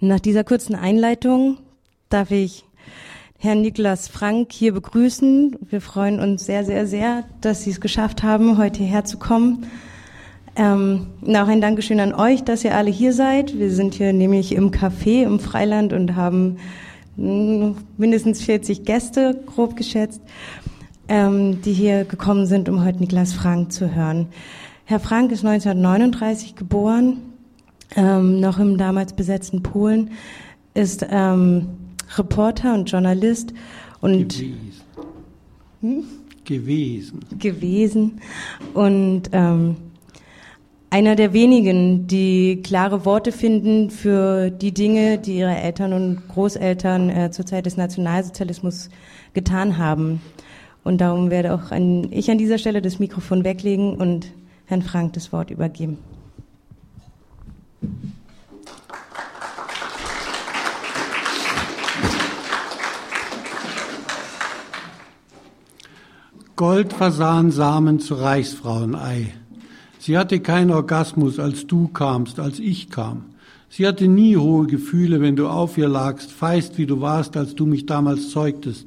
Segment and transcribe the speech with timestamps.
[0.00, 1.58] Nach dieser kurzen Einleitung
[2.08, 2.64] darf ich
[3.36, 5.56] Herrn Niklas Frank hier begrüßen.
[5.68, 9.66] Wir freuen uns sehr, sehr, sehr, dass Sie es geschafft haben, heute hierher zu kommen.
[10.54, 13.58] Ähm, auch ein Dankeschön an euch, dass ihr alle hier seid.
[13.58, 16.58] Wir sind hier nämlich im Café im Freiland und haben
[17.16, 20.22] hm, mindestens 40 Gäste, grob geschätzt,
[21.08, 24.28] ähm, die hier gekommen sind, um heute Niklas Frank zu hören.
[24.84, 27.27] Herr Frank ist 1939 geboren,
[27.96, 30.10] ähm, noch im damals besetzten Polen,
[30.74, 31.68] ist ähm,
[32.16, 33.52] Reporter und Journalist
[34.00, 34.82] und gewesen.
[35.80, 36.04] Hm?
[36.44, 37.20] gewesen.
[37.38, 38.20] gewesen
[38.74, 39.76] und ähm,
[40.90, 47.10] einer der wenigen, die klare Worte finden für die Dinge, die ihre Eltern und Großeltern
[47.10, 48.88] äh, zur Zeit des Nationalsozialismus
[49.34, 50.22] getan haben.
[50.84, 54.32] Und darum werde auch an, ich an dieser Stelle das Mikrofon weglegen und
[54.64, 55.98] Herrn Frank das Wort übergeben.
[66.58, 69.32] Goldfasansamen zu Reichsfrauenei.
[70.00, 73.26] Sie hatte keinen Orgasmus, als du kamst, als ich kam.
[73.70, 77.54] Sie hatte nie hohe Gefühle, wenn du auf ihr lagst, feist wie du warst, als
[77.54, 78.86] du mich damals zeugtest.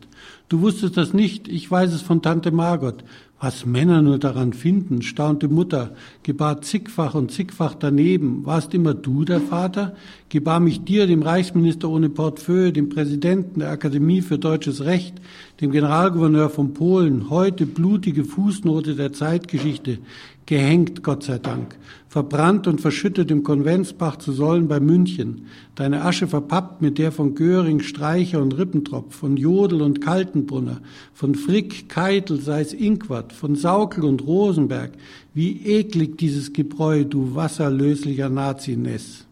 [0.50, 3.06] Du wusstest das nicht, ich weiß es von Tante Margot.
[3.44, 8.46] Was Männer nur daran finden, staunte Mutter, gebar zigfach und zigfach daneben.
[8.46, 9.96] Warst immer du der Vater?
[10.30, 15.16] Gebar mich dir, dem Reichsminister ohne Portefeuille, dem Präsidenten der Akademie für deutsches Recht,
[15.60, 19.98] dem Generalgouverneur von Polen, heute blutige Fußnote der Zeitgeschichte,
[20.46, 21.78] gehängt, Gott sei Dank,
[22.12, 25.46] verbrannt und verschüttet im Konventsbach zu Sollen bei München,
[25.76, 30.82] deine Asche verpappt mit der von Göring, Streicher und Rippentropf, von Jodl und Kaltenbrunner,
[31.14, 34.92] von Frick, Keitel, Seis Inquart, von Saukel und Rosenberg,
[35.34, 39.26] wie eklig dieses Gebräu, du wasserlöslicher Naziness.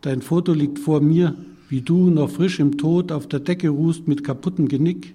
[0.00, 1.36] Dein Foto liegt vor mir,
[1.68, 5.14] wie du, noch frisch im Tod, auf der Decke ruhst mit kaputtem Genick,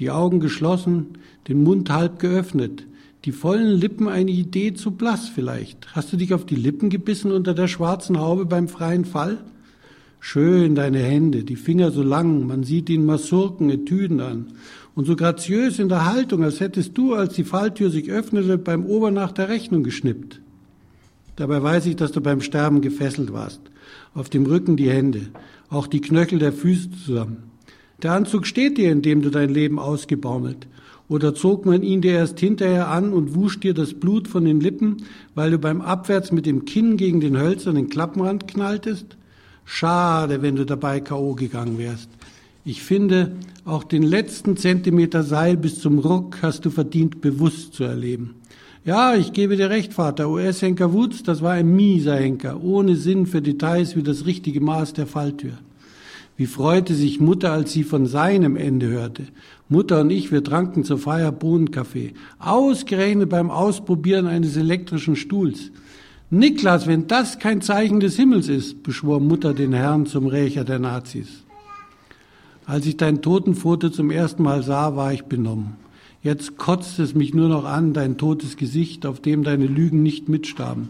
[0.00, 1.06] die Augen geschlossen,
[1.46, 2.87] den Mund halb geöffnet,
[3.24, 5.94] die vollen Lippen eine Idee zu blass vielleicht.
[5.94, 9.38] Hast du dich auf die Lippen gebissen unter der schwarzen Haube beim freien Fall?
[10.20, 14.46] Schön deine Hände, die Finger so lang, man sieht ihnen Masurken, Etüden an.
[14.94, 18.84] Und so graziös in der Haltung, als hättest du, als die Falltür sich öffnete, beim
[18.84, 20.40] Obernacht der Rechnung geschnippt.
[21.36, 23.60] Dabei weiß ich, dass du beim Sterben gefesselt warst.
[24.12, 25.28] Auf dem Rücken die Hände,
[25.70, 27.44] auch die Knöchel der Füße zusammen.
[28.02, 30.66] Der Anzug steht dir, in dem du dein Leben ausgebaumelt.
[31.08, 34.60] Oder zog man ihn dir erst hinterher an und wusch dir das Blut von den
[34.60, 34.98] Lippen,
[35.34, 39.16] weil du beim Abwärts mit dem Kinn gegen den hölzernen Klappenrand knalltest?
[39.64, 41.34] Schade, wenn du dabei K.O.
[41.34, 42.10] gegangen wärst.
[42.64, 43.32] Ich finde,
[43.64, 48.34] auch den letzten Zentimeter Seil bis zum Ruck hast du verdient, bewusst zu erleben.
[48.84, 50.28] Ja, ich gebe dir recht, Vater.
[50.28, 54.92] US-Henker Wutz, das war ein mieser Henker, ohne Sinn für Details wie das richtige Maß
[54.92, 55.58] der Falltür.
[56.38, 59.24] Wie freute sich Mutter, als sie von seinem Ende hörte.
[59.68, 62.14] Mutter und ich, wir tranken zur Feier Bohnenkaffee.
[62.38, 65.72] Ausgerechnet beim Ausprobieren eines elektrischen Stuhls.
[66.30, 70.78] Niklas, wenn das kein Zeichen des Himmels ist, beschwor Mutter den Herrn zum Rächer der
[70.78, 71.42] Nazis.
[72.66, 75.74] Als ich dein Totenfoto zum ersten Mal sah, war ich benommen.
[76.22, 80.28] Jetzt kotzt es mich nur noch an, dein totes Gesicht, auf dem deine Lügen nicht
[80.28, 80.88] mitstarben.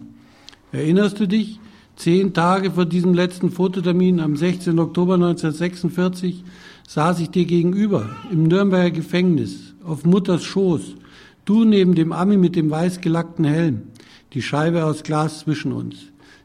[0.73, 1.59] Erinnerst du dich?
[1.99, 4.79] Zehn Tage vor diesem letzten Fototermin am 16.
[4.79, 6.45] Oktober 1946
[6.87, 10.95] saß ich dir gegenüber im Nürnberger Gefängnis auf Mutters Schoß,
[11.45, 13.83] du neben dem Ami mit dem weiß gelackten Helm,
[14.33, 15.97] die Scheibe aus Glas zwischen uns.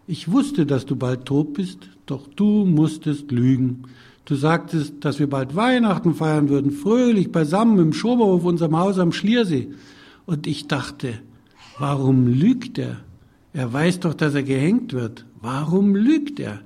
[0.07, 3.83] Ich wusste, dass du bald tot bist, doch du musstest lügen.
[4.25, 9.11] Du sagtest, dass wir bald Weihnachten feiern würden, fröhlich beisammen im Schoberhof unserem Haus am
[9.11, 9.69] Schliersee.
[10.25, 11.19] Und ich dachte,
[11.77, 13.01] warum lügt er?
[13.53, 15.25] Er weiß doch, dass er gehängt wird.
[15.43, 16.61] Warum lügt er?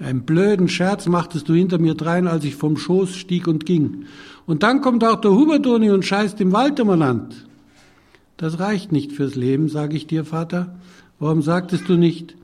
[0.00, 4.06] Einen blöden Scherz machtest du hinter mir drein, als ich vom Schoß stieg und ging.
[4.46, 7.46] Und dann kommt auch der Hubertoni und scheißt im Waldemmerland.
[8.38, 10.78] Das reicht nicht fürs Leben, sage ich dir, Vater.
[11.18, 12.34] Warum sagtest du nicht,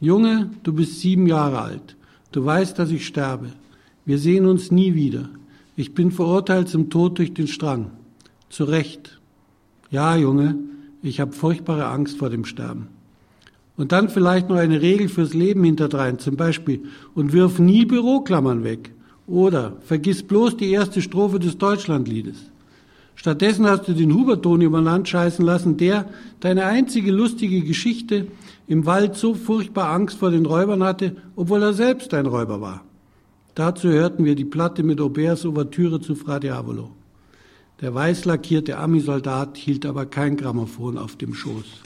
[0.00, 1.96] Junge, du bist sieben Jahre alt.
[2.32, 3.46] Du weißt, dass ich sterbe.
[4.04, 5.28] Wir sehen uns nie wieder.
[5.76, 7.92] Ich bin verurteilt zum Tod durch den Strang.
[8.50, 9.20] Zu Recht.
[9.88, 10.56] Ja, Junge,
[11.00, 12.88] ich habe furchtbare Angst vor dem Sterben.
[13.76, 16.82] Und dann vielleicht noch eine Regel fürs Leben hinterdrein, zum Beispiel,
[17.14, 18.92] und wirf nie Büroklammern weg.
[19.26, 22.36] Oder vergiss bloß die erste Strophe des Deutschlandliedes.
[23.14, 26.06] Stattdessen hast du den Huberton über Land scheißen lassen, der
[26.40, 28.26] deine einzige lustige Geschichte
[28.66, 32.82] im Wald so furchtbar Angst vor den Räubern hatte, obwohl er selbst ein Räuber war.
[33.54, 36.90] Dazu hörten wir die Platte mit Auberts Ouvertüre zu Fra Diavolo.
[37.80, 41.82] Der weiß lackierte Ami-Soldat hielt aber kein Grammophon auf dem Schoß.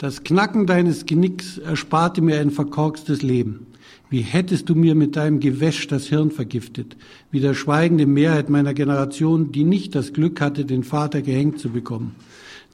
[0.00, 3.66] Das Knacken deines Genicks ersparte mir ein verkorkstes Leben.
[4.08, 6.96] Wie hättest du mir mit deinem Gewäsch das Hirn vergiftet,
[7.32, 11.70] wie der schweigende Mehrheit meiner Generation, die nicht das Glück hatte, den Vater gehängt zu
[11.70, 12.14] bekommen.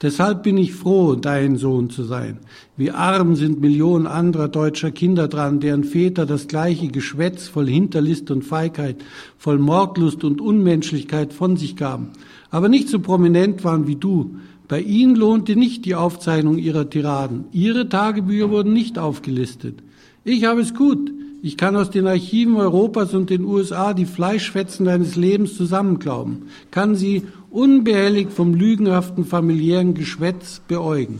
[0.03, 2.37] Deshalb bin ich froh, dein Sohn zu sein.
[2.77, 8.29] Wie arm sind Millionen anderer deutscher Kinder dran, deren Väter das gleiche Geschwätz voll Hinterlist
[8.29, 8.97] und Feigheit,
[9.39, 12.09] voll Mordlust und Unmenschlichkeit von sich gaben,
[12.51, 14.35] aber nicht so prominent waren wie du.
[14.67, 17.45] Bei ihnen lohnte nicht die Aufzeichnung ihrer Tiraden.
[17.51, 19.83] Ihre Tagebücher wurden nicht aufgelistet.
[20.23, 21.11] Ich habe es gut.
[21.43, 26.95] Ich kann aus den Archiven Europas und den USA die Fleischfetzen deines Lebens zusammenklauben, kann
[26.95, 27.21] sie
[27.51, 31.19] unbehelligt vom lügenhaften familiären Geschwätz beäugen.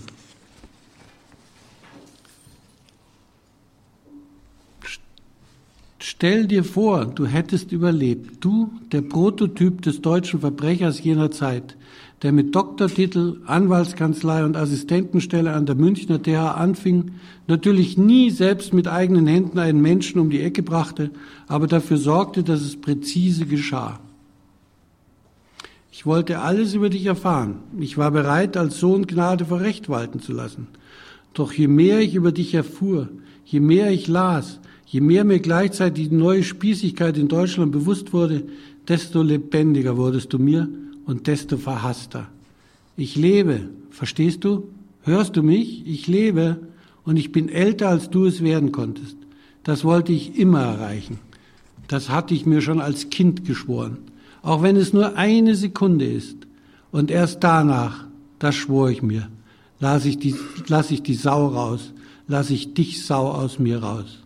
[6.07, 11.77] Stell dir vor, du hättest überlebt, du, der Prototyp des deutschen Verbrechers jener Zeit,
[12.21, 17.13] der mit Doktortitel, Anwaltskanzlei und Assistentenstelle an der Münchner TH anfing,
[17.47, 21.09] natürlich nie selbst mit eigenen Händen einen Menschen um die Ecke brachte,
[21.47, 23.99] aber dafür sorgte, dass es präzise geschah.
[25.91, 27.61] Ich wollte alles über dich erfahren.
[27.79, 30.67] Ich war bereit, als Sohn Gnade vor Recht walten zu lassen.
[31.33, 33.09] Doch je mehr ich über dich erfuhr,
[33.43, 34.59] je mehr ich las,
[34.95, 38.43] je mehr mir gleichzeitig die neue Spießigkeit in Deutschland bewusst wurde,
[38.87, 40.69] desto lebendiger wurdest du mir
[41.05, 42.29] und desto verhasster.
[42.95, 44.69] Ich lebe, verstehst du?
[45.03, 45.85] Hörst du mich?
[45.85, 46.61] Ich lebe
[47.03, 49.17] und ich bin älter, als du es werden konntest.
[49.63, 51.19] Das wollte ich immer erreichen.
[51.89, 53.97] Das hatte ich mir schon als Kind geschworen.
[54.43, 56.37] Auch wenn es nur eine Sekunde ist.
[56.93, 58.05] Und erst danach,
[58.39, 59.27] das schwor ich mir,
[59.81, 60.35] lasse ich die,
[60.69, 61.91] lass ich die Sau raus,
[62.29, 64.24] lasse ich dich Sau aus mir raus.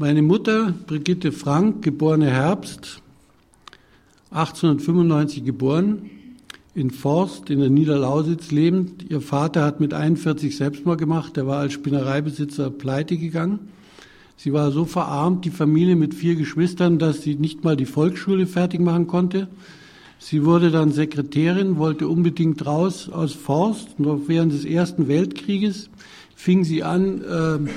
[0.00, 3.02] Meine Mutter, Brigitte Frank, geborene Herbst,
[4.30, 6.08] 1895 geboren,
[6.72, 9.10] in Forst in der Niederlausitz lebend.
[9.10, 13.58] Ihr Vater hat mit 41 Selbstmord gemacht, der war als Spinnereibesitzer pleite gegangen.
[14.36, 18.46] Sie war so verarmt, die Familie mit vier Geschwistern, dass sie nicht mal die Volksschule
[18.46, 19.48] fertig machen konnte.
[20.20, 23.98] Sie wurde dann Sekretärin, wollte unbedingt raus aus Forst.
[23.98, 25.90] Noch während des Ersten Weltkrieges
[26.36, 27.68] fing sie an, äh,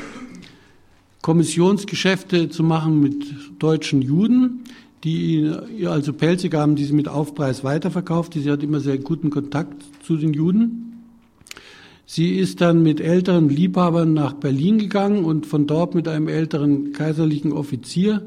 [1.21, 3.25] Kommissionsgeschäfte zu machen mit
[3.59, 4.63] deutschen Juden,
[5.03, 8.39] die ihr also Pelze gaben, die sie mit Aufpreis weiterverkaufte.
[8.39, 11.03] Sie hat immer sehr guten Kontakt zu den Juden.
[12.05, 16.91] Sie ist dann mit älteren Liebhabern nach Berlin gegangen und von dort mit einem älteren
[16.91, 18.23] kaiserlichen Offizier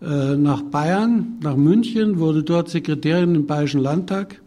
[0.00, 4.40] äh, nach Bayern, nach München, wurde dort Sekretärin im Bayerischen Landtag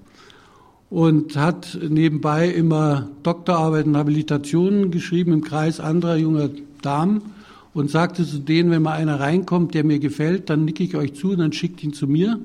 [0.89, 6.49] und hat nebenbei immer Doktorarbeiten, Habilitationen geschrieben im Kreis anderer junger
[6.81, 7.32] Damen
[7.73, 11.13] und sagte zu denen, wenn mal einer reinkommt, der mir gefällt, dann nicke ich euch
[11.15, 12.39] zu und dann schickt ihn zu mir.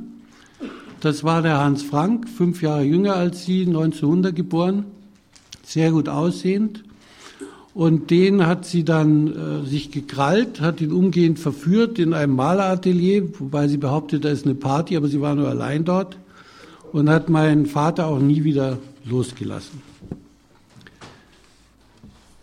[1.01, 4.85] Das war der Hans Frank, fünf Jahre jünger als sie, 1900 geboren,
[5.65, 6.83] sehr gut aussehend.
[7.75, 13.23] Und den hat sie dann äh, sich gekrallt, hat ihn umgehend verführt in einem Maleratelier,
[13.39, 16.19] wobei sie behauptet, da ist eine Party, aber sie war nur allein dort
[16.91, 19.88] und hat meinen Vater auch nie wieder losgelassen.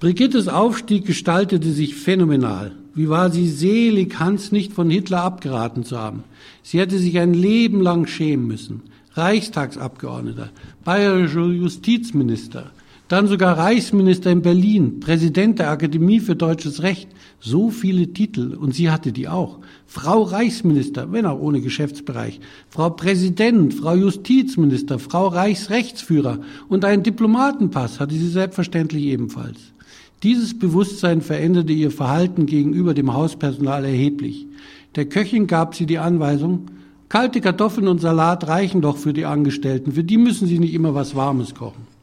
[0.02, 2.74] Brigittes Aufstieg gestaltete sich phänomenal.
[2.94, 6.26] Wie war sie selig, Hans nicht von Hitler abgeraten zu haben.
[6.64, 8.82] Sie hätte sich ein Leben lang schämen müssen.
[9.14, 10.50] Reichstagsabgeordneter,
[10.84, 12.72] bayerischer Justizminister,
[13.08, 17.08] dann sogar Reichsminister in Berlin, Präsident der Akademie für deutsches Recht.
[17.40, 19.60] So viele Titel und sie hatte die auch.
[19.86, 28.02] Frau Reichsminister, wenn auch ohne Geschäftsbereich, Frau Präsident, Frau Justizminister, Frau Reichsrechtsführer und einen Diplomatenpass
[28.02, 29.75] hatte sie selbstverständlich ebenfalls.
[30.24, 34.48] Dieses Bewusstsein veränderte ihr Verhalten gegenüber dem Hauspersonal erheblich.
[34.96, 36.68] Der Köchin gab sie die Anweisung,
[37.10, 40.96] kalte Kartoffeln und Salat reichen doch für die Angestellten, für die müssen sie nicht immer
[40.96, 41.96] was Warmes kochen.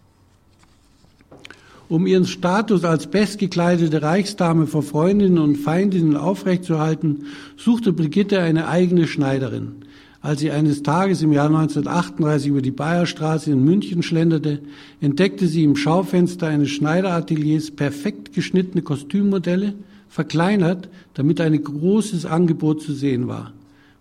[1.88, 7.26] Um ihren Status als bestgekleidete Reichsdame vor Freundinnen und Feindinnen aufrechtzuerhalten,
[7.58, 9.82] suchte Brigitte eine eigene Schneiderin.
[10.22, 14.60] Als sie eines Tages im Jahr 1938 über die Bayerstraße in München schlenderte,
[15.00, 19.74] entdeckte sie im Schaufenster eines Schneiderateliers perfekt geschnittene Kostümmodelle,
[20.08, 23.52] verkleinert, damit ein großes Angebot zu sehen war.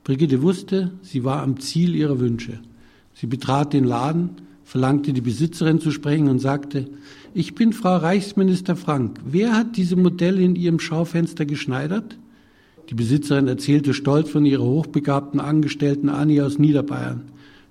[0.04, 2.60] Brigitte wusste, sie war am Ziel ihrer Wünsche.
[3.16, 4.30] Sie betrat den Laden,
[4.64, 6.88] verlangte die Besitzerin zu sprechen und sagte,
[7.34, 9.20] ich bin Frau Reichsminister Frank.
[9.26, 12.18] Wer hat diese Modelle in Ihrem Schaufenster geschneidert?
[12.92, 17.22] Die Besitzerin erzählte stolz von ihrer hochbegabten Angestellten Annie aus Niederbayern.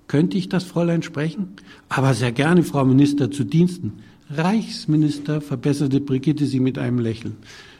[0.07, 1.49] Könnte ich das Fräulein sprechen?
[1.89, 3.93] Aber sehr gerne, Frau Minister, zu Diensten.
[4.31, 7.35] Reichsminister, verbesserte Brigitte sie mit einem Lächeln.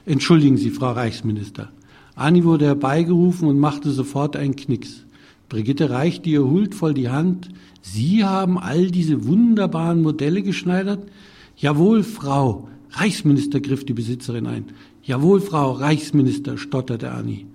[0.05, 1.71] Entschuldigen Sie, Frau Reichsminister.
[2.13, 5.05] Annie wurde herbeigerufen und machte sofort einen Knicks.
[5.49, 7.49] Brigitte reichte ihr huldvoll die Hand.
[7.81, 11.09] Sie haben all diese wunderbaren Modelle geschneidert?
[11.57, 12.67] Jawohl, Frau.
[12.91, 14.65] Reichsminister griff die Besitzerin ein.
[15.03, 17.45] Jawohl, Frau Reichsminister, stotterte Annie.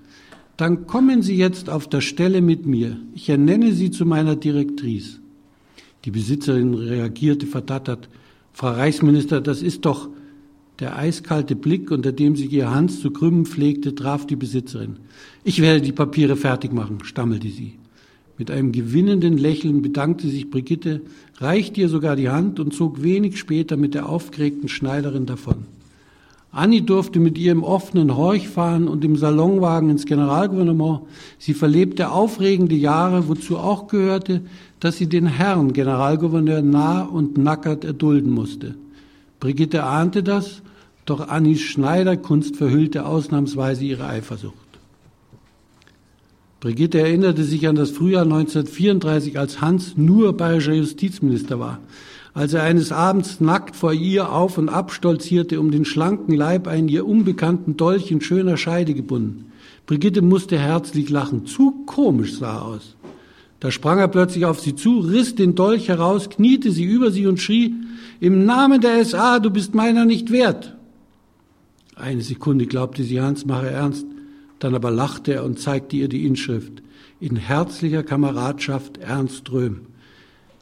[0.57, 2.97] Dann kommen Sie jetzt auf der Stelle mit mir.
[3.15, 5.19] Ich ernenne Sie zu meiner Direktrice.
[6.05, 8.09] Die Besitzerin reagierte verdattert.
[8.53, 10.09] Frau Reichsminister, das ist doch
[10.79, 14.97] der eiskalte Blick, unter dem sich ihr Hans zu krümmen pflegte, traf die Besitzerin.
[15.45, 17.75] Ich werde die Papiere fertig machen, stammelte sie.
[18.38, 21.00] Mit einem gewinnenden Lächeln bedankte sich Brigitte,
[21.38, 25.67] reichte ihr sogar die Hand und zog wenig später mit der aufgeregten Schneiderin davon.
[26.57, 31.03] Annie durfte mit ihr im offenen Horch fahren und im Salonwagen ins Generalgouvernement.
[31.39, 34.41] Sie verlebte aufregende Jahre, wozu auch gehörte,
[34.81, 38.75] dass sie den Herrn Generalgouverneur nah und nackert erdulden musste.
[39.39, 40.63] Brigitte ahnte das,
[41.05, 44.55] doch Annies Schneiderkunst verhüllte ausnahmsweise ihre Eifersucht.
[46.61, 51.81] Brigitte erinnerte sich an das Frühjahr 1934, als Hans nur bayerischer Justizminister war,
[52.37, 56.69] als er eines Abends nackt vor ihr auf und ab stolzierte, um den schlanken Leib
[56.69, 59.52] einen ihr unbekannten Dolch in schöner Scheide gebunden.
[59.87, 61.47] Brigitte musste herzlich lachen.
[61.47, 62.95] Zu komisch sah er aus.
[63.59, 67.26] Da sprang er plötzlich auf sie zu, riss den Dolch heraus, kniete sie über sie
[67.26, 67.75] und schrie,
[68.21, 70.76] im Namen der SA, du bist meiner nicht wert.
[71.95, 74.05] Eine Sekunde glaubte sie, Hans mache ernst.
[74.59, 76.83] Dann aber lachte er und zeigte ihr die Inschrift.
[77.19, 79.87] In herzlicher Kameradschaft Ernst Röhm.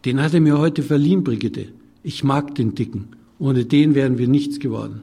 [0.05, 1.69] Den hat er mir heute verliehen, Brigitte.
[2.03, 3.09] Ich mag den Dicken.
[3.39, 5.03] Ohne den wären wir nichts geworden.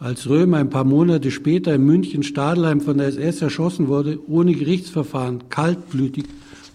[0.00, 4.52] Als Röhm ein paar Monate später in München Stadelheim von der SS erschossen wurde, ohne
[4.52, 6.24] Gerichtsverfahren, kaltblütig,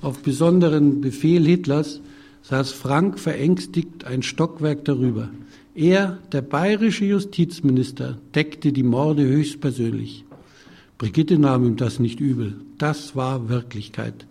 [0.01, 2.01] auf besonderen Befehl Hitlers,
[2.43, 5.29] saß Frank verängstigt ein Stockwerk darüber.
[5.75, 10.25] Er, der bayerische Justizminister, deckte die Morde höchstpersönlich.
[10.97, 12.57] Brigitte nahm ihm das nicht übel.
[12.77, 14.25] Das war Wirklichkeit.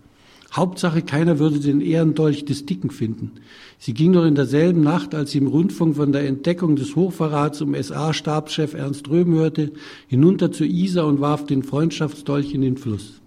[0.53, 3.33] Hauptsache, keiner würde den Ehrendolch des Dicken finden.
[3.79, 7.63] Sie ging noch in derselben Nacht, als sie im Rundfunk von der Entdeckung des Hochverrats
[7.63, 9.73] um SA-Stabschef Ernst Röhm hörte,
[10.09, 13.21] hinunter zur Isar und warf den Freundschaftsdolch in den Fluss.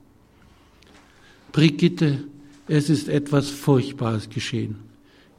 [1.52, 2.20] Brigitte,
[2.68, 4.76] es ist etwas Furchtbares geschehen.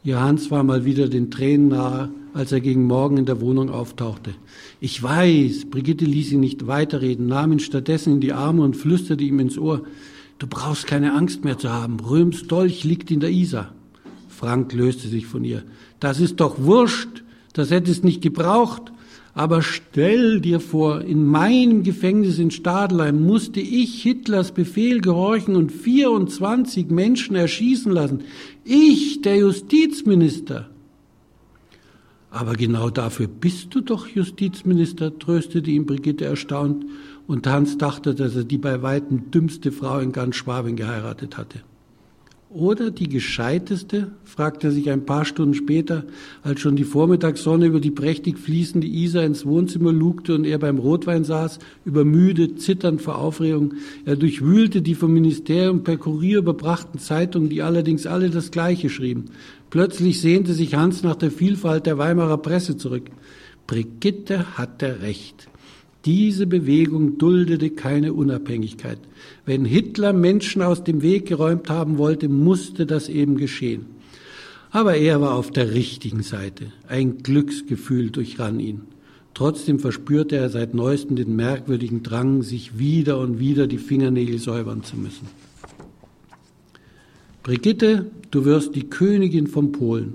[0.02, 3.70] Ihr Hans war mal wieder den Tränen nahe, als er gegen Morgen in der Wohnung
[3.70, 4.34] auftauchte.
[4.80, 9.24] Ich weiß, Brigitte ließ ihn nicht weiterreden, nahm ihn stattdessen in die Arme und flüsterte
[9.24, 9.82] ihm ins Ohr,
[10.38, 13.72] du brauchst keine Angst mehr zu haben, Röms Dolch liegt in der Isar.
[14.28, 15.62] Frank löste sich von ihr.
[16.00, 18.92] Das ist doch wurscht, das hättest nicht gebraucht.
[19.36, 25.70] Aber stell dir vor, in meinem Gefängnis in Stadelheim musste ich Hitlers Befehl gehorchen und
[25.72, 28.20] 24 Menschen erschießen lassen.
[28.64, 30.70] Ich, der Justizminister.
[32.30, 36.86] Aber genau dafür bist du doch Justizminister, tröstete ihn Brigitte erstaunt,
[37.26, 41.60] und Hans dachte, dass er die bei weitem dümmste Frau in ganz Schwaben geheiratet hatte.
[42.48, 44.12] Oder die gescheiteste?
[44.24, 46.04] fragte er sich ein paar Stunden später,
[46.42, 50.78] als schon die Vormittagssonne über die prächtig fließende Isar ins Wohnzimmer lugte und er beim
[50.78, 53.74] Rotwein saß, übermüdet, zitternd vor Aufregung.
[54.04, 59.26] Er durchwühlte die vom Ministerium per Kurier überbrachten Zeitungen, die allerdings alle das Gleiche schrieben.
[59.68, 63.10] Plötzlich sehnte sich Hans nach der Vielfalt der Weimarer Presse zurück.
[63.66, 65.48] Brigitte hatte recht.
[66.06, 68.98] Diese Bewegung duldete keine Unabhängigkeit.
[69.44, 73.86] Wenn Hitler Menschen aus dem Weg geräumt haben wollte, musste das eben geschehen.
[74.70, 76.66] Aber er war auf der richtigen Seite.
[76.86, 78.82] Ein Glücksgefühl durchrann ihn.
[79.34, 84.84] Trotzdem verspürte er seit neuestem den merkwürdigen Drang, sich wieder und wieder die Fingernägel säubern
[84.84, 85.26] zu müssen.
[87.42, 90.14] Brigitte, du wirst die Königin von Polen.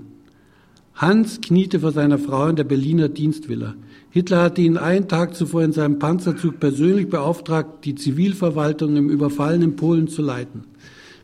[0.94, 3.74] Hans kniete vor seiner Frau in der Berliner Dienstvilla.
[4.12, 9.74] Hitler hatte ihn einen Tag zuvor in seinem Panzerzug persönlich beauftragt, die Zivilverwaltung im überfallenen
[9.74, 10.64] Polen zu leiten.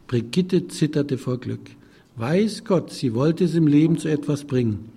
[0.07, 1.61] Brigitte zitterte vor Glück.
[2.17, 4.89] Weiß Gott, sie wollte es im Leben zu etwas bringen.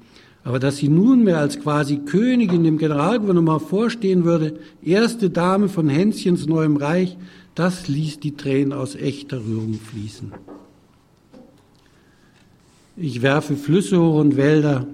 [0.46, 6.48] Aber dass sie nunmehr als quasi Königin dem Generalgouvernement vorstehen würde, erste Dame von Hänschens
[6.48, 7.18] neuem Reich,
[7.56, 10.32] das ließ die Tränen aus echter Rührung fließen.
[12.96, 14.88] Ich werfe Flüsse hoch und Wälder,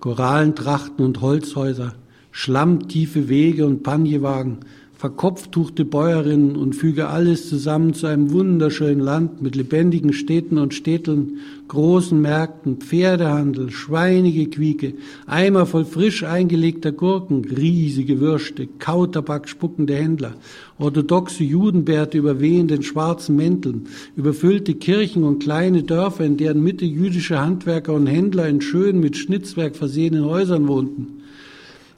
[0.00, 1.94] Korallentrachten und Holzhäuser,
[2.38, 4.58] schlammtiefe Wege und Panjewagen,
[4.94, 11.38] verkopftuchte Bäuerinnen und füge alles zusammen zu einem wunderschönen Land mit lebendigen Städten und Städteln,
[11.66, 14.94] großen Märkten, Pferdehandel, Schweinegequieke,
[15.26, 20.34] Eimer voll frisch eingelegter Gurken, riesige Würste, Kautabak spuckende Händler,
[20.78, 27.40] orthodoxe Judenbärte über wehenden schwarzen Mänteln, überfüllte Kirchen und kleine Dörfer, in deren Mitte jüdische
[27.40, 31.17] Handwerker und Händler in schön mit Schnitzwerk versehenen Häusern wohnten.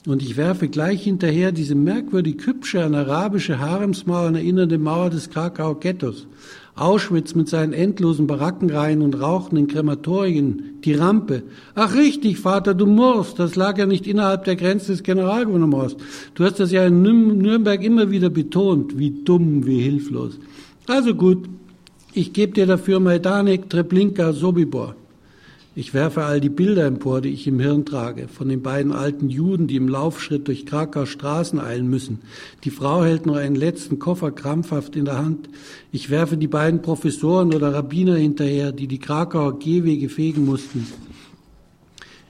[0.06, 5.78] Und ich werfe gleich hinterher diese merkwürdig hübsche an arabische Haremsmauern erinnernde Mauer des Krakauer
[5.78, 6.26] Ghettos.
[6.74, 11.42] Auschwitz mit seinen endlosen Barackenreihen und rauchenden Krematorien, die Rampe.
[11.74, 15.96] Ach richtig, Vater, du murrst, das lag ja nicht innerhalb der Grenze des Generalgouvernements.
[16.34, 20.38] Du hast das ja in Nürnberg immer wieder betont, wie dumm, wie hilflos.
[20.86, 21.46] Also gut,
[22.14, 24.94] ich gebe dir dafür Majdanek, Treblinka, Sobibor.
[25.80, 29.30] Ich werfe all die Bilder empor, die ich im Hirn trage, von den beiden alten
[29.30, 32.18] Juden, die im Laufschritt durch Krakau Straßen eilen müssen.
[32.64, 35.48] Die Frau hält noch einen letzten Koffer krampfhaft in der Hand.
[35.90, 40.86] Ich werfe die beiden Professoren oder Rabbiner hinterher, die die Krakauer Gehwege fegen mussten.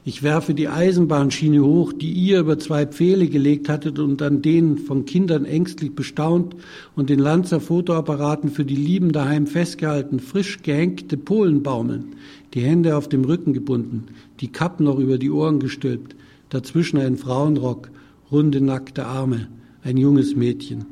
[0.03, 4.79] Ich werfe die Eisenbahnschiene hoch, die ihr über zwei Pfähle gelegt hattet und an denen
[4.79, 6.57] von Kindern ängstlich bestaunt
[6.97, 12.15] und den Lanzer Fotoapparaten für die Lieben daheim festgehalten, frisch gehängte Polen baumeln,
[12.55, 14.07] die Hände auf dem Rücken gebunden,
[14.41, 16.17] die Kappen noch über die Ohren gestülpt,
[16.49, 17.91] dazwischen ein Frauenrock,
[18.31, 19.49] runde nackte Arme,
[19.83, 20.87] ein junges Mädchen.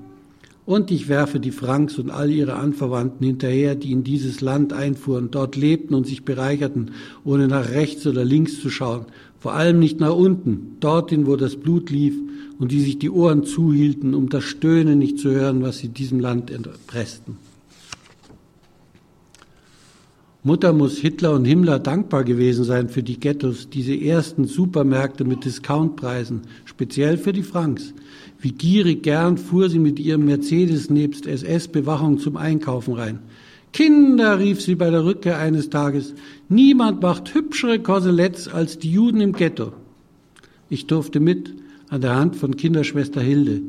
[0.64, 5.30] Und ich werfe die Franks und all ihre Anverwandten hinterher, die in dieses Land einfuhren,
[5.30, 6.90] dort lebten und sich bereicherten,
[7.24, 9.06] ohne nach rechts oder links zu schauen,
[9.40, 12.14] vor allem nicht nach unten, dorthin, wo das Blut lief,
[12.58, 16.20] und die sich die Ohren zuhielten, um das Stöhnen nicht zu hören, was sie diesem
[16.20, 17.36] Land erpressten.
[20.44, 25.44] Mutter muss Hitler und Himmler dankbar gewesen sein für die Ghettos, diese ersten Supermärkte mit
[25.44, 27.92] Discountpreisen, speziell für die Franks.
[28.38, 33.18] Wie gierig gern fuhr sie mit ihrem Mercedes nebst SS-Bewachung zum Einkaufen rein.
[33.72, 36.14] Kinder, rief sie bei der Rückkehr eines Tages,
[36.48, 39.72] niemand macht hübschere Korseletts als die Juden im Ghetto.
[40.70, 41.52] Ich durfte mit
[41.88, 43.60] an der Hand von Kinderschwester Hilde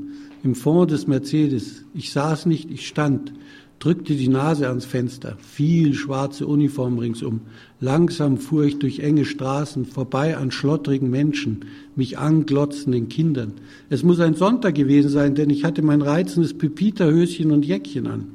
[0.43, 1.83] im Fond des Mercedes.
[1.95, 3.33] Ich saß nicht, ich stand
[3.79, 7.41] drückte die Nase ans Fenster, viel schwarze Uniform ringsum.
[7.79, 13.53] Langsam fuhr ich durch enge Straßen, vorbei an schlottrigen Menschen, mich anglotzenden Kindern.
[13.89, 18.27] Es muss ein Sonntag gewesen sein, denn ich hatte mein reizendes Pepiterhöschen und Jäckchen an.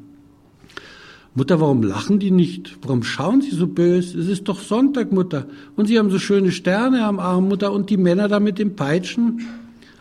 [1.37, 2.79] Mutter, warum lachen die nicht?
[2.83, 4.15] Warum schauen sie so bös?
[4.15, 5.47] Es ist doch Sonntag, Mutter.
[5.75, 8.77] Und sie haben so schöne Sterne am Arm, Mutter, und die Männer da mit den
[8.77, 9.45] Peitschen.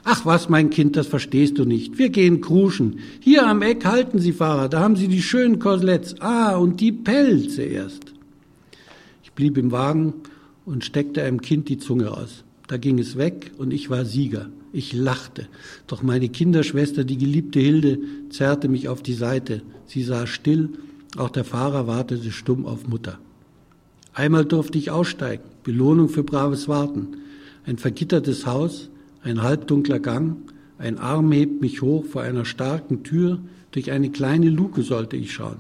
[0.06, 1.98] Ach was, mein Kind, das verstehst du nicht.
[1.98, 3.00] Wir gehen kruschen.
[3.22, 6.16] Hier am Eck halten Sie, Fahrer, da haben Sie die schönen Kosletts.
[6.20, 8.14] Ah, und die Pelze erst.
[9.24, 10.14] Ich blieb im Wagen
[10.66, 12.44] und steckte einem Kind die Zunge aus.
[12.68, 14.50] Da ging es weg und ich war Sieger.
[14.74, 15.48] Ich lachte.
[15.88, 18.00] Doch meine Kinderschwester, die geliebte Hilde,
[18.30, 19.62] zerrte mich auf die Seite.
[19.86, 20.70] Sie saß still,
[21.16, 23.20] auch der Fahrer wartete stumm auf Mutter.
[24.14, 27.18] Einmal durfte ich aussteigen, Belohnung für braves Warten.
[27.66, 28.90] Ein vergittertes Haus,
[29.24, 30.38] ein halbdunkler Gang,
[30.78, 33.40] ein Arm hebt mich hoch vor einer starken Tür,
[33.72, 35.58] durch eine kleine Luke sollte ich schauen.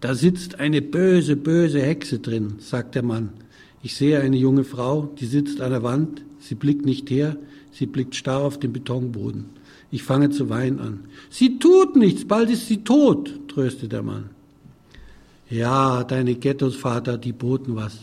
[0.00, 3.30] Da sitzt eine böse, böse Hexe drin, sagt der Mann.
[3.82, 7.36] Ich sehe eine junge Frau, die sitzt an der Wand, sie blickt nicht her,
[7.72, 9.46] sie blickt starr auf den Betonboden.
[9.90, 11.00] Ich fange zu weinen an.
[11.30, 14.30] Sie tut nichts, bald ist sie tot, tröstet der Mann.
[15.50, 17.98] Ja, deine Ghettos, Vater, die boten was.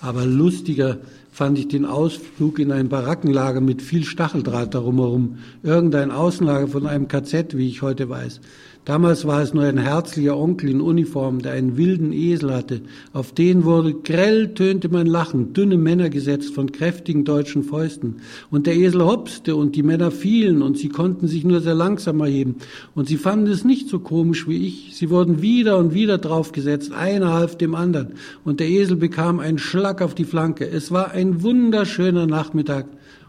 [0.00, 0.98] Aber lustiger
[1.34, 5.38] fand ich den Ausflug in ein Barackenlager mit viel Stacheldraht darum herum.
[5.64, 8.40] Irgendein Außenlager von einem KZ, wie ich heute weiß.
[8.84, 12.82] Damals war es nur ein herzlicher Onkel in Uniform, der einen wilden Esel hatte.
[13.14, 18.16] Auf den wurde grell tönte mein Lachen, dünne Männer gesetzt von kräftigen deutschen Fäusten.
[18.50, 22.20] Und der Esel hopste und die Männer fielen und sie konnten sich nur sehr langsam
[22.20, 22.56] erheben.
[22.94, 24.94] Und sie fanden es nicht so komisch wie ich.
[24.94, 28.14] Sie wurden wieder und wieder draufgesetzt, einer half dem anderen.
[28.44, 30.68] Und der Esel bekam einen Schlag auf die Flanke.
[30.68, 32.84] Es war ein wunderschöner Nachmittag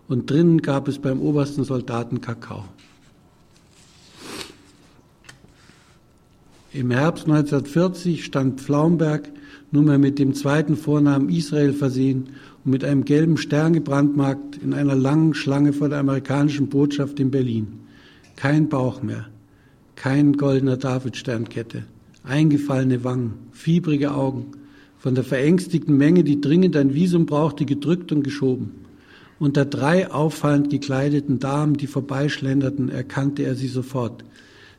[0.09, 2.65] und drinnen gab es beim obersten Soldaten Kakao.
[6.75, 9.31] Im Herbst 1940 stand Pflaumberg
[9.71, 12.31] nunmehr mit dem zweiten Vornamen Israel versehen
[12.65, 17.31] und mit einem gelben Stern gebrandmarkt in einer langen Schlange vor der amerikanischen Botschaft in
[17.31, 17.79] Berlin.
[18.35, 19.27] Kein Bauch mehr,
[19.95, 21.83] kein goldener Davidsternkette,
[22.25, 24.47] eingefallene Wangen, fiebrige Augen,
[24.97, 28.71] von der verängstigten Menge, die dringend ein Visum brauchte, gedrückt und geschoben.
[29.39, 34.25] Unter drei auffallend gekleideten Damen, die vorbeischlenderten, erkannte er sie sofort.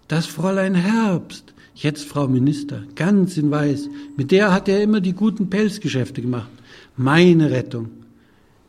[0.09, 3.91] Das Fräulein Herbst, Jetzt Frau Minister, ganz in Weiß.
[4.17, 6.49] Mit der hat er immer die guten Pelzgeschäfte gemacht.
[6.97, 7.91] Meine Rettung.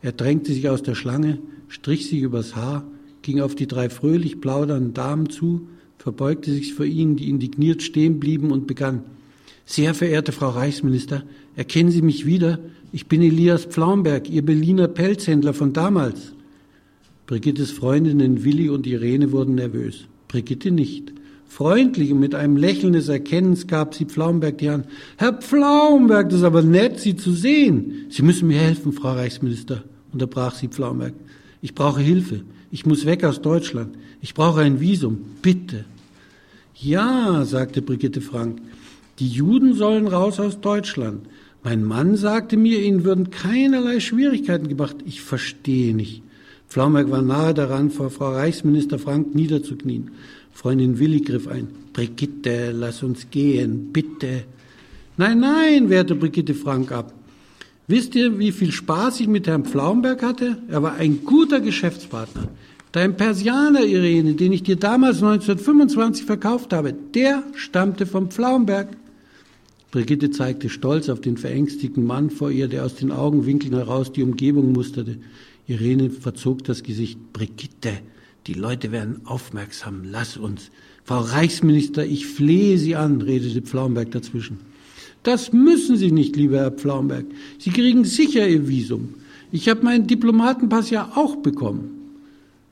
[0.02, 2.84] Er drängte sich aus der Schlange, strich sich übers Haar,
[3.22, 8.20] ging auf die drei fröhlich plaudernden Damen zu, verbeugte sich vor ihnen, die indigniert stehen
[8.20, 9.04] blieben und begann.
[9.64, 11.24] Sehr verehrte Frau Reichsminister,
[11.56, 12.58] erkennen Sie mich wieder?
[12.92, 16.34] Ich bin Elias Pflaumberg, Ihr Berliner Pelzhändler von damals.
[17.26, 20.04] Brigittes Freundinnen Willi und Irene wurden nervös.
[20.28, 21.14] Brigitte nicht.
[21.58, 24.86] Freundlich und mit einem Lächeln des Erkennens gab sie Pflaumberg die Hand.
[25.16, 28.06] Herr Pflaumberg, das ist aber nett, Sie zu sehen.
[28.10, 31.14] Sie müssen mir helfen, Frau Reichsminister, unterbrach sie Pflaumberg.
[31.60, 32.42] Ich brauche Hilfe.
[32.70, 33.96] Ich muss weg aus Deutschland.
[34.20, 35.18] Ich brauche ein Visum.
[35.42, 35.84] Bitte.
[36.76, 38.60] Ja, sagte Brigitte Frank.
[39.18, 41.26] Die Juden sollen raus aus Deutschland.
[41.64, 44.98] Mein Mann sagte mir, ihnen würden keinerlei Schwierigkeiten gemacht.
[45.04, 46.22] Ich verstehe nicht.
[46.68, 50.12] Pflaumberg war nahe daran, vor Frau Reichsminister Frank niederzuknien.
[50.58, 51.68] Freundin Willi griff ein.
[51.92, 54.42] Brigitte, lass uns gehen, bitte.
[55.16, 57.14] Nein, nein, wehrte Brigitte Frank ab.
[57.86, 60.60] Wisst ihr, wie viel Spaß ich mit Herrn Pflaumberg hatte?
[60.66, 62.48] Er war ein guter Geschäftspartner.
[62.90, 68.88] Dein Persianer, Irene, den ich dir damals 1925 verkauft habe, der stammte vom Pflaumberg.
[69.92, 74.24] Brigitte zeigte stolz auf den verängstigten Mann vor ihr, der aus den Augenwinkeln heraus die
[74.24, 75.18] Umgebung musterte.
[75.68, 77.32] Irene verzog das Gesicht.
[77.32, 77.92] Brigitte,
[78.46, 80.02] die Leute werden aufmerksam.
[80.04, 80.70] Lass uns.
[81.04, 84.58] Frau Reichsminister, ich flehe Sie an, redete Pflaumberg dazwischen.
[85.22, 87.26] Das müssen Sie nicht, lieber Herr Pflaumberg.
[87.58, 89.14] Sie kriegen sicher Ihr Visum.
[89.50, 91.98] Ich habe meinen Diplomatenpass ja auch bekommen.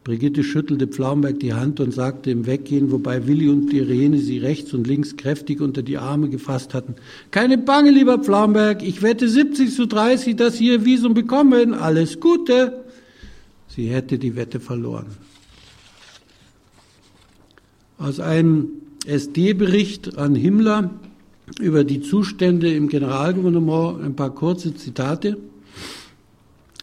[0.06, 4.72] Brigitte schüttelte Pflaumberg die Hand und sagte im Weggehen, wobei Willi und Irene sie rechts
[4.72, 6.94] und links kräftig unter die Arme gefasst hatten.
[7.32, 11.74] Keine Bange, lieber Pflaumberg, ich wette 70 zu 30, dass Sie Ihr Visum bekommen.
[11.74, 12.84] Alles Gute.
[13.66, 15.06] Sie hätte die Wette verloren.
[17.98, 18.68] Aus einem
[19.06, 20.90] SD-Bericht an Himmler
[21.60, 25.38] über die Zustände im Generalgouvernement ein paar kurze Zitate.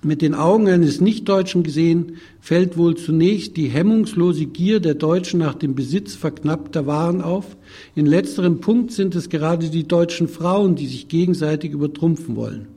[0.02, 5.54] Mit den Augen eines Nichtdeutschen gesehen fällt wohl zunächst die hemmungslose Gier der Deutschen nach
[5.54, 7.56] dem Besitz verknappter Waren auf.
[7.95, 12.67] In letzterem Punkt sind es gerade die deutschen Frauen, die sich gegenseitig übertrumpfen wollen.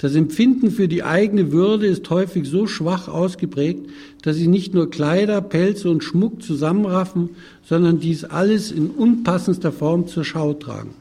[0.00, 3.86] Das Empfinden für die eigene Würde ist häufig so schwach ausgeprägt,
[4.22, 7.30] dass sie nicht nur Kleider, Pelze und Schmuck zusammenraffen,
[7.68, 10.94] sondern dies alles in unpassendster Form zur Schau tragen.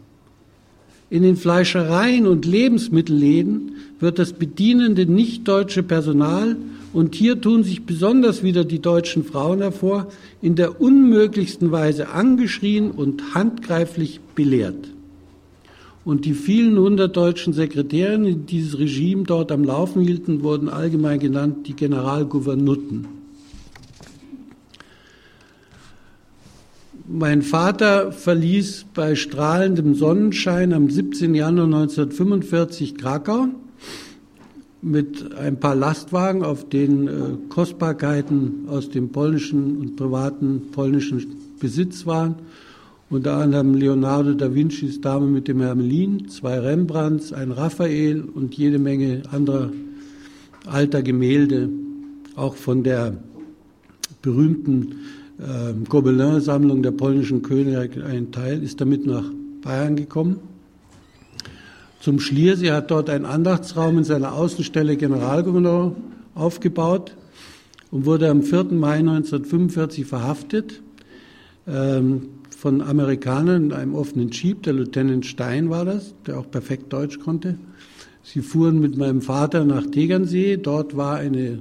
[1.10, 6.58] In den Fleischereien und Lebensmittelläden wird das bedienende nicht-deutsche Personal,
[6.92, 10.08] und hier tun sich besonders wieder die deutschen Frauen hervor,
[10.42, 14.90] in der unmöglichsten Weise angeschrien und handgreiflich belehrt.
[16.06, 21.20] Und die vielen hundert deutschen Sekretärinnen, die dieses Regime dort am Laufen hielten, wurden allgemein
[21.20, 23.20] genannt die Generalgouvernutten.
[27.12, 31.34] Mein Vater verließ bei strahlendem Sonnenschein am 17.
[31.34, 33.48] Januar 1945 Krakau
[34.82, 37.12] mit ein paar Lastwagen, auf denen äh,
[37.50, 42.36] Kostbarkeiten aus dem polnischen und privaten polnischen Besitz waren.
[43.12, 48.78] Unter anderem Leonardo da Vincis Dame mit dem Hermelin, zwei Rembrandts, ein Raphael und jede
[48.78, 49.72] Menge anderer
[50.68, 51.70] alter Gemälde,
[52.36, 53.18] auch von der
[54.22, 54.96] berühmten
[55.40, 59.26] äh, Gobelin-Sammlung der polnischen Könige ein Teil, ist damit nach
[59.64, 60.40] Bayern gekommen.
[62.02, 65.96] Zum Schliersee hat dort einen Andachtsraum in seiner Außenstelle Generalgouverneur
[66.36, 67.16] aufgebaut
[67.90, 68.66] und wurde am 4.
[68.66, 70.84] Mai 1945 verhaftet
[71.68, 74.64] ähm, von Amerikanern in einem offenen Jeep.
[74.64, 77.58] Der Lieutenant Stein war das, der auch perfekt Deutsch konnte.
[78.22, 80.58] Sie fuhren mit meinem Vater nach Tegernsee.
[80.58, 81.60] Dort war eine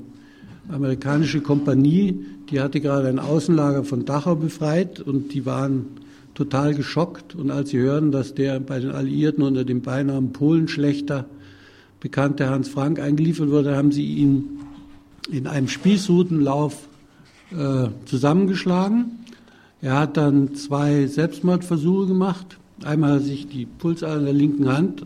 [0.68, 5.86] amerikanische Kompanie, die hatte gerade ein Außenlager von Dachau befreit und die waren
[6.34, 7.36] total geschockt.
[7.36, 11.26] Und als sie hören, dass der bei den Alliierten unter dem Beinamen Polenschlechter
[12.00, 14.58] bekannte Hans Frank eingeliefert wurde, haben sie ihn
[15.30, 16.88] in einem Spießrutenlauf
[17.52, 19.12] äh, zusammengeschlagen.
[19.80, 22.58] Er hat dann zwei Selbstmordversuche gemacht.
[22.84, 25.04] Einmal hat er sich die Pulsadern der linken Hand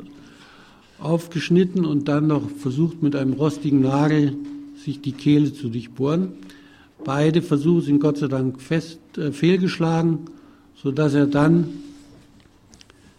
[0.98, 4.34] aufgeschnitten und dann noch versucht, mit einem rostigen Nagel
[4.76, 6.32] sich die Kehle zu durchbohren.
[7.04, 10.20] Beide Versuche sind Gott sei Dank fest äh, fehlgeschlagen,
[10.76, 11.68] sodass er dann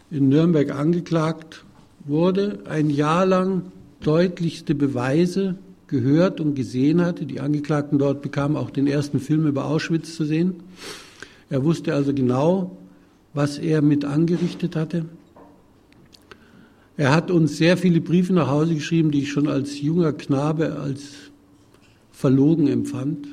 [0.09, 1.65] in Nürnberg angeklagt
[2.05, 3.63] wurde, ein Jahr lang
[4.01, 5.55] deutlichste Beweise
[5.87, 7.25] gehört und gesehen hatte.
[7.25, 10.55] Die Angeklagten dort bekamen auch den ersten Film über Auschwitz zu sehen.
[11.49, 12.77] Er wusste also genau,
[13.33, 15.05] was er mit angerichtet hatte.
[16.95, 20.77] Er hat uns sehr viele Briefe nach Hause geschrieben, die ich schon als junger Knabe
[20.79, 21.31] als
[22.11, 23.27] verlogen empfand.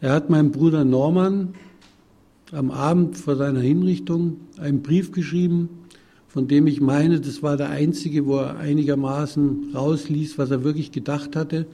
[0.00, 1.54] Er hat meinem Bruder Norman
[2.52, 5.68] am Abend vor seiner Hinrichtung einen Brief geschrieben,
[6.26, 10.90] von dem ich meine, das war der einzige, wo er einigermaßen rausließ, was er wirklich
[10.90, 11.66] gedacht hatte,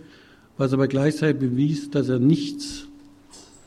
[0.57, 2.86] was aber gleichzeitig bewies, dass er nichts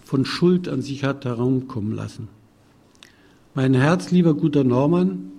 [0.09, 2.29] von Schuld an sich hat herumkommen lassen.
[3.53, 5.33] Mein Herz, lieber guter Norman,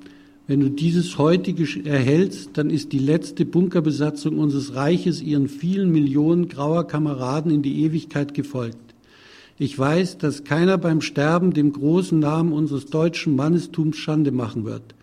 [0.46, 6.48] wenn du dieses heutige erhältst, dann ist die letzte Bunkerbesatzung unseres Reiches ihren vielen Millionen
[6.48, 8.94] grauer Kameraden in die Ewigkeit gefolgt.
[9.59, 14.94] Ich weiß, dass keiner beim Sterben dem großen Namen unseres deutschen Mannestums Schande machen wird.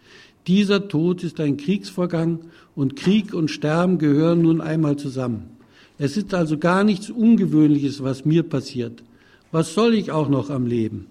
[0.47, 2.39] Dieser Tod ist ein Kriegsvorgang
[2.73, 5.58] und Krieg und Sterben gehören nun einmal zusammen.
[5.97, 9.03] Es ist also gar nichts Ungewöhnliches, was mir passiert.
[9.51, 11.07] Was soll ich auch noch am Leben?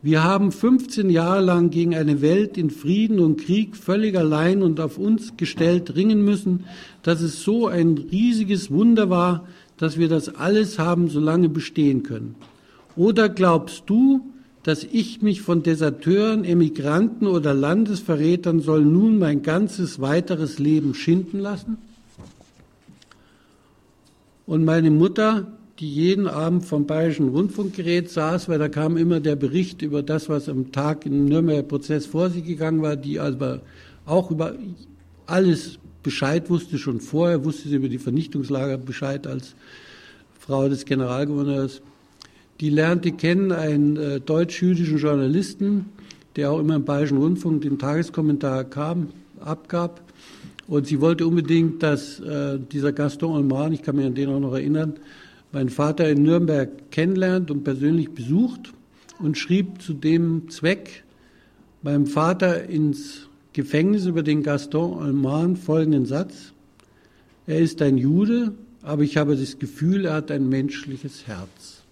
[0.00, 4.78] Wir haben 15 Jahre lang gegen eine Welt in Frieden und Krieg völlig allein und
[4.78, 6.64] auf uns gestellt ringen müssen,
[7.02, 12.04] dass es so ein riesiges Wunder war, dass wir das alles haben so lange bestehen
[12.04, 12.36] können.
[12.94, 14.20] Oder glaubst du,
[14.62, 21.40] dass ich mich von Deserteuren, Emigranten oder Landesverrätern soll nun mein ganzes weiteres Leben schinden
[21.40, 21.78] lassen?
[24.46, 29.36] Und meine Mutter die jeden Abend vom Bayerischen Rundfunkgerät saß, weil da kam immer der
[29.36, 33.60] Bericht über das, was am Tag im Nürnberger Prozess vor sich gegangen war, die aber
[34.04, 34.54] auch über
[35.26, 39.54] alles Bescheid wusste, schon vorher wusste sie über die Vernichtungslager Bescheid als
[40.40, 41.82] Frau des Generalgouverneurs.
[42.60, 45.86] Die lernte kennen einen äh, deutsch-jüdischen Journalisten,
[46.34, 49.08] der auch immer im Bayerischen Rundfunk den Tageskommentar kam,
[49.40, 50.00] abgab.
[50.66, 54.40] Und sie wollte unbedingt, dass äh, dieser Gaston Olman, ich kann mich an den auch
[54.40, 54.94] noch erinnern,
[55.52, 58.72] meinen Vater in Nürnberg kennenlernt und persönlich besucht
[59.18, 61.04] und schrieb zu dem Zweck
[61.82, 66.52] meinem Vater ins Gefängnis über den Gaston Alman folgenden Satz.
[67.46, 71.82] Er ist ein Jude, aber ich habe das Gefühl, er hat ein menschliches Herz.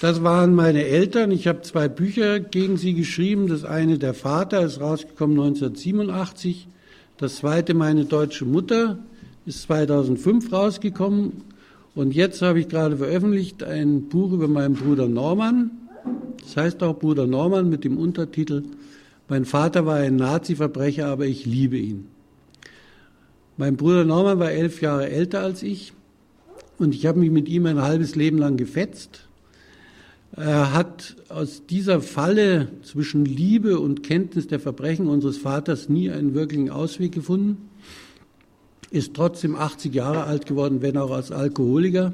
[0.00, 1.30] Das waren meine Eltern.
[1.30, 3.46] Ich habe zwei Bücher gegen sie geschrieben.
[3.46, 6.66] Das eine, der Vater, ist rausgekommen 1987.
[7.16, 8.98] Das zweite, meine deutsche Mutter,
[9.46, 11.32] ist 2005 rausgekommen
[11.94, 15.70] und jetzt habe ich gerade veröffentlicht ein Buch über meinen Bruder Norman.
[16.40, 18.62] Das heißt auch Bruder Norman mit dem Untertitel
[19.28, 22.08] Mein Vater war ein Nazi-Verbrecher, aber ich liebe ihn.
[23.56, 25.92] Mein Bruder Norman war elf Jahre älter als ich
[26.78, 29.28] und ich habe mich mit ihm ein halbes Leben lang gefetzt.
[30.32, 36.34] Er hat aus dieser Falle zwischen Liebe und Kenntnis der Verbrechen unseres Vaters nie einen
[36.34, 37.68] wirklichen Ausweg gefunden
[38.94, 42.12] ist trotzdem 80 Jahre alt geworden, wenn auch als Alkoholiker.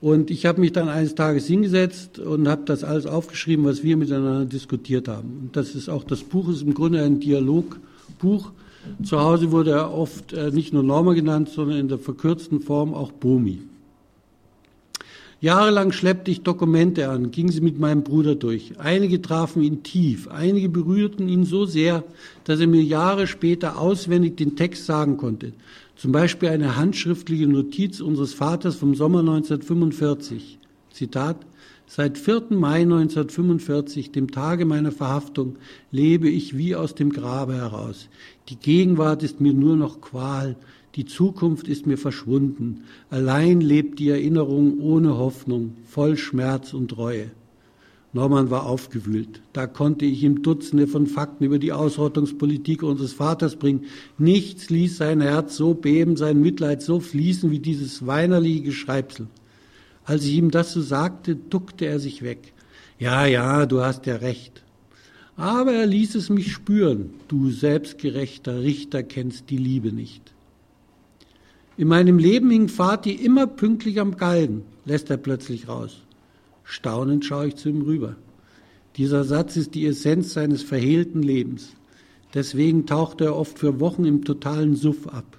[0.00, 3.96] Und ich habe mich dann eines Tages hingesetzt und habe das alles aufgeschrieben, was wir
[3.96, 5.40] miteinander diskutiert haben.
[5.40, 8.52] Und das ist auch das Buch, ist im Grunde ein Dialogbuch.
[9.02, 12.94] Zu Hause wurde er oft äh, nicht nur Norma genannt, sondern in der verkürzten Form
[12.94, 13.62] auch Bomi.
[15.40, 18.80] Jahrelang schleppte ich Dokumente an, ging sie mit meinem Bruder durch.
[18.80, 22.04] Einige trafen ihn tief, einige berührten ihn so sehr,
[22.44, 25.52] dass er mir Jahre später auswendig den Text sagen konnte.
[25.94, 30.58] Zum Beispiel eine handschriftliche Notiz unseres Vaters vom Sommer 1945.
[30.90, 31.36] Zitat,
[31.88, 32.46] Seit 4.
[32.50, 35.56] Mai 1945, dem Tage meiner Verhaftung,
[35.92, 38.08] lebe ich wie aus dem Grabe heraus.
[38.48, 40.56] Die Gegenwart ist mir nur noch Qual,
[40.96, 42.84] die Zukunft ist mir verschwunden.
[43.10, 47.30] Allein lebt die Erinnerung ohne Hoffnung, voll Schmerz und Reue.
[48.14, 49.42] Norman war aufgewühlt.
[49.52, 53.84] Da konnte ich ihm Dutzende von Fakten über die Ausrottungspolitik unseres Vaters bringen.
[54.16, 59.26] Nichts ließ sein Herz so beben, sein Mitleid so fließen wie dieses weinerliche Geschreibsel.
[60.06, 62.54] Als ich ihm das so sagte, duckte er sich weg.
[62.98, 64.62] Ja, ja, du hast ja recht.
[65.36, 67.10] Aber er ließ es mich spüren.
[67.28, 70.32] Du selbstgerechter Richter kennst die Liebe nicht.
[71.78, 76.02] In meinem Leben hing Vati immer pünktlich am Galgen, lässt er plötzlich raus.
[76.64, 78.16] Staunend schaue ich zu ihm rüber.
[78.96, 81.74] Dieser Satz ist die Essenz seines verhehlten Lebens.
[82.32, 85.36] Deswegen tauchte er oft für Wochen im totalen Suff ab.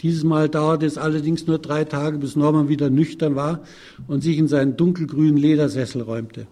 [0.00, 3.64] Dieses Mal dauerte es allerdings nur drei Tage, bis Norman wieder nüchtern war
[4.06, 6.46] und sich in seinen dunkelgrünen Ledersessel räumte.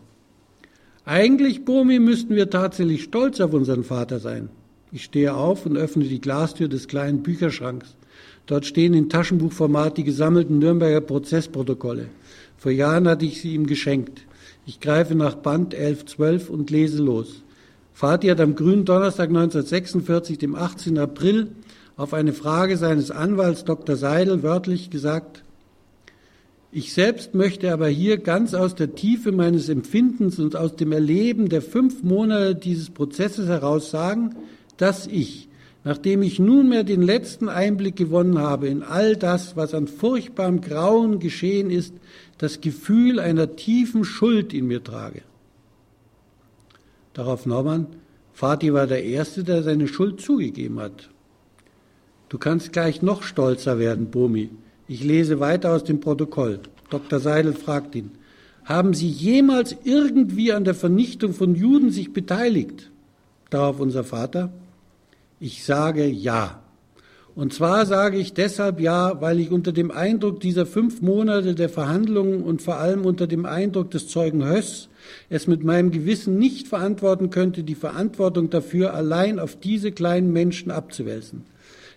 [1.04, 4.48] Eigentlich, Bomi, müssten wir tatsächlich stolz auf unseren Vater sein.
[4.90, 7.96] Ich stehe auf und öffne die Glastür des kleinen Bücherschranks.
[8.46, 12.08] Dort stehen in Taschenbuchformat die gesammelten Nürnberger Prozessprotokolle.
[12.56, 14.22] Vor Jahren hatte ich sie ihm geschenkt.
[14.66, 17.42] Ich greife nach Band 1112 und lese los.
[17.92, 20.98] Vati hat am grünen Donnerstag 1946, dem 18.
[20.98, 21.48] April,
[21.96, 23.96] auf eine Frage seines Anwalts Dr.
[23.96, 25.42] Seidel wörtlich gesagt,
[26.72, 31.48] ich selbst möchte aber hier ganz aus der Tiefe meines Empfindens und aus dem Erleben
[31.48, 34.34] der fünf Monate dieses Prozesses heraus sagen,
[34.76, 35.48] dass ich
[35.86, 41.20] nachdem ich nunmehr den letzten Einblick gewonnen habe in all das, was an furchtbarem Grauen
[41.20, 41.94] geschehen ist,
[42.38, 45.22] das Gefühl einer tiefen Schuld in mir trage.
[47.12, 47.86] Darauf Norman,
[48.34, 51.08] Vati war der Erste, der seine Schuld zugegeben hat.
[52.30, 54.50] Du kannst gleich noch stolzer werden, Bomi.
[54.88, 56.58] Ich lese weiter aus dem Protokoll.
[56.90, 57.20] Dr.
[57.20, 58.10] Seidel fragt ihn,
[58.64, 62.90] haben Sie jemals irgendwie an der Vernichtung von Juden sich beteiligt?
[63.50, 64.50] Darauf unser Vater,
[65.40, 66.62] ich sage ja.
[67.34, 71.68] Und zwar sage ich deshalb ja, weil ich unter dem Eindruck dieser fünf Monate der
[71.68, 74.88] Verhandlungen und vor allem unter dem Eindruck des Zeugen Höss
[75.28, 80.70] es mit meinem Gewissen nicht verantworten könnte, die Verantwortung dafür allein auf diese kleinen Menschen
[80.70, 81.44] abzuwälzen.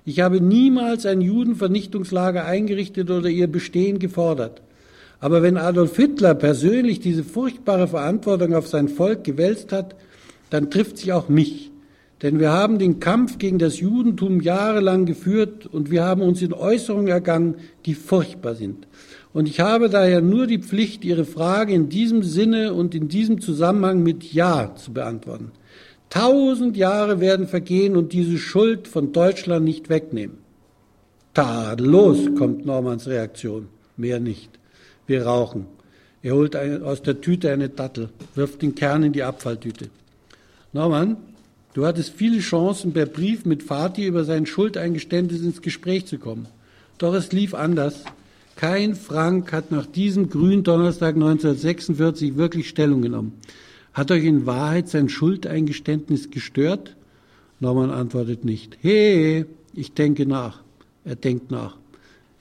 [0.05, 4.61] Ich habe niemals ein Judenvernichtungslager eingerichtet oder ihr Bestehen gefordert.
[5.21, 9.95] Aber wenn Adolf Hitler persönlich diese furchtbare Verantwortung auf sein Volk gewälzt hat,
[10.49, 11.68] dann trifft sich auch mich.
[12.21, 16.53] Denn wir haben den Kampf gegen das Judentum jahrelang geführt und wir haben uns in
[16.53, 17.55] Äußerungen ergangen,
[17.85, 18.87] die furchtbar sind.
[19.31, 23.39] Und ich habe daher nur die Pflicht, Ihre Frage in diesem Sinne und in diesem
[23.39, 25.51] Zusammenhang mit Ja zu beantworten.
[26.09, 30.39] Tausend Jahre werden vergehen und diese Schuld von Deutschland nicht wegnehmen.
[31.35, 34.49] Tadellos kommt Normans Reaktion, mehr nicht.
[35.05, 35.67] Wir rauchen.
[36.21, 39.89] Er holt aus der Tüte eine Dattel, wirft den Kern in die Abfalltüte.
[40.73, 41.17] Norman,
[41.79, 46.45] du hattest viele Chancen, per Brief mit Fatih über sein Schuldeingeständnis ins Gespräch zu kommen.
[46.97, 48.03] Doch es lief anders.
[48.57, 53.31] Kein Frank hat nach diesem Gründonnerstag 1946 wirklich Stellung genommen.
[53.93, 56.97] Hat euch in Wahrheit sein Schuldeingeständnis gestört?
[57.61, 58.77] Norman antwortet nicht.
[58.81, 60.61] Hey, ich denke nach.
[61.05, 61.77] Er denkt nach.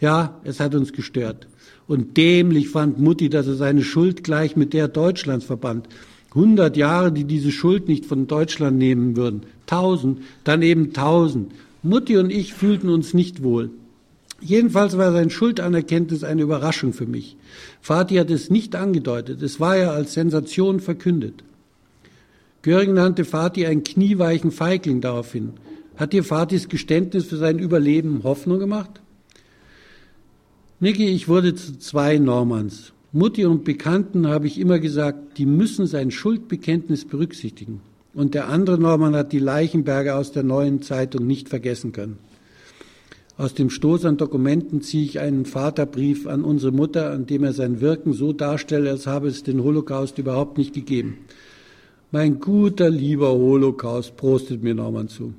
[0.00, 1.46] Ja, es hat uns gestört.
[1.86, 5.88] Und dämlich fand Mutti, dass er seine Schuld gleich mit der Deutschlands verband.
[6.34, 9.42] Hundert Jahre, die diese Schuld nicht von Deutschland nehmen würden.
[9.66, 11.52] Tausend, dann eben tausend.
[11.82, 13.70] Mutti und ich fühlten uns nicht wohl.
[14.40, 17.36] Jedenfalls war sein Schuldanerkenntnis eine Überraschung für mich.
[17.82, 21.42] Vati hat es nicht angedeutet, es war ja als Sensation verkündet.
[22.62, 25.54] Göring nannte Vati einen knieweichen Feigling daraufhin.
[25.96, 29.00] Hat dir Vatis Geständnis für sein Überleben Hoffnung gemacht?
[30.80, 32.92] Niki, ich wurde zu zwei Normans.
[33.12, 37.80] Mutti und Bekannten habe ich immer gesagt, die müssen sein Schuldbekenntnis berücksichtigen.
[38.12, 42.18] Und der andere Norman hat die Leichenberge aus der neuen Zeitung nicht vergessen können.
[43.38, 47.54] Aus dem Stoß an Dokumenten ziehe ich einen Vaterbrief an unsere Mutter, an dem er
[47.54, 51.18] sein Wirken so darstelle, als habe es den Holocaust überhaupt nicht gegeben.
[52.10, 55.32] Mein guter, lieber Holocaust, prostet mir Norman zu.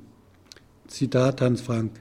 [0.88, 1.92] Zitat Hans Frank.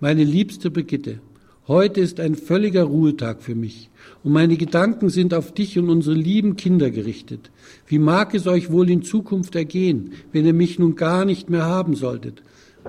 [0.00, 1.20] Meine liebste Brigitte,
[1.68, 3.90] Heute ist ein völliger Ruhetag für mich
[4.24, 7.50] und meine Gedanken sind auf dich und unsere lieben Kinder gerichtet.
[7.86, 11.64] Wie mag es euch wohl in Zukunft ergehen, wenn ihr mich nun gar nicht mehr
[11.64, 12.42] haben solltet?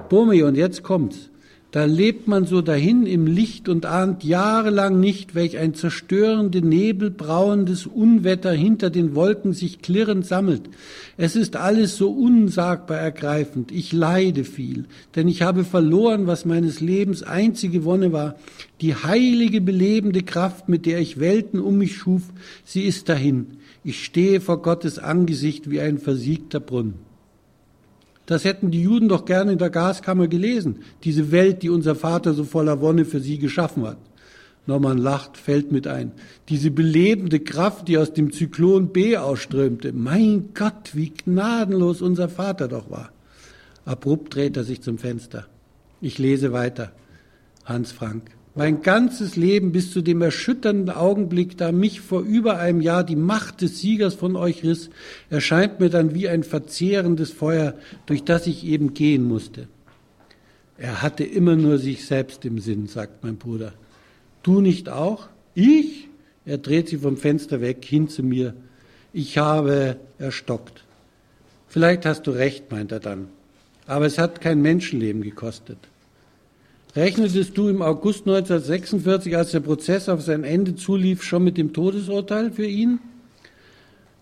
[0.09, 1.28] Bomi, und jetzt kommt's.
[1.71, 7.11] Da lebt man so dahin im Licht und ahnt jahrelang nicht, welch ein zerstörende Nebel
[7.11, 10.63] brauendes Unwetter hinter den Wolken sich klirrend sammelt.
[11.15, 13.71] Es ist alles so unsagbar ergreifend.
[13.71, 18.35] Ich leide viel, denn ich habe verloren, was meines Lebens einzige Wonne war.
[18.81, 22.23] Die heilige, belebende Kraft, mit der ich Welten um mich schuf,
[22.65, 23.45] sie ist dahin.
[23.83, 27.08] Ich stehe vor Gottes Angesicht wie ein versiegter Brunnen.
[28.29, 32.35] Das hätten die Juden doch gerne in der Gaskammer gelesen, diese Welt, die unser Vater
[32.35, 33.97] so voller Wonne für sie geschaffen hat.
[34.67, 36.11] Norman lacht, fällt mit ein.
[36.47, 39.93] Diese belebende Kraft, die aus dem Zyklon B ausströmte.
[39.93, 43.11] Mein Gott, wie gnadenlos unser Vater doch war.
[43.83, 45.47] Abrupt dreht er sich zum Fenster.
[45.99, 46.91] Ich lese weiter.
[47.65, 48.29] Hans Frank.
[48.55, 53.15] Mein ganzes Leben bis zu dem erschütternden Augenblick, da mich vor über einem Jahr die
[53.15, 54.89] Macht des Siegers von euch riss,
[55.29, 59.67] erscheint mir dann wie ein verzehrendes Feuer, durch das ich eben gehen musste.
[60.77, 63.73] Er hatte immer nur sich selbst im Sinn, sagt mein Bruder.
[64.43, 65.27] Du nicht auch?
[65.53, 66.07] Ich?
[66.45, 68.55] Er dreht sich vom Fenster weg, hin zu mir.
[69.13, 70.83] Ich habe erstockt.
[71.67, 73.27] Vielleicht hast du recht, meint er dann.
[73.85, 75.77] Aber es hat kein Menschenleben gekostet.
[76.95, 81.71] Rechnetest du im August 1946, als der Prozess auf sein Ende zulief, schon mit dem
[81.71, 82.99] Todesurteil für ihn?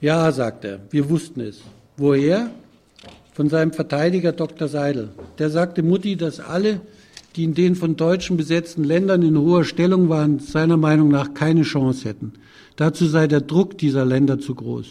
[0.01, 1.61] Ja, sagt er, wir wussten es.
[1.95, 2.51] Woher?
[3.33, 4.67] Von seinem Verteidiger Dr.
[4.67, 5.09] Seidel.
[5.39, 6.81] Der sagte Mutti, dass alle,
[7.35, 11.61] die in den von Deutschen besetzten Ländern in hoher Stellung waren, seiner Meinung nach keine
[11.61, 12.33] Chance hätten.
[12.75, 14.87] Dazu sei der Druck dieser Länder zu groß.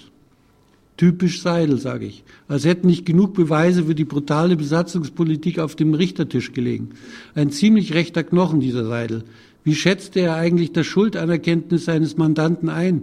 [0.96, 2.24] Typisch Seidel, sage ich.
[2.48, 6.90] Als hätten nicht genug Beweise für die brutale Besatzungspolitik auf dem Richtertisch gelegen.
[7.34, 9.24] Ein ziemlich rechter Knochen, dieser Seidel.
[9.62, 13.02] Wie schätzte er eigentlich das Schuldanerkenntnis seines Mandanten ein?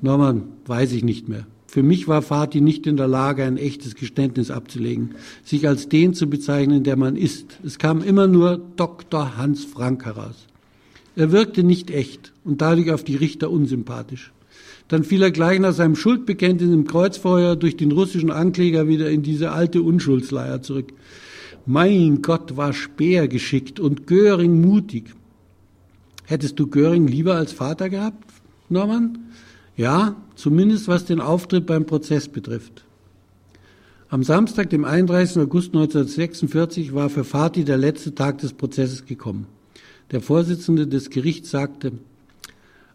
[0.00, 1.46] Norman, weiß ich nicht mehr.
[1.66, 5.10] Für mich war Fatih nicht in der Lage, ein echtes Geständnis abzulegen,
[5.44, 7.58] sich als den zu bezeichnen, der man ist.
[7.62, 9.36] Es kam immer nur Dr.
[9.36, 10.46] Hans Frank heraus.
[11.14, 14.32] Er wirkte nicht echt und dadurch auf die Richter unsympathisch.
[14.88, 19.22] Dann fiel er gleich nach seinem Schuldbekenntnis im Kreuzfeuer durch den russischen Ankläger wieder in
[19.22, 20.92] diese alte Unschuldsleier zurück.
[21.66, 25.14] Mein Gott, war Speer geschickt und Göring mutig.
[26.24, 28.24] Hättest du Göring lieber als Vater gehabt,
[28.70, 29.18] Norman?
[29.76, 32.84] Ja, zumindest was den Auftritt beim Prozess betrifft.
[34.08, 35.42] Am Samstag, dem 31.
[35.42, 39.46] August 1946, war für Fatih der letzte Tag des Prozesses gekommen.
[40.10, 41.92] Der Vorsitzende des Gerichts sagte,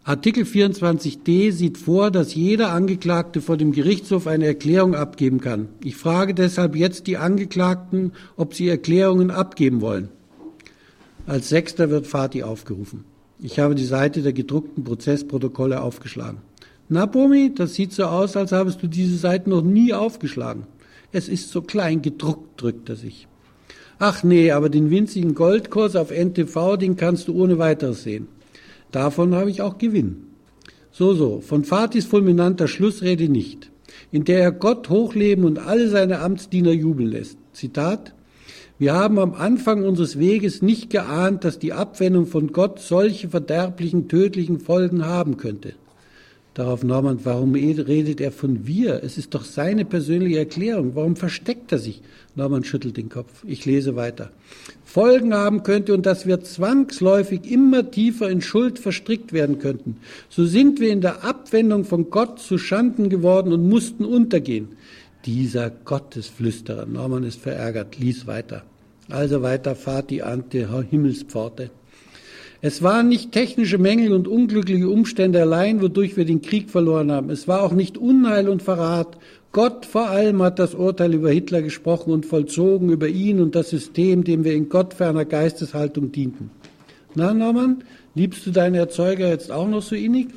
[0.05, 5.69] Artikel 24d sieht vor, dass jeder Angeklagte vor dem Gerichtshof eine Erklärung abgeben kann.
[5.81, 10.09] Ich frage deshalb jetzt die Angeklagten, ob sie Erklärungen abgeben wollen.
[11.25, 13.05] Als Sechster wird Fatih aufgerufen.
[13.39, 16.39] Ich habe die Seite der gedruckten Prozessprotokolle aufgeschlagen.
[16.89, 20.63] Na, Bomi, das sieht so aus, als habest du diese Seite noch nie aufgeschlagen.
[21.13, 23.29] Es ist so klein gedruckt, drückt er sich.
[23.99, 28.27] Ach nee, aber den winzigen Goldkurs auf NTV, den kannst du ohne weiteres sehen.
[28.93, 30.27] Davon habe ich auch Gewinn.
[30.91, 33.71] So, so, von Fatis fulminanter Schlussrede nicht,
[34.11, 37.39] in der er Gott hochleben und alle seine Amtsdiener jubeln lässt.
[37.53, 38.13] Zitat,
[38.77, 44.07] wir haben am Anfang unseres Weges nicht geahnt, dass die Abwendung von Gott solche verderblichen,
[44.07, 45.73] tödlichen Folgen haben könnte.
[46.53, 49.03] Darauf Norman, warum redet er von wir?
[49.03, 50.91] Es ist doch seine persönliche Erklärung.
[50.93, 52.01] Warum versteckt er sich?
[52.35, 53.43] Norman schüttelt den Kopf.
[53.47, 54.29] Ich lese weiter.
[54.85, 59.97] Folgen haben könnte und dass wir zwangsläufig immer tiefer in Schuld verstrickt werden könnten.
[60.29, 64.69] So sind wir in der Abwendung von Gott zu Schanden geworden und mussten untergehen.
[65.25, 66.85] Dieser Gottesflüsterer.
[66.85, 67.97] Norman ist verärgert.
[67.97, 68.63] Lies weiter.
[69.09, 71.71] Also weiter fahrt die Ante Himmelspforte.
[72.65, 77.29] Es waren nicht technische Mängel und unglückliche Umstände allein, wodurch wir den Krieg verloren haben.
[77.29, 79.17] Es war auch nicht Unheil und Verrat.
[79.51, 83.69] Gott vor allem hat das Urteil über Hitler gesprochen und vollzogen über ihn und das
[83.69, 86.51] System, dem wir in gottferner Geisteshaltung dienten.
[87.15, 87.83] Na, Norman,
[88.15, 90.29] liebst du deinen Erzeuger jetzt auch noch so innig?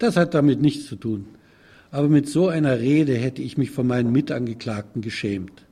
[0.00, 1.26] Das hat damit nichts zu tun.
[1.92, 5.62] Aber mit so einer Rede hätte ich mich von meinen Mitangeklagten geschämt.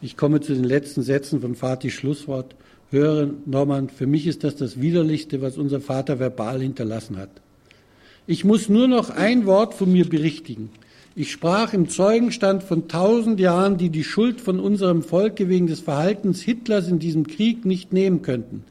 [0.00, 2.54] Ich komme zu den letzten Sätzen von Fatihs Schlusswort
[2.90, 7.30] höre, Norman, für mich ist das das Widerlichste, was unser Vater verbal hinterlassen hat.
[8.26, 10.70] Ich muss nur noch ein Wort von mir berichtigen.
[11.16, 15.80] Ich sprach im Zeugenstand von tausend Jahren, die die Schuld von unserem Volke wegen des
[15.80, 18.64] Verhaltens Hitlers in diesem Krieg nicht nehmen könnten.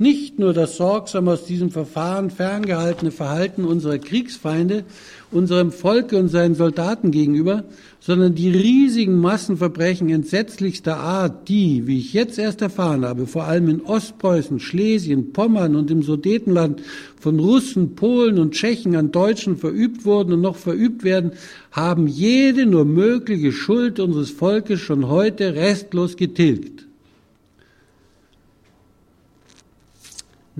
[0.00, 4.84] Nicht nur das sorgsam aus diesem Verfahren ferngehaltene Verhalten unserer Kriegsfeinde,
[5.30, 7.64] unserem Volke und seinen Soldaten gegenüber,
[8.00, 13.68] sondern die riesigen Massenverbrechen entsetzlichster Art, die, wie ich jetzt erst erfahren habe, vor allem
[13.68, 16.80] in Ostpreußen, Schlesien, Pommern und im Sudetenland
[17.20, 21.32] von Russen, Polen und Tschechen an Deutschen verübt wurden und noch verübt werden,
[21.72, 26.86] haben jede nur mögliche Schuld unseres Volkes schon heute restlos getilgt.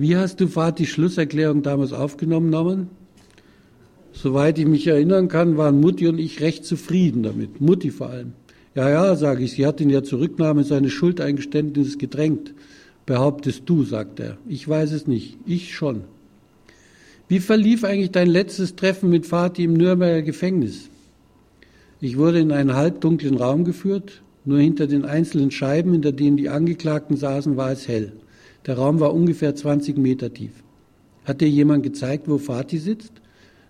[0.01, 2.89] Wie hast du Fatihs Schlusserklärung damals aufgenommen?
[4.13, 7.61] Soweit ich mich erinnern kann, waren Mutti und ich recht zufrieden damit.
[7.61, 8.33] Mutti vor allem.
[8.73, 12.55] Ja, ja, sage ich, sie hat in der Zurücknahme seine Schuldeingeständnis gedrängt.
[13.05, 14.39] Behauptest du, sagt er.
[14.47, 15.37] Ich weiß es nicht.
[15.45, 16.01] Ich schon.
[17.27, 20.89] Wie verlief eigentlich dein letztes Treffen mit Vati im Nürnberger Gefängnis?
[21.99, 24.23] Ich wurde in einen halbdunklen Raum geführt.
[24.45, 28.13] Nur hinter den einzelnen Scheiben, hinter denen die Angeklagten saßen, war es hell.
[28.67, 30.51] Der Raum war ungefähr 20 Meter tief.
[31.25, 33.13] Hat dir jemand gezeigt, wo Vati sitzt?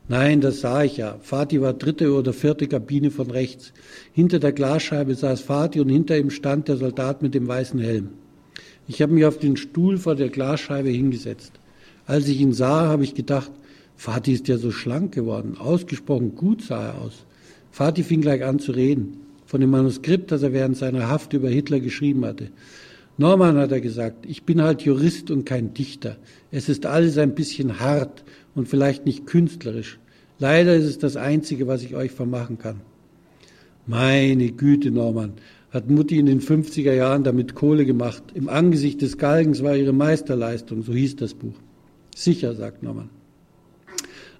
[0.07, 1.17] Nein, das sah ich ja.
[1.21, 3.71] Fatih war dritte oder vierte Kabine von rechts.
[4.11, 8.09] Hinter der Glasscheibe saß Fatih und hinter ihm stand der Soldat mit dem weißen Helm.
[8.87, 11.53] Ich habe mich auf den Stuhl vor der Glasscheibe hingesetzt.
[12.05, 13.51] Als ich ihn sah, habe ich gedacht,
[13.95, 15.55] Fatih ist ja so schlank geworden.
[15.57, 17.25] Ausgesprochen gut sah er aus.
[17.71, 19.19] Fatih fing gleich an zu reden.
[19.45, 22.49] Von dem Manuskript, das er während seiner Haft über Hitler geschrieben hatte.
[23.21, 26.17] Norman hat er gesagt, ich bin halt Jurist und kein Dichter.
[26.49, 28.23] Es ist alles ein bisschen hart
[28.55, 29.99] und vielleicht nicht künstlerisch.
[30.39, 32.81] Leider ist es das Einzige, was ich euch vermachen kann.
[33.85, 35.33] Meine Güte, Norman,
[35.69, 38.23] hat Mutti in den 50er Jahren damit Kohle gemacht.
[38.33, 41.53] Im Angesicht des Galgens war ihre Meisterleistung, so hieß das Buch.
[42.15, 43.11] Sicher, sagt Norman.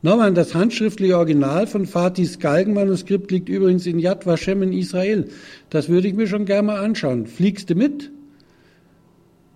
[0.01, 5.29] Norman, das handschriftliche Original von Fatis Galgenmanuskript liegt übrigens in Yad Vashem in Israel.
[5.69, 7.27] Das würde ich mir schon gerne mal anschauen.
[7.27, 8.09] Fliegst du mit?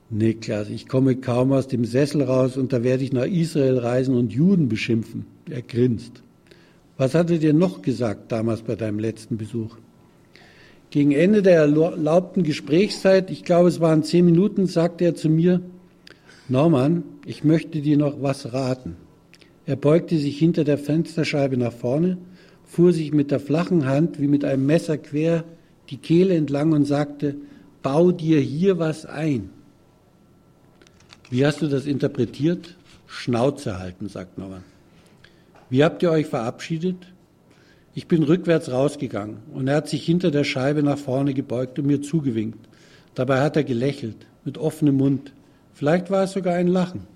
[0.10, 4.16] Niklas, ich komme kaum aus dem Sessel raus und da werde ich nach Israel reisen
[4.16, 5.26] und Juden beschimpfen.
[5.50, 6.22] Er grinst.
[6.98, 9.78] Was hat er dir noch gesagt damals bei deinem letzten Besuch?
[10.92, 15.62] Gegen Ende der erlaubten Gesprächszeit, ich glaube es waren zehn Minuten, sagte er zu mir,
[16.48, 18.96] Norman, ich möchte dir noch was raten.
[19.66, 22.18] Er beugte sich hinter der Fensterscheibe nach vorne,
[22.64, 25.44] fuhr sich mit der flachen Hand wie mit einem Messer quer
[25.90, 27.36] die Kehle entlang und sagte,
[27.82, 29.50] bau dir hier was ein.
[31.30, 32.76] Wie hast du das interpretiert?
[33.08, 34.64] Schnauze halten, sagt Norman.
[35.70, 36.98] Wie habt ihr euch verabschiedet?
[37.96, 41.88] Ich bin rückwärts rausgegangen und er hat sich hinter der Scheibe nach vorne gebeugt und
[41.88, 42.60] mir zugewinkt.
[43.16, 45.32] Dabei hat er gelächelt, mit offenem Mund.
[45.74, 47.08] Vielleicht war es sogar ein Lachen.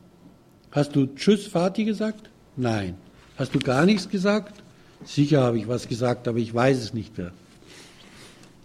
[0.72, 2.30] Hast du Tschüss, Vati gesagt?
[2.56, 2.96] Nein.
[3.38, 4.64] Hast du gar nichts gesagt?
[5.06, 7.32] Sicher habe ich was gesagt, aber ich weiß es nicht mehr.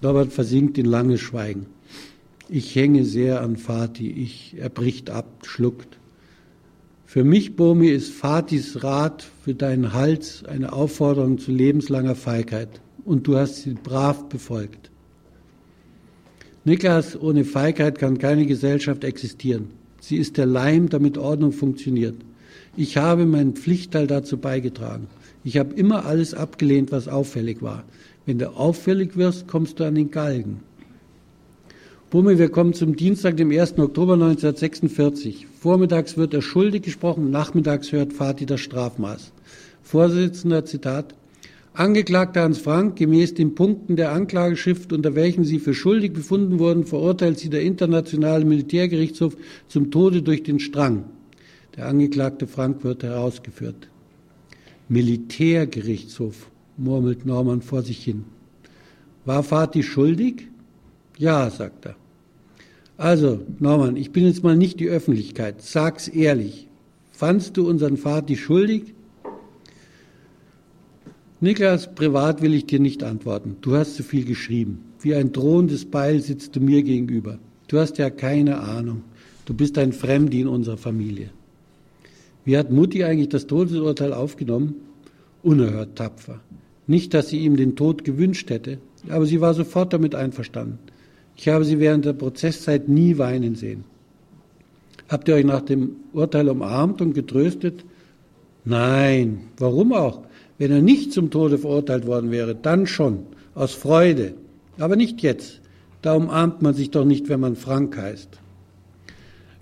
[0.00, 1.66] Norbert versinkt in langes Schweigen.
[2.48, 4.10] Ich hänge sehr an Vati.
[4.10, 5.98] Ich, er bricht ab, schluckt.
[7.06, 12.80] Für mich, Bomi, ist Fatis Rat für deinen Hals eine Aufforderung zu lebenslanger Feigheit.
[13.04, 14.90] Und du hast sie brav befolgt.
[16.64, 19.68] Niklas, ohne Feigheit kann keine Gesellschaft existieren.
[20.00, 22.16] Sie ist der Leim, damit Ordnung funktioniert.
[22.76, 25.06] Ich habe meinen Pflichtteil dazu beigetragen.
[25.44, 27.84] Ich habe immer alles abgelehnt, was auffällig war.
[28.26, 30.60] Wenn du auffällig wirst, kommst du an den Galgen.
[32.10, 33.78] Bumme, wir kommen zum Dienstag, dem 1.
[33.78, 35.46] Oktober 1946.
[35.60, 39.32] Vormittags wird er schuldig gesprochen, nachmittags hört Vati das Strafmaß.
[39.82, 41.14] Vorsitzender, Zitat,
[41.72, 46.86] Angeklagter Hans Frank, gemäß den Punkten der Anklageschrift, unter welchen Sie für schuldig befunden wurden,
[46.86, 49.36] verurteilt Sie der Internationale Militärgerichtshof
[49.66, 51.06] zum Tode durch den Strang.
[51.76, 53.88] Der Angeklagte Frank wird herausgeführt.
[54.88, 58.24] Militärgerichtshof, murmelt Norman vor sich hin.
[59.24, 60.46] War Vati schuldig?
[61.18, 61.96] Ja, sagt er.
[62.96, 65.62] Also, Norman, ich bin jetzt mal nicht die Öffentlichkeit.
[65.62, 66.68] Sag's ehrlich.
[67.12, 68.94] Fandst du unseren Vati schuldig?
[71.40, 73.56] Niklas, privat will ich dir nicht antworten.
[73.60, 74.80] Du hast zu viel geschrieben.
[75.00, 77.38] Wie ein drohendes Beil sitzt du mir gegenüber.
[77.68, 79.02] Du hast ja keine Ahnung.
[79.44, 81.30] Du bist ein Fremdi in unserer Familie.
[82.44, 84.76] Wie hat Mutti eigentlich das Todesurteil aufgenommen?
[85.42, 86.40] Unerhört tapfer.
[86.86, 90.78] Nicht, dass sie ihm den Tod gewünscht hätte, aber sie war sofort damit einverstanden.
[91.36, 93.84] Ich habe sie während der Prozesszeit nie weinen sehen.
[95.08, 97.84] Habt ihr euch nach dem Urteil umarmt und getröstet?
[98.64, 99.40] Nein.
[99.58, 100.22] Warum auch?
[100.58, 104.34] Wenn er nicht zum Tode verurteilt worden wäre, dann schon, aus Freude.
[104.78, 105.60] Aber nicht jetzt.
[106.02, 108.40] Da umarmt man sich doch nicht, wenn man Frank heißt.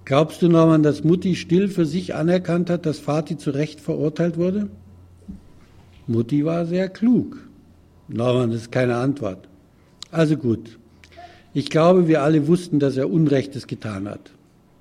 [0.04, 4.36] Glaubst du, Norman, dass Mutti still für sich anerkannt hat, dass Vati zu Recht verurteilt
[4.36, 4.68] wurde?
[6.06, 7.38] Mutti war sehr klug.
[8.08, 9.48] Norman, das ist keine Antwort.
[10.10, 10.78] Also gut.
[11.54, 14.32] Ich glaube, wir alle wussten, dass er Unrechtes getan hat.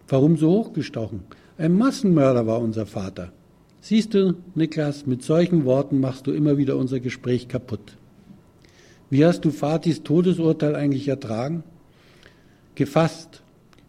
[0.07, 1.21] Warum so hochgestochen?
[1.57, 3.33] Ein Massenmörder war unser Vater.
[3.81, 7.97] Siehst du, Niklas, mit solchen Worten machst du immer wieder unser Gespräch kaputt.
[9.09, 11.63] Wie hast du Fatis Todesurteil eigentlich ertragen?
[12.75, 13.41] Gefasst.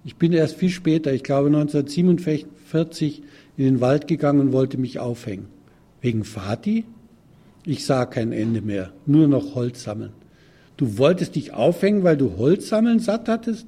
[0.05, 3.23] Ich bin erst viel später, ich glaube 1947,
[3.57, 5.47] in den Wald gegangen und wollte mich aufhängen.
[6.01, 6.85] Wegen Fati?
[7.65, 10.13] Ich sah kein Ende mehr, nur noch Holz sammeln.
[10.77, 13.67] Du wolltest dich aufhängen, weil du Holz sammeln satt hattest?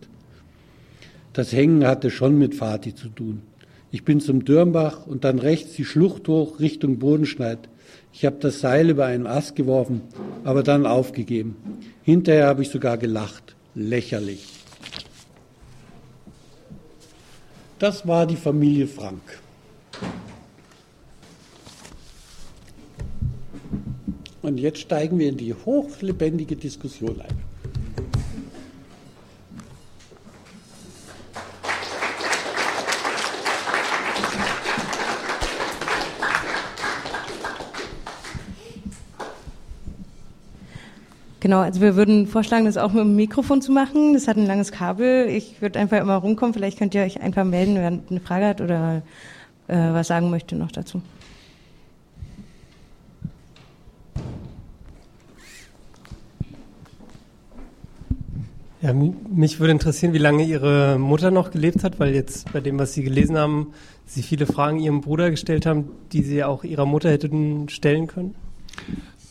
[1.33, 3.43] Das Hängen hatte schon mit Fati zu tun.
[3.91, 7.69] Ich bin zum Dürmbach und dann rechts die Schlucht hoch Richtung Bodenschneid.
[8.13, 10.01] Ich habe das Seil über einen Ast geworfen,
[10.45, 11.57] aber dann aufgegeben.
[12.03, 13.55] Hinterher habe ich sogar gelacht.
[13.75, 14.47] Lächerlich.
[17.79, 19.21] Das war die Familie Frank.
[24.45, 27.35] Und jetzt steigen wir in die hochlebendige Diskussion ein.
[41.41, 44.13] Genau, also wir würden vorschlagen, das auch mit dem Mikrofon zu machen.
[44.13, 45.27] Das hat ein langes Kabel.
[45.27, 46.53] Ich würde einfach immer rumkommen.
[46.53, 49.01] Vielleicht könnt ihr euch einfach melden, wer eine Frage hat oder
[49.69, 51.01] äh, was sagen möchte noch dazu.
[58.85, 62.79] Ja, mich würde interessieren, wie lange Ihre Mutter noch gelebt hat, weil jetzt bei dem,
[62.79, 63.69] was Sie gelesen haben,
[64.05, 68.35] Sie viele Fragen Ihrem Bruder gestellt haben, die Sie auch Ihrer Mutter hätten stellen können.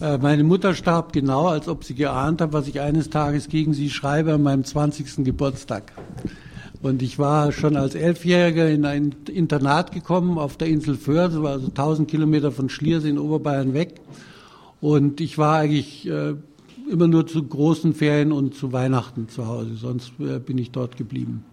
[0.01, 3.75] Äh, meine Mutter starb genau, als ob sie geahnt hat, was ich eines Tages gegen
[3.75, 5.23] sie schreibe an meinem 20.
[5.23, 5.91] Geburtstag.
[6.81, 11.39] Und ich war schon als Elfjähriger in ein Internat gekommen auf der Insel Föhr, das
[11.43, 14.01] war also 1000 Kilometer von Schliers in Oberbayern weg.
[14.81, 16.33] Und ich war eigentlich äh,
[16.89, 20.97] immer nur zu großen Ferien und zu Weihnachten zu Hause, sonst äh, bin ich dort
[20.97, 21.43] geblieben.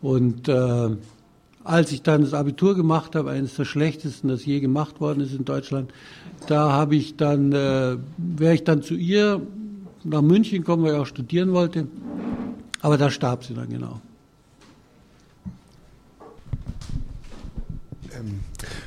[0.00, 0.90] Und äh,
[1.64, 5.34] als ich dann das Abitur gemacht habe, eines der schlechtesten, das je gemacht worden ist
[5.34, 5.92] in Deutschland,
[6.46, 9.42] da habe ich dann, äh, wäre ich dann zu ihr
[10.04, 11.88] nach München gekommen, weil ich auch studieren wollte.
[12.80, 14.00] Aber da starb sie dann genau.
[18.18, 18.40] Ähm,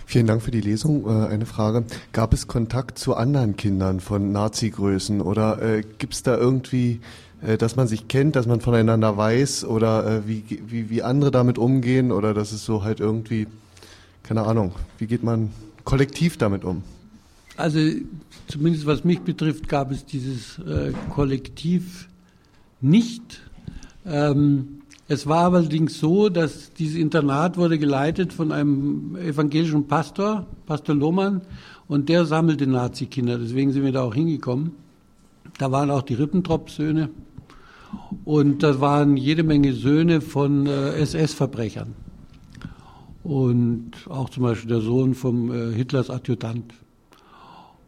[0.06, 1.06] vielen Dank für die Lesung.
[1.06, 1.84] Äh, eine Frage.
[2.14, 7.00] Gab es Kontakt zu anderen Kindern von Nazi-Größen oder äh, gibt es da irgendwie
[7.42, 11.32] äh, dass man sich kennt, dass man voneinander weiß oder äh, wie, wie, wie andere
[11.32, 13.48] damit umgehen oder dass es so halt irgendwie,
[14.24, 15.50] keine Ahnung, wie geht man
[15.84, 16.84] kollektiv damit um?
[17.58, 17.80] Also
[18.48, 22.08] zumindest was mich betrifft, gab es dieses äh, Kollektiv
[22.80, 23.42] nicht.
[24.06, 24.81] Ähm,
[25.12, 31.42] es war allerdings so, dass dieses Internat wurde geleitet von einem evangelischen Pastor, Pastor Lohmann,
[31.90, 33.38] und der sammelte Nazi-Kinder.
[33.38, 34.72] Deswegen sind wir da auch hingekommen.
[35.58, 37.10] Da waren auch die Rippentrop-Söhne
[38.24, 41.94] und da waren jede Menge Söhne von äh, SS-Verbrechern.
[43.26, 46.74] Und auch zum Beispiel der Sohn vom äh, Hitlers Adjutant.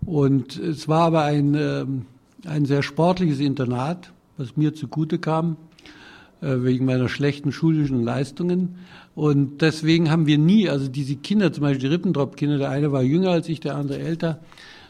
[0.06, 1.86] Und es war aber ein, äh,
[2.46, 5.56] ein sehr sportliches Internat, was mir zugute kam.
[6.44, 8.76] Äh, wegen meiner schlechten schulischen Leistungen.
[9.16, 13.02] Und deswegen haben wir nie, also diese Kinder, zum Beispiel die Rippentrop-Kinder, der eine war
[13.02, 14.42] jünger als ich, der andere älter,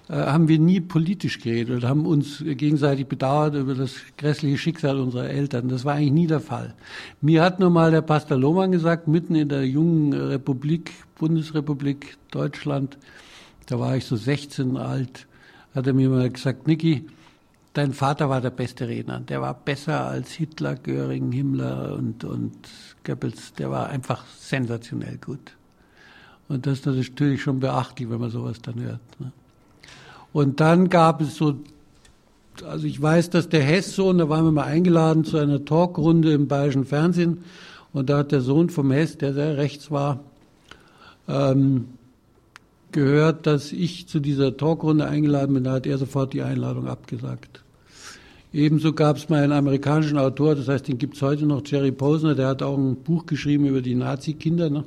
[0.09, 4.99] äh, haben wir nie politisch geredet und haben uns gegenseitig bedauert über das grässliche Schicksal
[4.99, 5.69] unserer Eltern.
[5.69, 6.73] Das war eigentlich nie der Fall.
[7.21, 12.97] Mir hat nur mal der Pastor Lohmann gesagt, mitten in der jungen Republik, Bundesrepublik Deutschland,
[13.67, 15.27] da war ich so 16 alt,
[15.75, 17.05] hat er mir mal gesagt, Niki,
[17.73, 19.19] dein Vater war der beste Redner.
[19.19, 22.55] Der war besser als Hitler, Göring, Himmler und, und
[23.03, 23.53] Goebbels.
[23.53, 25.53] Der war einfach sensationell gut.
[26.47, 29.19] Und das ist natürlich schon beachtlich, wenn man sowas dann hört.
[29.19, 29.31] Ne?
[30.33, 31.55] Und dann gab es so,
[32.65, 36.47] also ich weiß, dass der Hess-Sohn, da waren wir mal eingeladen zu einer Talkrunde im
[36.47, 37.43] bayerischen Fernsehen.
[37.91, 40.19] Und da hat der Sohn vom Hess, der sehr rechts war,
[41.27, 41.89] ähm,
[42.91, 45.63] gehört, dass ich zu dieser Talkrunde eingeladen bin.
[45.63, 47.62] Da hat er sofort die Einladung abgesagt.
[48.53, 51.91] Ebenso gab es mal einen amerikanischen Autor, das heißt, den gibt es heute noch, Jerry
[51.91, 54.69] Posner, der hat auch ein Buch geschrieben über die Nazi-Kinder.
[54.69, 54.83] Ne?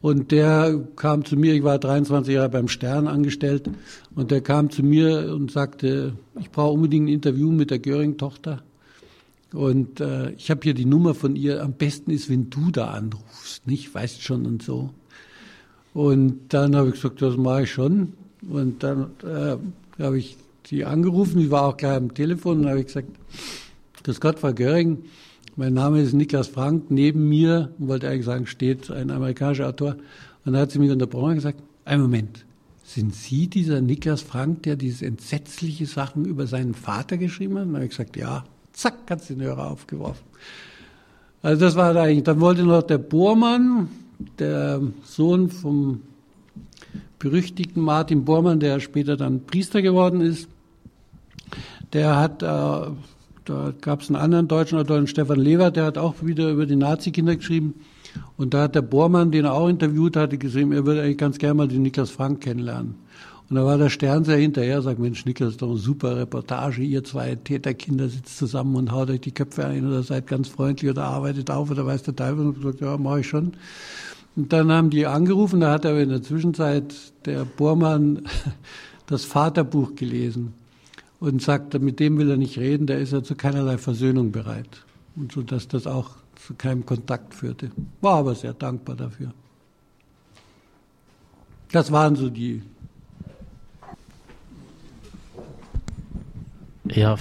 [0.00, 3.68] Und der kam zu mir, ich war 23 Jahre beim Stern angestellt,
[4.14, 8.62] und der kam zu mir und sagte, ich brauche unbedingt ein Interview mit der Göring-Tochter.
[9.52, 11.62] Und äh, ich habe hier die Nummer von ihr.
[11.62, 13.94] Am besten ist, wenn du da anrufst, nicht?
[13.94, 14.90] Weißt schon und so.
[15.92, 18.12] Und dann habe ich gesagt, das mache ich schon.
[18.48, 19.56] Und dann äh,
[20.02, 20.36] habe ich
[20.68, 23.08] sie angerufen, die war auch gleich am Telefon und habe ich gesagt,
[24.02, 25.04] das Gott, Frau Göring,
[25.56, 29.96] mein Name ist Niklas Frank, neben mir, wollte eigentlich sagen, steht ein amerikanischer Autor.
[30.44, 32.44] Und dann hat sie mich unterbrochen und gesagt, ein Moment,
[32.84, 37.62] sind Sie dieser Niklas Frank, der diese entsetzliche Sachen über seinen Vater geschrieben hat?
[37.62, 40.24] Und dann habe ich gesagt, ja, zack, hat sie den Hörer aufgeworfen.
[41.42, 42.24] Also das war da eigentlich.
[42.24, 43.88] Dann wollte noch der Bormann,
[44.38, 46.02] der Sohn vom
[47.18, 50.48] berüchtigten Martin Bormann, der später dann Priester geworden ist,
[51.92, 56.14] der hat, äh, da gab es einen anderen deutschen Autor, Stefan Lever, der hat auch
[56.22, 57.74] wieder über die Nazi-Kinder geschrieben.
[58.36, 61.38] Und da hat der Bormann, den er auch interviewt hatte, geschrieben, er würde eigentlich ganz
[61.38, 62.94] gerne mal den Niklas Frank kennenlernen.
[63.48, 66.82] Und da war der Stern sehr hinterher, sagt, Mensch, Niklas, ist doch eine super Reportage.
[66.82, 70.90] Ihr zwei Täterkinder sitzt zusammen und haut euch die Köpfe ein oder seid ganz freundlich
[70.90, 72.46] oder arbeitet auf oder weiß der Teufel.
[72.46, 73.52] Und gesagt, ja, mache ich schon.
[74.34, 78.22] Und dann haben die angerufen, da hat aber in der Zwischenzeit der Bormann
[79.06, 80.54] das Vaterbuch gelesen
[81.26, 84.84] und sagt, mit dem will er nicht reden, der ist ja zu keinerlei Versöhnung bereit.
[85.16, 87.70] Und so, dass das auch zu keinem Kontakt führte.
[88.00, 89.32] War aber sehr dankbar dafür.
[91.72, 92.62] Das waren so die.
[96.88, 97.16] Ja,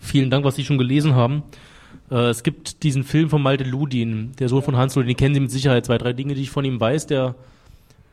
[0.00, 1.42] vielen Dank, was Sie schon gelesen haben.
[2.10, 5.34] Äh, es gibt diesen Film von Malte Ludin, der Sohn von Hans Ludin, den kennen
[5.34, 5.86] Sie mit Sicherheit.
[5.86, 7.06] Zwei, drei Dinge, die ich von ihm weiß.
[7.06, 7.34] Der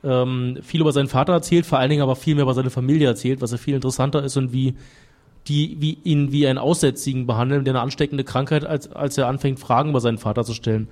[0.05, 3.07] ähm, viel über seinen Vater erzählt, vor allen Dingen aber viel mehr über seine Familie
[3.07, 4.75] erzählt, was ja viel interessanter ist und wie
[5.47, 9.59] die wie ihn wie einen Aussätzigen behandeln, der eine ansteckende Krankheit, als, als er anfängt,
[9.59, 10.87] Fragen über seinen Vater zu stellen.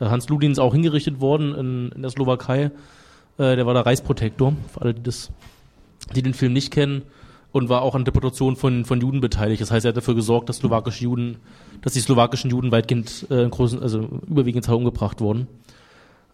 [0.00, 2.70] Äh, Hans Ludin ist auch hingerichtet worden in, in der Slowakei.
[3.38, 5.30] Äh, der war der Reichsprotektor, für alle, die, das,
[6.14, 7.02] die den Film nicht kennen,
[7.50, 9.62] und war auch an Deportation von, von Juden beteiligt.
[9.62, 11.38] Das heißt, er hat dafür gesorgt, dass slowakische Juden,
[11.80, 15.46] dass die slowakischen Juden weitgehend äh, großen, also überwiegend Zahl umgebracht wurden.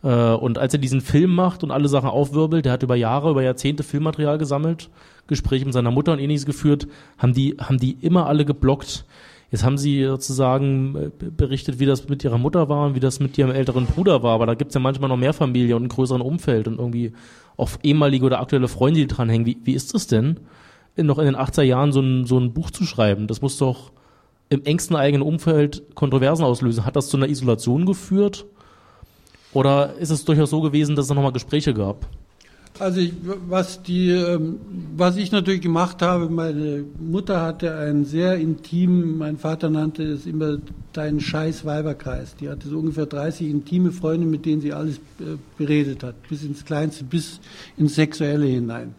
[0.03, 3.31] Äh, und als er diesen Film macht und alle Sachen aufwirbelt, der hat über Jahre,
[3.31, 4.91] über Jahrzehnte Filmmaterial gesammelt,
[5.27, 6.87] Gespräche mit seiner Mutter und ähnliches geführt,
[7.19, 9.05] haben die, haben die immer alle geblockt.
[9.51, 13.21] Jetzt haben sie sozusagen äh, berichtet, wie das mit ihrer Mutter war und wie das
[13.21, 14.35] mit ihrem älteren Bruder war.
[14.35, 17.13] Aber da gibt's ja manchmal noch mehr Familie und einen größeren Umfeld und irgendwie
[17.57, 19.47] auch ehemalige oder aktuelle Freunde, die dranhängen.
[19.47, 20.41] Wie, wie ist das denn,
[20.97, 23.27] noch in den 80er Jahren so ein, so ein Buch zu schreiben?
[23.27, 23.93] Das muss doch
[24.49, 26.85] im engsten eigenen Umfeld Kontroversen auslösen.
[26.85, 28.47] Hat das zu einer Isolation geführt?
[29.53, 32.09] Oder ist es durchaus so gewesen, dass es nochmal Gespräche gab?
[32.81, 33.13] Also ich,
[33.49, 34.59] was die, ähm,
[34.97, 40.27] was ich natürlich gemacht habe, meine Mutter hatte einen sehr intimen, mein Vater nannte es
[40.27, 40.59] immer
[40.93, 42.35] deinen scheiß Weiberkreis.
[42.35, 46.43] Die hatte so ungefähr 30 intime Freunde, mit denen sie alles äh, beredet hat, bis
[46.43, 47.39] ins Kleinste, bis
[47.77, 48.97] ins Sexuelle hinein.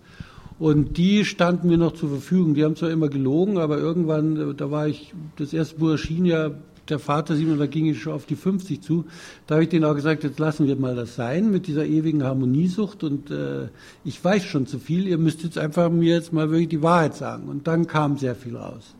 [0.57, 2.53] Und die standen mir noch zur Verfügung.
[2.53, 6.23] Die haben zwar immer gelogen, aber irgendwann, äh, da war ich, das erste Buch erschien
[6.23, 6.51] ja
[6.89, 9.05] der Vater Simon, da ging ich schon auf die 50 zu.
[9.47, 12.23] Da habe ich denen auch gesagt, jetzt lassen wir mal das sein mit dieser ewigen
[12.23, 13.67] Harmoniesucht und äh,
[14.03, 17.15] ich weiß schon zu viel, ihr müsst jetzt einfach mir jetzt mal wirklich die Wahrheit
[17.15, 17.47] sagen.
[17.47, 18.95] Und dann kam sehr viel raus.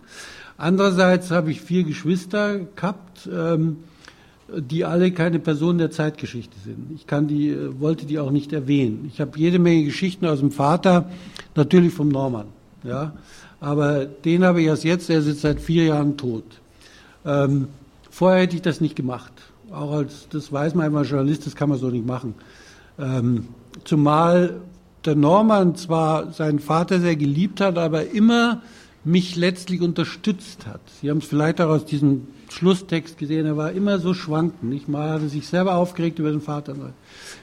[0.58, 3.78] Andererseits habe ich vier Geschwister gehabt, ähm,
[4.56, 6.92] die alle keine Personen der Zeitgeschichte sind.
[6.96, 9.10] Ich kann die, äh, wollte die auch nicht erwähnen.
[9.12, 11.10] Ich habe jede Menge Geschichten aus dem Vater,
[11.56, 12.48] natürlich vom Norman,
[12.84, 13.14] ja.
[13.60, 16.44] Aber den habe ich erst jetzt, er sitzt seit vier Jahren tot.
[17.26, 17.68] Ähm,
[18.10, 19.34] vorher hätte ich das nicht gemacht.
[19.72, 22.36] Auch als, das weiß man als Journalist, das kann man so nicht machen.
[23.00, 23.48] Ähm,
[23.84, 24.62] zumal
[25.06, 28.62] der Norman zwar seinen Vater sehr geliebt hat, aber immer
[29.04, 30.82] mich letztlich unterstützt hat.
[31.02, 34.64] Sie haben es vielleicht auch aus diesem Schlusstext gesehen, er war immer so schwankend.
[34.64, 36.76] Nicht mal er sich selber aufgeregt über den Vater,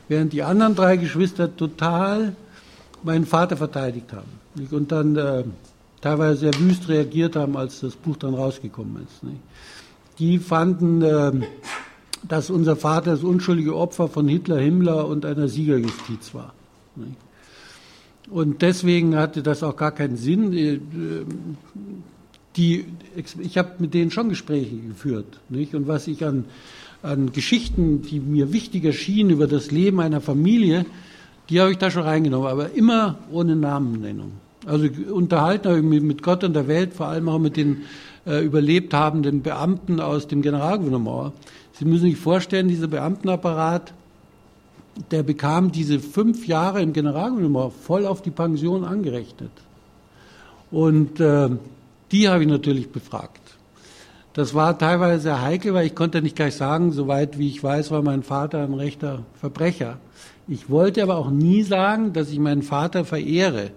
[0.08, 2.34] während die anderen drei Geschwister total
[3.02, 4.28] meinen Vater verteidigt haben.
[4.70, 5.44] Und dann äh,
[6.02, 9.22] teilweise sehr wüst reagiert haben, als das Buch dann rausgekommen ist.
[9.22, 9.40] Nicht?
[10.18, 11.32] Die fanden, äh,
[12.28, 16.52] dass unser Vater das unschuldige Opfer von Hitler, Himmler und einer Siegerjustiz war.
[16.96, 17.16] Nicht?
[18.30, 20.52] Und deswegen hatte das auch gar keinen Sinn.
[20.52, 20.80] Äh,
[22.56, 22.84] die,
[23.40, 25.40] ich habe mit denen schon Gespräche geführt.
[25.48, 25.74] Nicht?
[25.74, 26.44] Und was ich an,
[27.02, 30.84] an Geschichten, die mir wichtig erschienen über das Leben einer Familie,
[31.48, 34.32] die habe ich da schon reingenommen, aber immer ohne Namennennung.
[34.66, 37.82] Also unterhalten habe ich mich mit Gott und der Welt, vor allem auch mit den
[38.26, 41.32] äh, überlebt habenden Beamten aus dem Generalgouvernement.
[41.72, 43.92] Sie müssen sich vorstellen, dieser Beamtenapparat,
[45.10, 49.50] der bekam diese fünf Jahre im Generalgouvernement voll auf die Pension angerechnet.
[50.70, 51.48] Und äh,
[52.12, 53.40] die habe ich natürlich befragt.
[54.34, 57.90] Das war teilweise sehr heikel, weil ich konnte nicht gleich sagen, soweit wie ich weiß,
[57.90, 59.98] war mein Vater ein rechter Verbrecher.
[60.48, 63.70] Ich wollte aber auch nie sagen, dass ich meinen Vater verehre,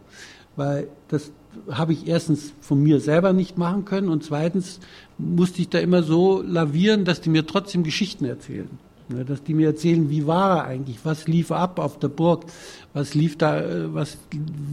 [0.55, 1.31] weil das
[1.71, 4.79] habe ich erstens von mir selber nicht machen können und zweitens
[5.17, 8.69] musste ich da immer so lavieren, dass die mir trotzdem Geschichten erzählen.
[9.07, 12.45] Dass die mir erzählen, wie war er eigentlich, was lief ab auf der Burg,
[12.93, 14.17] was lief da, äh, was,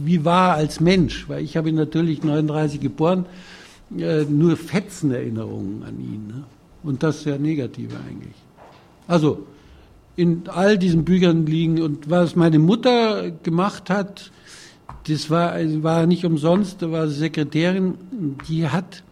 [0.03, 3.27] wie war er als Mensch, weil ich habe ihn natürlich 39 geboren,
[3.95, 6.27] äh, nur Fetzenerinnerungen an ihn.
[6.27, 6.43] Ne?
[6.83, 8.35] Und das sehr negative eigentlich.
[9.07, 9.45] Also,
[10.15, 14.31] in all diesen Büchern liegen und was meine Mutter gemacht hat,
[15.07, 17.95] das war, war nicht umsonst, da war Sekretärin,
[18.47, 19.03] die hat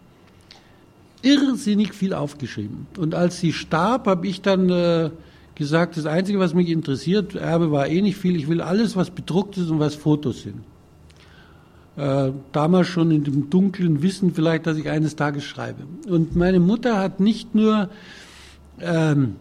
[1.22, 2.86] irrsinnig viel aufgeschrieben.
[2.98, 5.10] Und als sie starb, habe ich dann äh,
[5.54, 9.10] gesagt, das Einzige, was mich interessiert, Erbe war eh nicht viel, ich will alles, was
[9.10, 10.62] bedruckt ist und was Fotos sind.
[11.96, 15.82] Äh, damals schon in dem dunklen Wissen vielleicht, dass ich eines Tages schreibe.
[16.08, 17.90] Und meine Mutter hat nicht nur
[18.80, 19.36] ähm,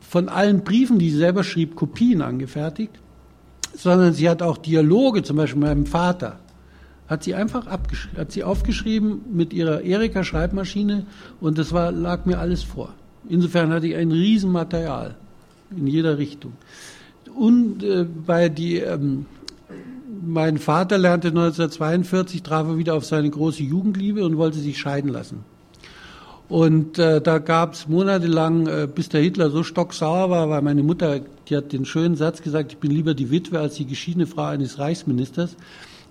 [0.00, 2.98] von allen Briefen, die sie selber schrieb, Kopien angefertigt,
[3.74, 6.38] sondern sie hat auch Dialoge, zum Beispiel mit meinem Vater,
[7.08, 11.06] hat sie einfach hat sie aufgeschrieben mit ihrer Erika-Schreibmaschine
[11.40, 12.92] und das war, lag mir alles vor.
[13.28, 15.16] Insofern hatte ich ein Riesenmaterial
[15.76, 16.52] in jeder Richtung.
[17.34, 19.26] Und äh, bei die, ähm,
[20.26, 25.10] mein Vater lernte 1942, traf er wieder auf seine große Jugendliebe und wollte sich scheiden
[25.10, 25.44] lassen.
[26.48, 30.82] Und äh, da gab es monatelang, äh, bis der Hitler so stocksauer war, weil meine
[30.82, 34.26] Mutter, die hat den schönen Satz gesagt, ich bin lieber die Witwe als die geschiedene
[34.26, 35.56] Frau eines Reichsministers.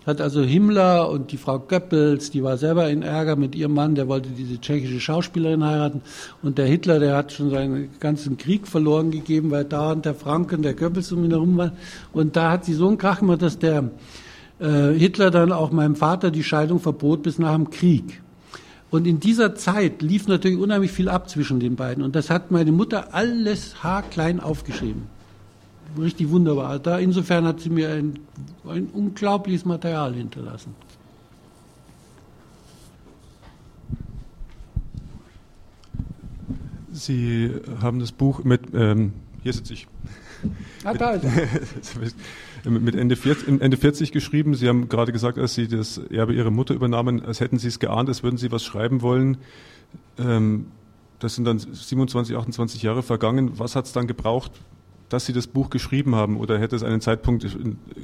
[0.06, 3.96] Hat also Himmler und die Frau Goebbels, die war selber in Ärger mit ihrem Mann,
[3.96, 6.02] der wollte diese tschechische Schauspielerin heiraten.
[6.44, 10.62] Und der Hitler, der hat schon seinen ganzen Krieg verloren gegeben, weil dauernd der Franken,
[10.62, 11.72] der Goebbels um ihn herum war.
[12.14, 13.90] Und da hat sie so einen Krach gemacht, dass der
[14.60, 18.22] äh, Hitler dann auch meinem Vater die Scheidung verbot bis nach dem Krieg.
[18.90, 22.04] Und in dieser Zeit lief natürlich unheimlich viel ab zwischen den beiden.
[22.04, 25.04] Und das hat meine Mutter alles haarklein aufgeschrieben.
[26.00, 26.80] Richtig wunderbar.
[26.80, 28.20] Da insofern hat sie mir ein,
[28.68, 30.76] ein unglaubliches Material hinterlassen.
[36.92, 39.14] Sie haben das Buch mit, ähm,
[39.44, 39.88] hier sitze ich.
[40.84, 41.48] Ah, da ist er.
[42.70, 44.54] mit Ende 40, Ende 40 geschrieben.
[44.54, 47.80] Sie haben gerade gesagt, als Sie das Erbe Ihrer Mutter übernahmen, als hätten Sie es
[47.80, 49.38] geahnt, als würden Sie was schreiben wollen.
[50.18, 50.68] Ähm,
[51.20, 53.58] das sind dann 27, 28 Jahre vergangen.
[53.58, 54.52] Was hat es dann gebraucht,
[55.10, 56.38] dass Sie das Buch geschrieben haben?
[56.38, 57.46] Oder hätte es einen Zeitpunkt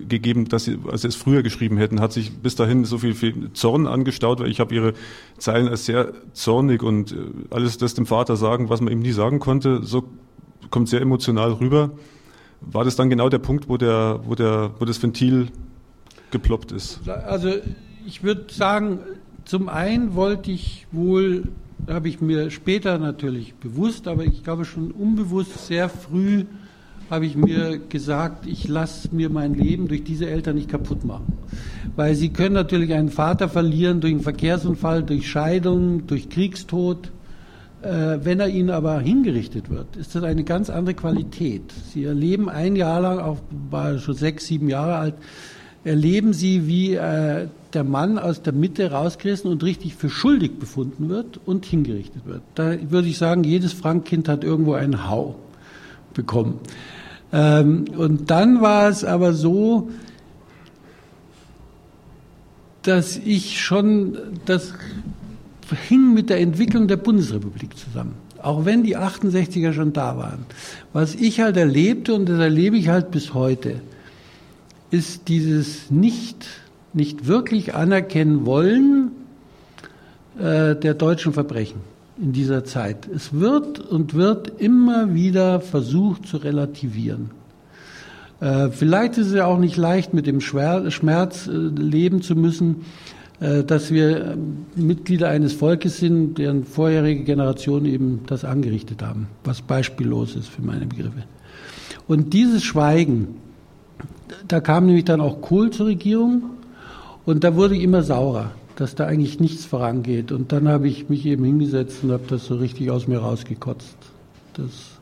[0.08, 2.00] gegeben, dass Sie, als Sie es früher geschrieben hätten?
[2.00, 4.40] Hat sich bis dahin so viel, viel Zorn angestaut?
[4.40, 4.94] Weil ich habe Ihre
[5.38, 7.16] Zeilen als sehr zornig und äh,
[7.52, 10.06] alles das dem Vater sagen, was man ihm nie sagen konnte, so
[10.72, 11.92] kommt sehr emotional rüber
[12.72, 15.48] war das dann genau der Punkt, wo, der, wo, der, wo das Ventil
[16.32, 17.08] geploppt ist?
[17.08, 17.50] Also
[18.06, 19.00] ich würde sagen,
[19.46, 21.50] zum einen wollte ich wohl,
[21.88, 26.46] habe ich mir später natürlich bewusst, aber ich glaube schon unbewusst sehr früh
[27.10, 31.38] habe ich mir gesagt, ich lasse mir mein Leben durch diese Eltern nicht kaputt machen.
[31.96, 37.12] Weil sie können natürlich einen Vater verlieren durch einen Verkehrsunfall, durch Scheidung, durch Kriegstod.
[37.84, 41.64] Äh, wenn er ihnen aber hingerichtet wird, ist das eine ganz andere Qualität.
[41.92, 45.16] Sie erleben ein Jahr lang, auch war schon sechs, sieben Jahre alt,
[45.84, 51.10] erleben sie, wie äh, der Mann aus der Mitte rausgerissen und richtig für schuldig befunden
[51.10, 52.42] wird und hingerichtet wird.
[52.56, 55.36] Da würde ich sagen, jedes Frankkind hat irgendwo einen Hau
[56.14, 56.60] bekommen.
[57.34, 59.90] Ähm, und dann war es aber so,
[62.84, 64.74] dass ich schon das
[65.72, 68.16] hing mit der Entwicklung der Bundesrepublik zusammen.
[68.42, 70.46] Auch wenn die 68er schon da waren.
[70.92, 73.82] Was ich halt erlebte, und das erlebe ich halt bis heute,
[74.92, 76.46] ist dieses nicht,
[76.94, 79.12] nicht wirklich anerkennen wollen,
[80.38, 81.82] äh, der deutschen Verbrechen
[82.22, 83.08] in dieser Zeit.
[83.08, 87.32] Es wird und wird immer wieder versucht zu relativieren.
[88.40, 92.86] Äh, vielleicht ist es ja auch nicht leicht, mit dem Schmerz äh, leben zu müssen,
[93.68, 94.38] dass wir
[94.76, 100.62] Mitglieder eines Volkes sind, deren vorherige Generationen eben das angerichtet haben, was beispiellos ist für
[100.62, 101.24] meine Begriffe.
[102.08, 103.36] Und dieses Schweigen,
[104.48, 106.44] da kam nämlich dann auch Kohl zur Regierung
[107.26, 110.32] und da wurde ich immer saurer, dass da eigentlich nichts vorangeht.
[110.32, 113.98] Und dann habe ich mich eben hingesetzt und habe das so richtig aus mir rausgekotzt.
[114.54, 114.94] Das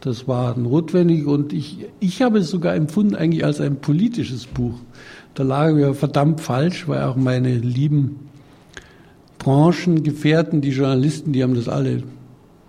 [0.00, 4.74] das war notwendig und ich, ich habe es sogar empfunden eigentlich als ein politisches Buch.
[5.34, 8.28] Da lagen wir verdammt falsch, weil auch meine lieben
[9.38, 12.02] Branchengefährten, die Journalisten, die haben das alle,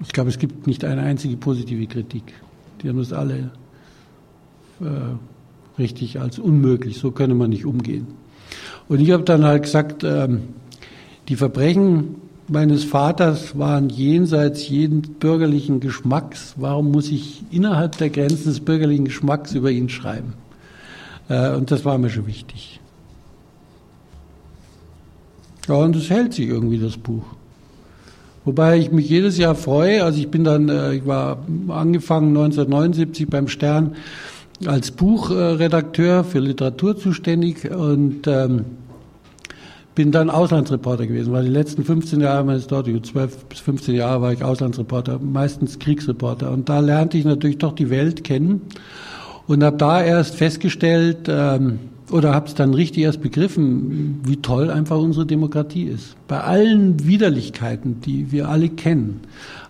[0.02, 2.24] ich glaube, es gibt nicht eine einzige positive Kritik.
[2.82, 3.52] Die haben das alle
[4.80, 8.08] äh, richtig als unmöglich, so könne man nicht umgehen.
[8.88, 10.42] Und ich habe dann halt gesagt, ähm,
[11.28, 12.16] die Verbrechen
[12.48, 16.56] meines Vaters waren jenseits jeden bürgerlichen Geschmacks.
[16.58, 20.34] Warum muss ich innerhalb der Grenzen des bürgerlichen Geschmacks über ihn schreiben?
[21.32, 22.80] Äh, und das war mir schon wichtig.
[25.68, 27.24] Ja, und es hält sich irgendwie, das Buch.
[28.44, 31.38] Wobei ich mich jedes Jahr freue, also ich bin dann, äh, ich war
[31.70, 33.96] angefangen 1979 beim Stern
[34.66, 38.66] als Buchredakteur für Literatur zuständig und ähm,
[39.96, 44.22] bin dann Auslandsreporter gewesen, weil die letzten 15 Jahre meines dort, 12 bis 15 Jahre
[44.22, 46.52] war ich Auslandsreporter, meistens Kriegsreporter.
[46.52, 48.62] Und da lernte ich natürlich doch die Welt kennen
[49.48, 51.80] und habe da erst festgestellt, ähm,
[52.12, 56.16] oder habe es dann richtig erst begriffen, wie toll einfach unsere Demokratie ist.
[56.28, 59.22] Bei allen Widerlichkeiten, die wir alle kennen.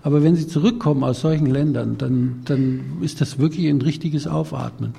[0.03, 4.93] Aber wenn sie zurückkommen aus solchen Ländern, dann, dann ist das wirklich ein richtiges Aufatmen.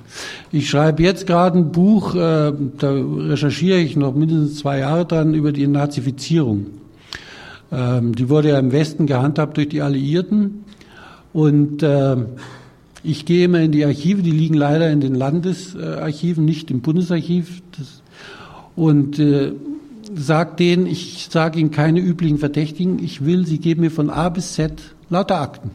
[0.51, 5.33] Ich schreibe jetzt gerade ein Buch, äh, da recherchiere ich noch mindestens zwei Jahre dran
[5.33, 6.67] über die Nazifizierung.
[7.71, 10.63] Ähm, die wurde ja im Westen gehandhabt durch die Alliierten
[11.33, 12.15] und äh,
[13.03, 17.61] ich gehe immer in die Archive, die liegen leider in den Landesarchiven, nicht im Bundesarchiv.
[17.77, 18.01] Das,
[18.75, 19.53] und äh,
[20.15, 24.29] sage denen, ich sage ihnen keine üblichen Verdächtigen, ich will, sie geben mir von A
[24.29, 25.71] bis Z lauter Akten.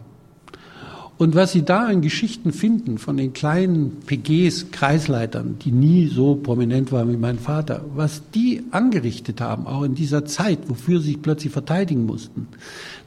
[1.19, 6.37] Und was Sie da an Geschichten finden von den kleinen PGs, Kreisleitern, die nie so
[6.37, 11.09] prominent waren wie mein Vater, was die angerichtet haben, auch in dieser Zeit, wofür sie
[11.09, 12.47] sich plötzlich verteidigen mussten,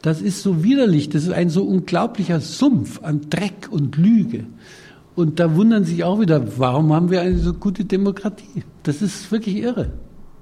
[0.02, 4.44] das ist so widerlich, das ist ein so unglaublicher Sumpf an Dreck und Lüge.
[5.16, 8.64] Und da wundern sich auch wieder, warum haben wir eine so gute Demokratie?
[8.84, 9.92] Das ist wirklich irre.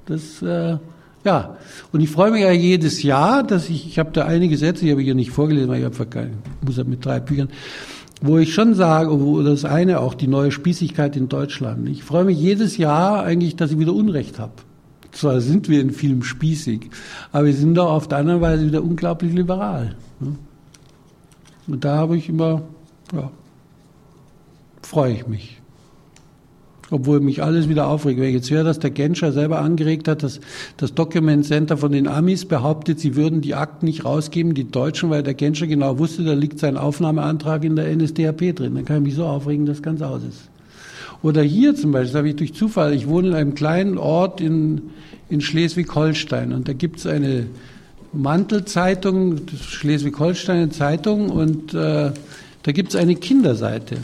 [0.07, 0.78] Das, äh,
[1.26, 1.57] ja,
[1.91, 4.91] und ich freue mich ja jedes Jahr, dass ich, ich habe da einige Sätze, die
[4.91, 7.49] habe ich ja nicht vorgelesen, weil ich einfach kein, muss ja mit drei Büchern,
[8.22, 11.88] wo ich schon sage, wo das eine auch die neue Spießigkeit in Deutschland.
[11.89, 14.53] Ich freue mich jedes Jahr eigentlich, dass ich wieder Unrecht habe.
[15.11, 16.89] Zwar sind wir in vielem spießig,
[17.32, 19.95] aber wir sind doch auf der anderen Weise wieder unglaublich liberal.
[20.20, 20.36] Ne?
[21.67, 22.61] Und da habe ich immer,
[23.13, 23.32] ja,
[24.82, 25.59] freue ich mich
[26.92, 28.20] obwohl mich alles wieder aufregt.
[28.20, 30.40] Wenn ich jetzt höre, dass der Genscher selber angeregt hat, dass
[30.78, 35.10] das Document Center von den Amis behauptet, sie würden die Akten nicht rausgeben, die Deutschen,
[35.10, 38.76] weil der Genscher genau wusste, da liegt sein Aufnahmeantrag in der NSDAP drin.
[38.76, 40.50] Dann kann ich mich so aufregen, dass ganz aus ist.
[41.22, 44.40] Oder hier zum Beispiel, das habe ich durch Zufall, ich wohne in einem kleinen Ort
[44.40, 44.82] in,
[45.30, 47.48] in Schleswig-Holstein und da gibt es eine
[48.14, 52.12] Mantelzeitung, Schleswig-Holstein Zeitung und äh,
[52.64, 53.98] da gibt es eine Kinderseite.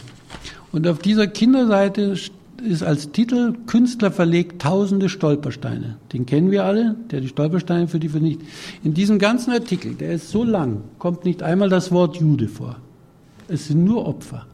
[0.72, 2.16] Und auf dieser Kinderseite
[2.60, 5.96] ist als Titel Künstler verlegt tausende Stolpersteine.
[6.12, 8.46] Den kennen wir alle, der die Stolpersteine für die vernichtet.
[8.84, 12.76] In diesem ganzen Artikel, der ist so lang, kommt nicht einmal das Wort Jude vor.
[13.48, 14.46] Es sind nur Opfer.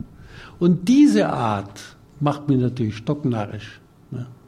[0.59, 3.82] Und diese Art macht mir natürlich stocknarrisch.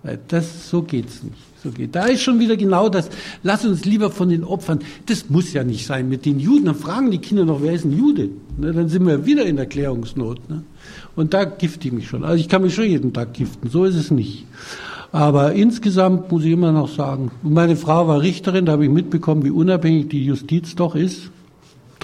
[0.05, 0.19] Ne?
[0.29, 1.37] Das, so geht's nicht.
[1.63, 1.95] So geht.
[1.95, 3.09] Da ist schon wieder genau das.
[3.43, 4.81] Lass uns lieber von den Opfern.
[5.07, 6.67] Das muss ja nicht sein mit den Juden.
[6.67, 8.29] Dann fragen die Kinder noch, wer ist ein Jude?
[8.59, 8.73] Ne?
[8.73, 10.51] Dann sind wir wieder in Erklärungsnot.
[10.51, 10.63] Ne?
[11.17, 12.23] Und da gifte ich mich schon.
[12.23, 14.47] Also ich kann mich schon jeden Tag giften, so ist es nicht.
[15.11, 19.45] Aber insgesamt muss ich immer noch sagen, meine Frau war Richterin, da habe ich mitbekommen,
[19.45, 21.31] wie unabhängig die Justiz doch ist,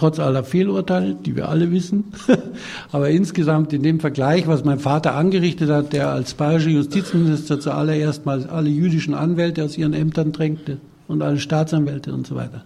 [0.01, 2.05] trotz aller Fehlurteile, die wir alle wissen.
[2.91, 8.25] Aber insgesamt in dem Vergleich, was mein Vater angerichtet hat, der als bayerischer Justizminister zuallererst
[8.25, 12.65] mal alle jüdischen Anwälte aus ihren Ämtern drängte und alle Staatsanwälte und so weiter,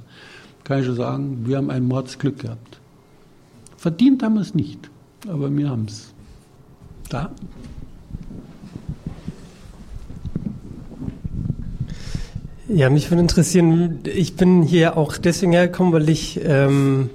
[0.62, 2.78] kann ich schon sagen, wir haben ein Mordsglück gehabt.
[3.76, 4.89] Verdient haben wir es nicht,
[5.28, 6.14] aber wir haben es.
[7.11, 7.30] Da.
[12.68, 17.11] Ja, mich würde interessieren, ich bin hier auch deswegen hergekommen, weil ich ähm,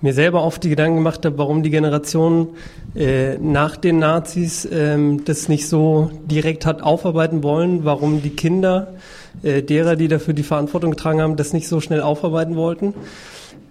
[0.00, 2.48] mir selber oft die Gedanken gemacht habe, warum die Generation
[2.94, 8.94] äh, nach den Nazis ähm, das nicht so direkt hat aufarbeiten wollen, warum die Kinder
[9.42, 12.94] äh, derer, die dafür die Verantwortung getragen haben, das nicht so schnell aufarbeiten wollten.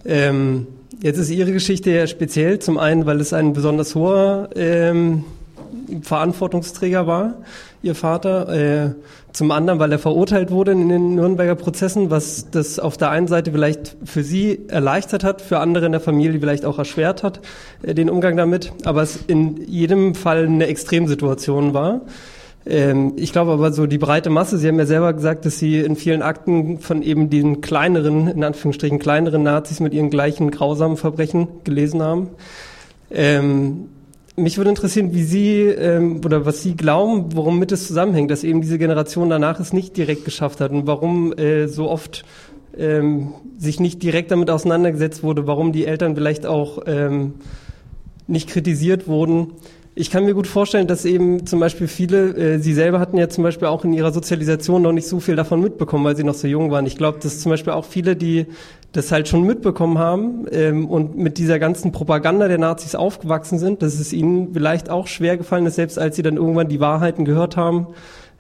[0.06, 0.68] Ähm,
[1.02, 5.24] jetzt ist Ihre Geschichte ja speziell, zum einen, weil es ein besonders hoher ähm,
[6.02, 7.36] Verantwortungsträger war,
[7.82, 8.50] Ihr Vater.
[8.50, 8.92] Äh,
[9.38, 13.28] zum anderen, weil er verurteilt wurde in den Nürnberger Prozessen, was das auf der einen
[13.28, 17.42] Seite vielleicht für Sie erleichtert hat, für andere in der Familie vielleicht auch erschwert hat,
[17.84, 18.74] äh, den Umgang damit.
[18.84, 22.02] Aber es in jedem Fall eine Extremsituation war.
[22.66, 25.80] Ähm, ich glaube aber so die breite Masse, Sie haben ja selber gesagt, dass Sie
[25.80, 30.98] in vielen Akten von eben den kleineren, in Anführungsstrichen kleineren Nazis mit ihren gleichen grausamen
[30.98, 32.30] Verbrechen gelesen haben.
[33.12, 33.90] Ähm,
[34.38, 38.44] mich würde interessieren, wie Sie ähm, oder was Sie glauben, warum mit es zusammenhängt, dass
[38.44, 42.24] eben diese Generation danach es nicht direkt geschafft hat und warum äh, so oft
[42.78, 47.34] ähm, sich nicht direkt damit auseinandergesetzt wurde, warum die Eltern vielleicht auch ähm,
[48.28, 49.54] nicht kritisiert wurden
[50.00, 53.30] ich kann mir gut vorstellen, dass eben zum Beispiel viele, äh, Sie selber hatten ja
[53.30, 56.36] zum Beispiel auch in Ihrer Sozialisation noch nicht so viel davon mitbekommen, weil Sie noch
[56.36, 56.86] so jung waren.
[56.86, 58.46] Ich glaube, dass zum Beispiel auch viele, die
[58.92, 63.82] das halt schon mitbekommen haben ähm, und mit dieser ganzen Propaganda der Nazis aufgewachsen sind,
[63.82, 67.26] dass es ihnen vielleicht auch schwer gefallen ist, selbst als sie dann irgendwann die Wahrheiten
[67.26, 67.88] gehört haben,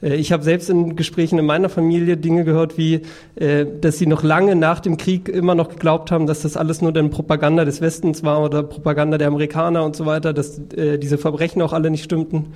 [0.01, 3.01] ich habe selbst in Gesprächen in meiner Familie Dinge gehört, wie,
[3.35, 6.81] äh, dass sie noch lange nach dem Krieg immer noch geglaubt haben, dass das alles
[6.81, 10.99] nur dann Propaganda des Westens war oder Propaganda der Amerikaner und so weiter, dass äh,
[10.99, 12.53] diese Verbrechen auch alle nicht stimmten.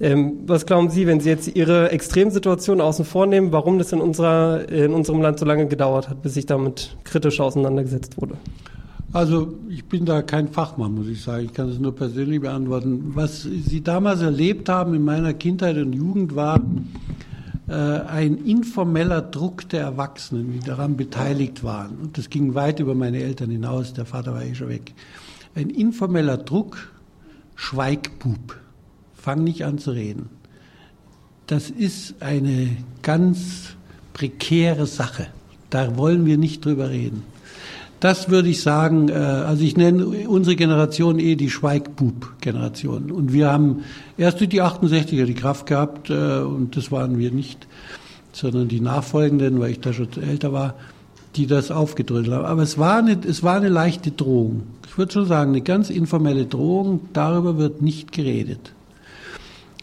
[0.00, 4.00] Ähm, was glauben Sie, wenn Sie jetzt Ihre Extremsituation außen vor nehmen, warum das in,
[4.00, 8.34] unserer, in unserem Land so lange gedauert hat, bis sich damit kritisch auseinandergesetzt wurde?
[9.12, 11.44] Also ich bin da kein Fachmann, muss ich sagen.
[11.44, 13.12] Ich kann es nur persönlich beantworten.
[13.14, 16.60] Was Sie damals erlebt haben in meiner Kindheit und Jugend war
[17.68, 21.98] äh, ein informeller Druck der Erwachsenen, die daran beteiligt waren.
[21.98, 23.92] Und das ging weit über meine Eltern hinaus.
[23.92, 24.94] Der Vater war eh schon weg.
[25.54, 26.90] Ein informeller Druck,
[27.54, 28.58] Schweigbub.
[29.14, 30.30] Fang nicht an zu reden.
[31.46, 33.76] Das ist eine ganz
[34.14, 35.26] prekäre Sache.
[35.68, 37.24] Da wollen wir nicht drüber reden.
[38.02, 43.12] Das würde ich sagen, äh, also ich nenne unsere Generation eh die Schweigbub-Generation.
[43.12, 43.84] Und wir haben
[44.18, 47.68] erst durch die 68er die Kraft gehabt, äh, und das waren wir nicht,
[48.32, 50.74] sondern die Nachfolgenden, weil ich da schon älter war,
[51.36, 52.44] die das aufgedrückt haben.
[52.44, 54.62] Aber es war eine, es war eine leichte Drohung.
[54.88, 58.72] Ich würde schon sagen, eine ganz informelle Drohung, darüber wird nicht geredet.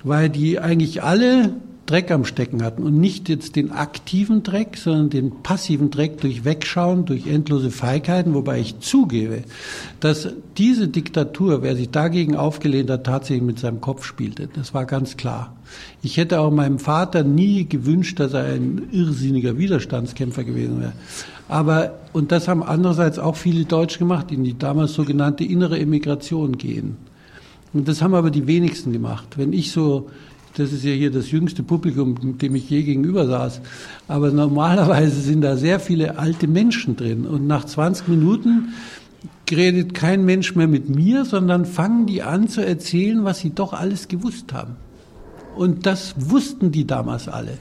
[0.03, 1.53] Weil die eigentlich alle
[1.89, 6.45] Dreck am Stecken hatten und nicht jetzt den aktiven Dreck, sondern den passiven Dreck durch
[6.45, 9.41] Wegschauen, durch endlose Feigheiten, wobei ich zugebe,
[9.99, 14.47] dass diese Diktatur, wer sich dagegen aufgelehnt hat, tatsächlich mit seinem Kopf spielte.
[14.53, 15.55] Das war ganz klar.
[16.03, 20.93] Ich hätte auch meinem Vater nie gewünscht, dass er ein irrsinniger Widerstandskämpfer gewesen wäre.
[21.47, 26.55] Aber, und das haben andererseits auch viele Deutsche gemacht, in die damals sogenannte innere Emigration
[26.55, 26.97] gehen.
[27.73, 29.37] Und das haben aber die wenigsten gemacht.
[29.37, 30.09] Wenn ich so
[30.59, 33.61] das ist ja hier das jüngste Publikum, dem ich je gegenüber saß.
[34.07, 37.25] Aber normalerweise sind da sehr viele alte Menschen drin.
[37.25, 38.73] Und nach 20 Minuten
[39.49, 43.73] redet kein Mensch mehr mit mir, sondern fangen die an zu erzählen, was sie doch
[43.73, 44.75] alles gewusst haben.
[45.55, 47.57] Und das wussten die damals alle.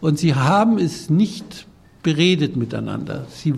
[0.00, 1.66] Und sie haben es nicht
[2.02, 3.26] beredet miteinander.
[3.30, 3.54] Sie,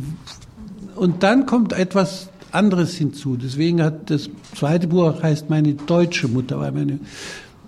[0.94, 3.36] und dann kommt etwas anderes hinzu.
[3.36, 6.98] Deswegen hat das zweite Buch heißt meine deutsche Mutter, weil meine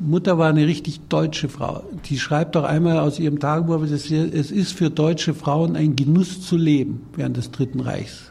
[0.01, 1.83] Mutter war eine richtig deutsche Frau.
[2.07, 6.57] Die schreibt doch einmal aus ihrem Tagebuch, es ist für deutsche Frauen ein Genuss zu
[6.57, 8.31] leben während des Dritten Reichs.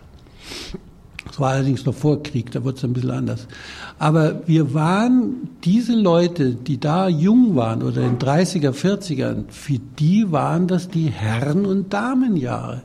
[1.27, 3.47] Das war allerdings noch vor Krieg, da wurde es ein bisschen anders.
[3.99, 10.31] Aber wir waren, diese Leute, die da jung waren oder in 30er, 40ern, für die
[10.31, 12.81] waren das die Herren- und Damenjahre.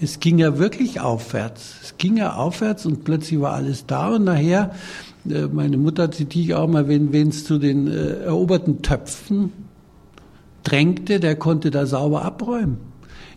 [0.00, 1.74] Es ging ja wirklich aufwärts.
[1.82, 4.70] Es ging ja aufwärts und plötzlich war alles da und nachher
[5.24, 9.52] meine Mutter zitiere ich auch mal, wenn es zu den äh, eroberten Töpfen
[10.62, 12.78] drängte, der konnte da sauber abräumen.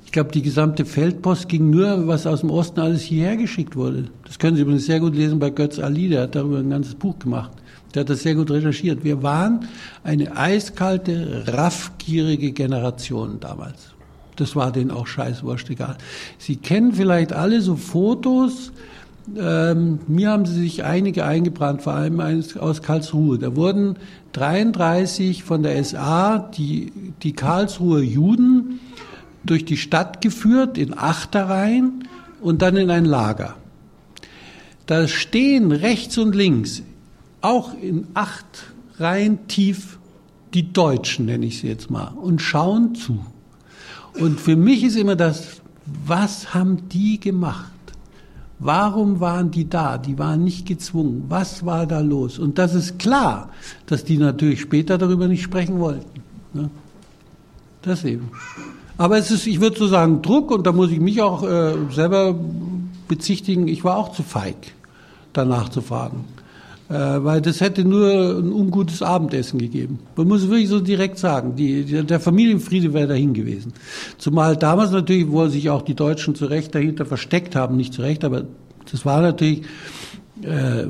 [0.06, 4.06] Ich glaube, die gesamte Feldpost ging nur, was aus dem Osten alles hierher geschickt wurde.
[4.26, 6.96] Das können Sie übrigens sehr gut lesen bei Götz Ali, der hat darüber ein ganzes
[6.96, 7.52] Buch gemacht.
[7.94, 9.04] Der hat das sehr gut recherchiert.
[9.04, 9.68] Wir waren
[10.04, 13.94] eine eiskalte, raffgierige Generation damals.
[14.36, 15.98] Das war denen auch scheißwurscht egal.
[16.38, 18.72] Sie kennen vielleicht alle so Fotos,
[19.38, 23.40] ähm, mir haben sie sich einige eingebrannt, vor allem aus Karlsruhe.
[23.40, 23.98] Da wurden
[24.34, 28.80] 33 von der SA die, die Karlsruher Juden
[29.44, 32.08] durch die Stadt geführt, in Achterreihen
[32.42, 33.56] und dann in ein Lager.
[34.86, 36.84] Da stehen rechts und links,
[37.42, 40.00] auch in acht Reihen tief,
[40.54, 43.26] die Deutschen, nenne ich sie jetzt mal, und schauen zu.
[44.20, 45.62] Und für mich ist immer das,
[46.06, 47.72] was haben die gemacht?
[48.66, 49.98] Warum waren die da?
[49.98, 51.26] Die waren nicht gezwungen.
[51.28, 52.40] Was war da los?
[52.40, 53.50] Und das ist klar,
[53.88, 56.22] dass die natürlich später darüber nicht sprechen wollten.
[56.54, 56.70] Ne?
[57.82, 58.32] Das eben.
[58.98, 61.74] Aber es ist, ich würde so sagen, Druck, und da muss ich mich auch äh,
[61.92, 62.36] selber
[63.08, 64.74] bezichtigen, ich war auch zu feig,
[65.34, 66.24] danach zu fragen.
[66.94, 69.98] Äh, weil das hätte nur ein ungutes Abendessen gegeben.
[70.16, 73.74] Man muss wirklich so direkt sagen, die, der Familienfriede wäre dahin gewesen.
[74.20, 78.04] Zumal damals natürlich, wo sich auch die Deutschen zu Recht dahinter versteckt haben, nicht zu
[78.04, 78.44] Recht, aber
[78.92, 79.64] das war natürlich,
[80.44, 80.86] äh,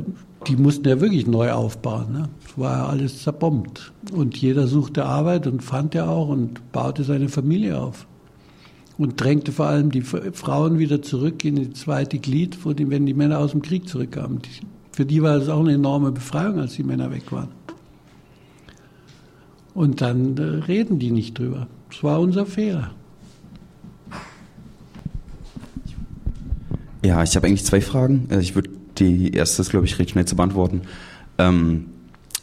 [0.48, 2.12] die mussten ja wirklich neu aufbauen.
[2.12, 2.30] Ne?
[2.50, 3.94] Es war ja alles zerbombt.
[4.12, 8.08] Und jeder suchte Arbeit und fand er auch und baute seine Familie auf.
[8.98, 13.40] Und drängte vor allem die Frauen wieder zurück in die zweite Glied, wenn die Männer
[13.40, 14.42] aus dem Krieg zurückkamen.
[14.42, 17.50] Die für die war es auch eine enorme Befreiung, als die Männer weg waren.
[19.74, 21.68] Und dann äh, reden die nicht drüber.
[21.90, 22.92] Das war unser Fehler.
[27.04, 28.28] Ja, ich habe eigentlich zwei Fragen.
[28.30, 28.70] Äh, ich würde
[29.00, 30.82] die erste, glaube ich, recht schnell zu beantworten.
[31.40, 31.88] Ähm,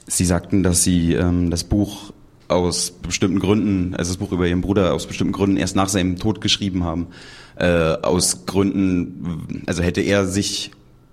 [0.09, 2.13] Sie sagten, dass Sie ähm, das Buch
[2.49, 6.19] aus bestimmten Gründen, also das Buch über Ihren Bruder aus bestimmten Gründen erst nach seinem
[6.19, 7.07] Tod geschrieben haben.
[7.55, 7.69] Äh,
[8.03, 10.73] aus Gründen, also hätte er sich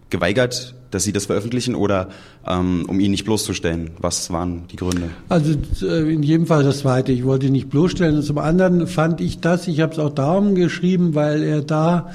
[0.09, 2.09] geweigert, dass Sie das veröffentlichen oder
[2.45, 3.91] ähm, um ihn nicht bloßzustellen?
[3.99, 5.09] Was waren die Gründe?
[5.29, 7.11] Also äh, in jedem Fall das Zweite.
[7.11, 8.17] Ich wollte ihn nicht bloßstellen.
[8.17, 12.11] Und zum anderen fand ich das, ich habe es auch darum geschrieben, weil er da,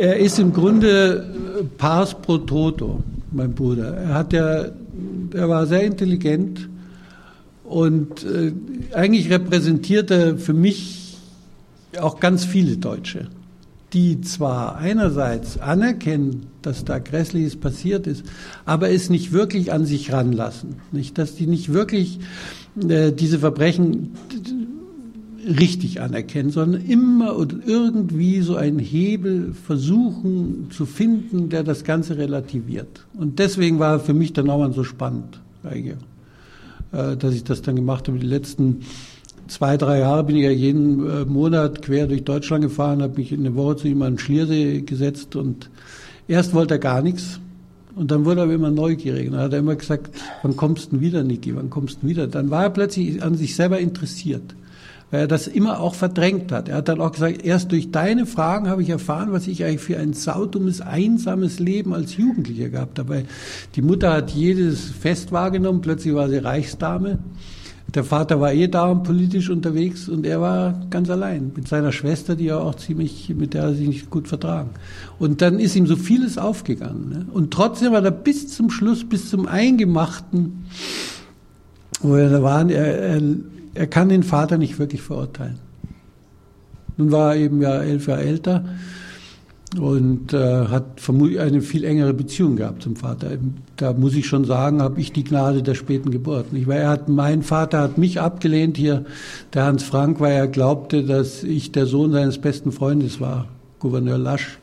[0.00, 1.28] er ist im Grunde
[1.76, 3.02] pars pro toto,
[3.32, 3.96] mein Bruder.
[3.96, 4.66] Er hat ja,
[5.32, 6.68] er war sehr intelligent
[7.64, 8.52] und äh,
[8.94, 11.16] eigentlich repräsentiert er für mich
[12.00, 13.28] auch ganz viele Deutsche
[13.92, 18.24] die zwar einerseits anerkennen, dass da Grässliches passiert ist,
[18.66, 20.76] aber es nicht wirklich an sich ranlassen.
[20.92, 22.20] Nicht, dass die nicht wirklich
[22.86, 24.12] äh, diese Verbrechen
[25.48, 32.18] richtig anerkennen, sondern immer und irgendwie so einen Hebel versuchen zu finden, der das Ganze
[32.18, 33.06] relativiert.
[33.14, 38.08] Und deswegen war für mich der Naumann so spannend, äh, dass ich das dann gemacht
[38.08, 38.18] habe.
[38.18, 38.80] Die letzten
[39.48, 43.32] zwei, drei Jahre bin ich ja jeden äh, Monat quer durch Deutschland gefahren, habe mich
[43.32, 45.70] in eine Woche zu ihm an den Schliersee gesetzt und
[46.28, 47.40] erst wollte er gar nichts
[47.96, 49.30] und dann wurde er immer neugierig.
[49.30, 50.10] Dann hat er immer gesagt,
[50.42, 52.28] wann kommst du wieder, Niki, wann kommst du wieder?
[52.28, 54.54] Dann war er plötzlich an sich selber interessiert,
[55.10, 56.68] weil er das immer auch verdrängt hat.
[56.68, 59.80] Er hat dann auch gesagt, erst durch deine Fragen habe ich erfahren, was ich eigentlich
[59.80, 63.24] für ein saudummes, einsames Leben als Jugendlicher gehabt habe.
[63.74, 67.18] Die Mutter hat jedes Fest wahrgenommen, plötzlich war sie Reichsdame.
[67.94, 71.90] Der Vater war eh da und politisch unterwegs und er war ganz allein mit seiner
[71.90, 74.70] Schwester, die er auch ziemlich, mit der er sich nicht gut vertragen.
[75.18, 77.08] Und dann ist ihm so vieles aufgegangen.
[77.08, 77.26] Ne?
[77.32, 80.66] Und trotzdem war er bis zum Schluss, bis zum Eingemachten,
[82.02, 83.22] wo wir da waren, er, er,
[83.72, 85.58] er kann den Vater nicht wirklich verurteilen.
[86.98, 88.64] Nun war er eben ja elf Jahre älter
[89.76, 93.32] und äh, hat vermutlich eine viel engere Beziehung gehabt zum Vater.
[93.76, 96.52] Da muss ich schon sagen, habe ich die Gnade der späten Geburt.
[96.52, 96.66] Nicht?
[96.66, 99.04] Weil er hat, mein Vater hat mich abgelehnt hier,
[99.52, 103.46] der Hans Frank, weil er glaubte, dass ich der Sohn seines besten Freundes war,
[103.78, 104.58] Gouverneur Lasch,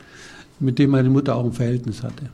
[0.59, 2.29] mit dem meine Mutter auch ein Verhältnis hatte.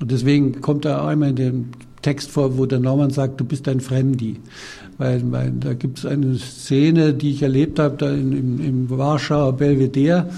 [0.00, 1.66] Und deswegen kommt er einmal in dem
[2.00, 4.36] Text vor, wo der Norman sagt, du bist ein Fremdi.
[4.96, 8.90] Weil, weil da gibt es eine Szene, die ich erlebt habe, da in, im, im
[8.90, 10.30] Warschauer Belvedere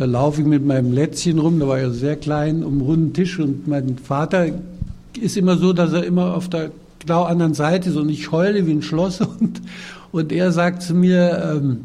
[0.00, 3.12] da laufe ich mit meinem Lätzchen rum, da war ja sehr klein, um einen runden
[3.12, 4.46] Tisch und mein Vater
[5.20, 6.70] ist immer so, dass er immer auf der
[7.00, 9.60] genau anderen Seite ist und ich heule wie ein Schloss und,
[10.10, 11.80] und er sagt zu mir, ähm,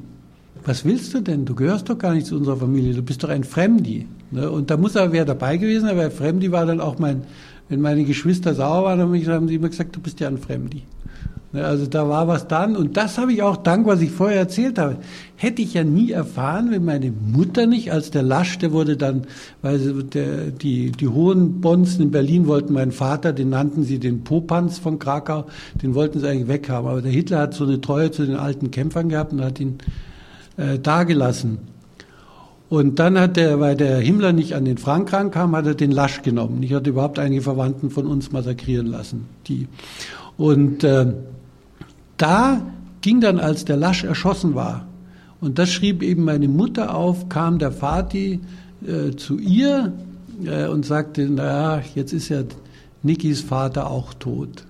[0.64, 1.44] was willst du denn?
[1.44, 4.08] Du gehörst doch gar nicht zu unserer Familie, du bist doch ein Fremdi.
[4.32, 4.50] Ne?
[4.50, 7.24] Und da muss er wer dabei gewesen, aber Fremdi war dann auch mein,
[7.68, 10.84] wenn meine Geschwister sauer waren, haben sie immer gesagt, du bist ja ein Fremdi.
[11.56, 14.38] Ne, also da war was dann und das habe ich auch dank, was ich vorher
[14.38, 14.98] erzählt habe.
[15.38, 19.22] Hätte ich ja nie erfahren, wenn meine Mutter nicht, als der Lasch, der wurde dann,
[19.62, 24.26] weil der, die, die hohen Bonzen in Berlin wollten meinen Vater, den nannten sie den
[24.26, 25.46] Popanz von Krakau,
[25.82, 26.90] den wollten sie eigentlich weghaben.
[26.90, 29.78] Aber der Hitler hat so eine Treue zu den alten Kämpfern gehabt und hat ihn
[30.58, 31.60] äh, dagelassen.
[32.68, 35.92] Und dann hat der, weil der Himmler nicht an den Frank rankam, hat er den
[35.92, 36.62] Lasch genommen.
[36.64, 39.28] Ich hatte überhaupt einige Verwandten von uns massakrieren lassen.
[39.48, 39.70] Die.
[40.36, 41.14] Und äh,
[42.18, 42.62] da
[43.02, 44.88] ging dann, als der Lasch erschossen war,
[45.42, 48.40] und das schrieb eben meine Mutter auf, kam der Vati
[48.86, 49.94] äh, zu ihr
[50.44, 52.44] äh, und sagte, naja, jetzt ist ja
[53.04, 54.66] Nikis Vater auch tot.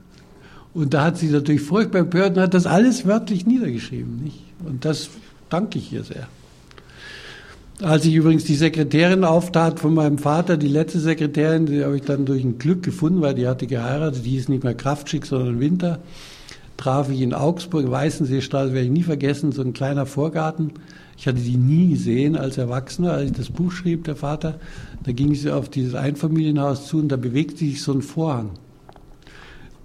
[0.73, 4.21] Und da hat sie natürlich furchtbar empört und hat das alles wörtlich niedergeschrieben.
[4.21, 4.43] Nicht?
[4.65, 5.09] Und das
[5.49, 6.27] danke ich ihr sehr.
[7.81, 12.03] Als ich übrigens die Sekretärin auftat von meinem Vater, die letzte Sekretärin, die habe ich
[12.03, 15.59] dann durch ein Glück gefunden, weil die hatte geheiratet, die hieß nicht mehr Kraftschick, sondern
[15.59, 15.99] Winter
[16.77, 20.71] traf ich in Augsburg, Weißenseestraße, werde ich nie vergessen, so ein kleiner Vorgarten.
[21.17, 24.59] Ich hatte die nie gesehen als Erwachsener, als ich das Buch schrieb, der Vater.
[25.03, 28.51] Da ging sie auf dieses Einfamilienhaus zu und da bewegte sich so ein Vorhang.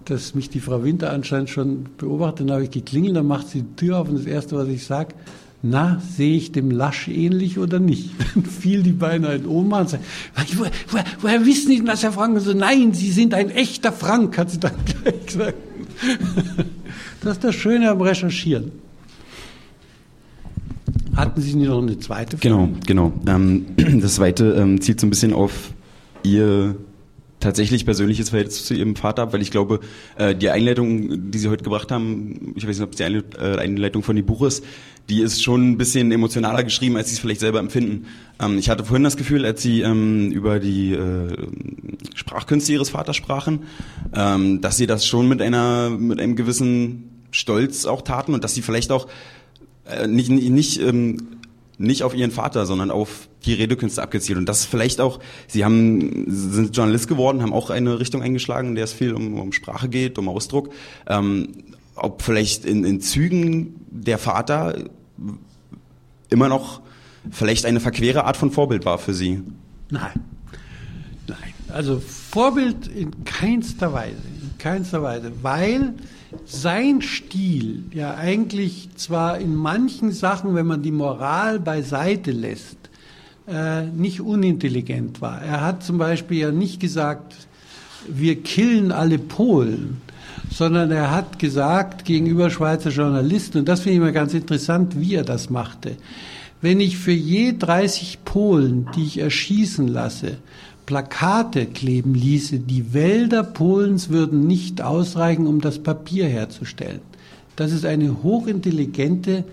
[0.06, 3.62] Dass mich die Frau Winter anscheinend schon beobachtet, dann habe ich geklingelt, dann macht sie
[3.62, 5.14] die Tür auf und das Erste, was ich sage,
[5.62, 8.12] na, sehe ich dem Lasch ähnlich oder nicht?
[8.34, 12.12] Dann fiel die beinahe in Ohnmacht und sagte, woher, woher, woher wissen Sie das, Herr
[12.12, 12.40] Frank?
[12.40, 14.72] So, nein, Sie sind ein echter Frank, hat sie dann
[15.02, 15.54] gleich gesagt.
[17.22, 18.72] Das ist das Schöne am Recherchieren.
[21.16, 22.48] Hatten Sie noch eine zweite Frage?
[22.48, 23.12] Genau, genau.
[23.26, 23.66] Ähm,
[24.00, 25.72] das zweite ähm, zielt so ein bisschen auf
[26.22, 26.76] Ihr
[27.40, 29.80] tatsächlich persönliches Verhältnis zu Ihrem Vater ab, weil ich glaube,
[30.16, 33.58] äh, die Einleitung, die Sie heute gebracht haben, ich weiß nicht, ob es die äh,
[33.58, 34.64] Einleitung von dem Buch ist,
[35.08, 38.06] die ist schon ein bisschen emotionaler geschrieben, als Sie es vielleicht selber empfinden.
[38.40, 41.36] Ähm, ich hatte vorhin das Gefühl, als Sie ähm, über die äh,
[42.14, 43.60] Sprachkünste Ihres Vaters sprachen,
[44.14, 48.54] ähm, dass Sie das schon mit einer mit einem gewissen Stolz auch taten und dass
[48.54, 49.08] Sie vielleicht auch
[49.86, 51.38] äh, nicht nicht, ähm,
[51.78, 54.38] nicht auf ihren Vater, sondern auf die Redekünste abgezielt.
[54.38, 58.74] Und das vielleicht auch, sie haben, sind Journalist geworden, haben auch eine Richtung eingeschlagen, in
[58.74, 60.70] der es viel um, um Sprache geht, um Ausdruck.
[61.06, 61.48] Ähm,
[61.96, 64.84] ob vielleicht in, in Zügen der Vater
[66.28, 66.80] immer noch
[67.30, 69.42] vielleicht eine verquere Art von Vorbild war für Sie?
[69.90, 70.20] Nein.
[71.26, 71.54] Nein.
[71.68, 74.16] Also Vorbild in keinster Weise.
[74.42, 75.32] In keinster Weise.
[75.42, 75.94] Weil
[76.44, 82.76] sein Stil ja eigentlich zwar in manchen Sachen, wenn man die Moral beiseite lässt,
[83.48, 85.42] äh, nicht unintelligent war.
[85.42, 87.34] Er hat zum Beispiel ja nicht gesagt,
[88.08, 90.00] wir killen alle Polen,
[90.50, 95.14] sondern er hat gesagt gegenüber Schweizer Journalisten, und das finde ich immer ganz interessant, wie
[95.14, 95.96] er das machte,
[96.62, 100.36] wenn ich für je 30 Polen, die ich erschießen lasse,
[100.90, 106.98] Plakate kleben ließe, die Wälder Polens würden nicht ausreichen, um das Papier herzustellen.
[107.54, 109.44] Das ist eine hochintelligente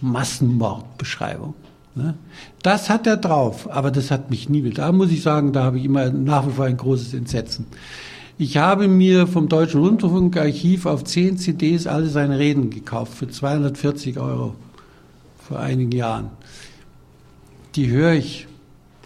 [0.00, 1.54] Massenmordbeschreibung.
[1.96, 2.14] Ne?
[2.62, 5.80] Das hat er drauf, aber das hat mich nie Da muss ich sagen, da habe
[5.80, 7.66] ich immer nach wie vor ein großes Entsetzen.
[8.38, 14.20] Ich habe mir vom Deutschen Rundfunkarchiv auf zehn CDs alle seine Reden gekauft für 240
[14.20, 14.54] Euro
[15.36, 16.30] vor einigen Jahren.
[17.74, 18.46] Die höre ich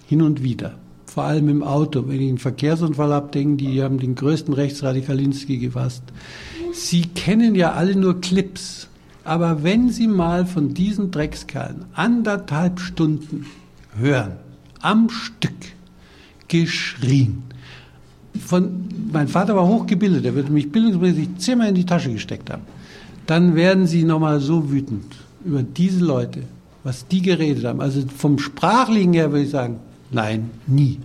[0.06, 0.74] hin und wieder
[1.20, 2.08] vor allem im Auto.
[2.08, 6.02] Wenn ich einen Verkehrsunfall habe, denken die, haben den größten Rechtsradikalinski gefasst.
[6.72, 8.88] Sie kennen ja alle nur Clips.
[9.22, 13.44] Aber wenn Sie mal von diesen Dreckskerlen anderthalb Stunden
[13.98, 14.32] hören,
[14.80, 15.52] am Stück,
[16.48, 17.42] geschrien,
[18.40, 22.62] von, mein Vater war hochgebildet, er würde mich bildungsmäßig zehnmal in die Tasche gesteckt haben,
[23.26, 25.04] dann werden Sie nochmal so wütend
[25.44, 26.44] über diese Leute,
[26.82, 27.82] was die geredet haben.
[27.82, 29.80] Also vom Sprachlichen her würde ich sagen,
[30.10, 30.98] Nein, nie.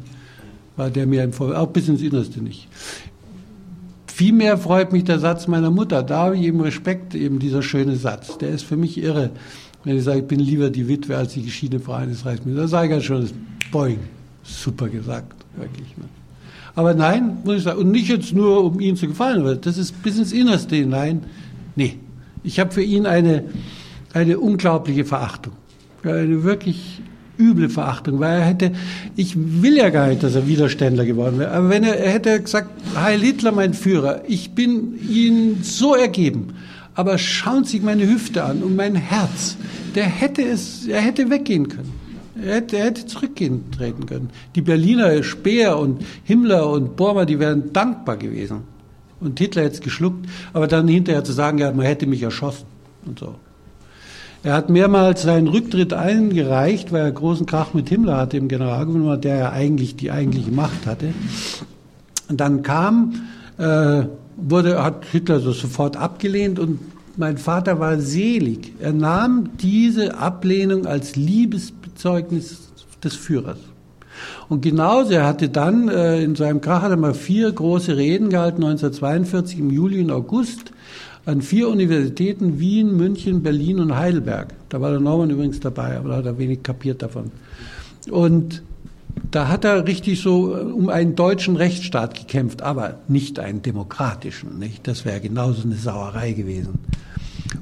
[0.76, 2.68] War der mir im Vor auch bis ins Innerste nicht.
[4.08, 6.04] Vielmehr freut mich der Satz meiner Mutter.
[6.04, 8.38] Da habe ich eben Respekt, eben dieser schöne Satz.
[8.38, 9.32] Der ist für mich irre.
[9.84, 12.78] Wenn ich sage, ich bin lieber die Witwe als die geschiedene Frau eines Reichsministers, da
[12.80, 13.34] sage ich schon, das
[13.72, 14.00] Boing.
[14.44, 15.98] Super gesagt, wirklich.
[15.98, 16.06] Ne?
[16.76, 19.78] Aber nein, muss ich sagen, und nicht jetzt nur, um ihm zu gefallen, weil das
[19.78, 21.24] ist bis ins Innerste hinein.
[21.76, 21.98] Nee,
[22.44, 23.46] ich habe für ihn eine,
[24.14, 25.54] eine unglaubliche Verachtung.
[26.04, 27.02] Eine wirklich
[27.40, 28.72] üble Verachtung, weil er hätte,
[29.16, 32.42] ich will ja gar nicht, dass er Widerständler geworden wäre, aber wenn er, er hätte
[32.42, 36.56] gesagt, Heil Hitler, mein Führer, ich bin Ihnen so ergeben,
[36.94, 39.58] aber schauen Sie meine Hüfte an und mein Herz,
[39.96, 41.94] der hätte es, er hätte weggehen können.
[42.42, 44.30] Er hätte, er hätte zurückgehen treten können.
[44.56, 48.64] Die Berliner Speer und Himmler und Bormer, die wären dankbar gewesen.
[49.22, 52.66] Und Hitler hätte es geschluckt, aber dann hinterher zu sagen, ja, man hätte mich erschossen
[53.06, 53.36] und so.
[54.46, 59.24] Er hat mehrmals seinen Rücktritt eingereicht, weil er großen Krach mit Himmler hatte im Generalgouvernement,
[59.24, 61.16] der ja eigentlich die eigentliche Macht hatte.
[62.30, 63.24] Und dann kam,
[63.58, 64.04] äh,
[64.38, 66.80] wurde, hat Hitler so sofort abgelehnt und
[67.18, 68.74] mein Vater war selig.
[68.80, 72.70] Er nahm diese Ablehnung als Liebesbezeugnis
[73.04, 73.58] des Führers.
[74.48, 78.30] Und genauso, er hatte dann äh, in seinem Krach hat er mal vier große Reden
[78.30, 80.72] gehalten, 1942 im Juli und August
[81.26, 84.54] an vier Universitäten, Wien, München, Berlin und Heidelberg.
[84.70, 87.32] Da war der Norman übrigens dabei, aber da hat er wenig kapiert davon.
[88.12, 88.62] Und
[89.32, 94.60] da hat er richtig so äh, um einen deutschen Rechtsstaat gekämpft, aber nicht einen demokratischen.
[94.60, 94.88] Nicht?
[94.88, 96.80] Das wäre genauso eine Sauerei gewesen.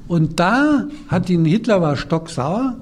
[0.08, 2.76] Und da hat ihn Hitler war stocksauer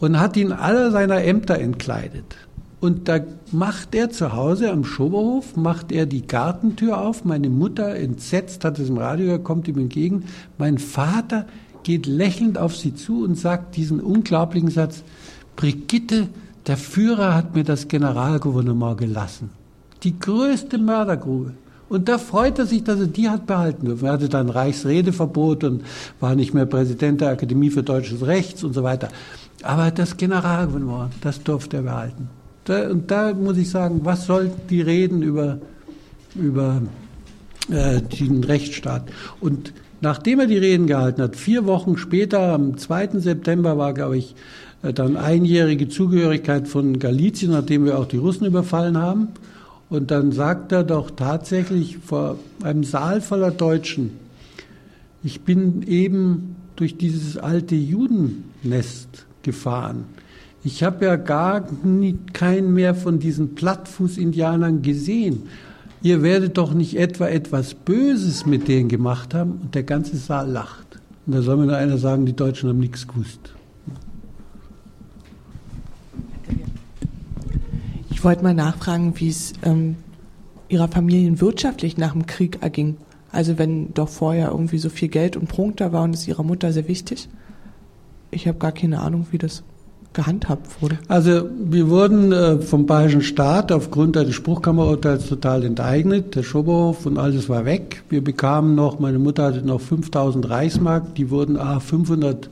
[0.00, 2.36] und hat ihn aller seiner Ämter entkleidet.
[2.80, 3.18] Und da
[3.50, 7.24] macht er zu Hause am Schoberhof, macht er die Gartentür auf.
[7.24, 10.24] Meine Mutter, entsetzt, hat es im Radio gehört, kommt ihm entgegen.
[10.58, 11.46] Mein Vater
[11.82, 15.02] geht lächelnd auf sie zu und sagt diesen unglaublichen Satz,
[15.56, 16.28] Brigitte,
[16.68, 19.50] der Führer hat mir das Generalgouvernement gelassen.
[20.04, 21.54] Die größte Mördergrube.
[21.88, 24.06] Und da freut er sich, dass er die hat behalten dürfen.
[24.06, 25.82] Er hatte dann Reichsredeverbot und
[26.20, 29.08] war nicht mehr Präsident der Akademie für Deutsches Rechts und so weiter.
[29.62, 32.28] Aber das Generalgouvernement, das durfte er behalten.
[32.68, 35.58] Da, und da muss ich sagen, was sollten die reden über,
[36.34, 36.82] über
[37.70, 39.08] äh, den Rechtsstaat?
[39.40, 39.72] Und
[40.02, 43.20] nachdem er die Reden gehalten hat, vier Wochen später, am 2.
[43.20, 44.34] September war, glaube ich,
[44.82, 49.28] äh, dann einjährige Zugehörigkeit von Galizien, nachdem wir auch die Russen überfallen haben.
[49.88, 54.10] Und dann sagt er doch tatsächlich vor einem Saal voller Deutschen,
[55.24, 60.04] ich bin eben durch dieses alte Judennest gefahren.
[60.64, 65.44] Ich habe ja gar nie, keinen mehr von diesen Plattfuß-Indianern gesehen.
[66.02, 69.60] Ihr werdet doch nicht etwa etwas Böses mit denen gemacht haben.
[69.62, 71.00] Und der ganze Saal lacht.
[71.26, 73.54] Und da soll mir nur einer sagen, die Deutschen haben nichts gewusst.
[78.10, 79.96] Ich wollte mal nachfragen, wie es ähm,
[80.68, 82.96] Ihrer Familie wirtschaftlich nach dem Krieg erging.
[83.30, 86.42] Also wenn doch vorher irgendwie so viel Geld und Prunk da war und es Ihrer
[86.42, 87.28] Mutter sehr wichtig.
[88.30, 89.62] Ich habe gar keine Ahnung, wie das
[90.12, 90.98] gehandhabt wurde.
[91.08, 96.34] Also wir wurden äh, vom Bayerischen Staat aufgrund eines Spruchkammerurteils total enteignet.
[96.34, 98.02] Der Schoberhof und alles war weg.
[98.08, 102.50] Wir bekamen noch, meine Mutter hatte noch 5000 Reichsmark, die wurden ah, 500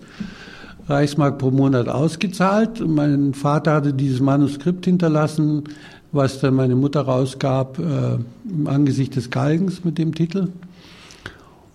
[0.88, 2.80] Reichsmark pro Monat ausgezahlt.
[2.80, 5.64] Und mein Vater hatte dieses Manuskript hinterlassen,
[6.12, 8.18] was dann meine Mutter rausgab äh,
[8.48, 10.48] im Angesicht des Galgens mit dem Titel.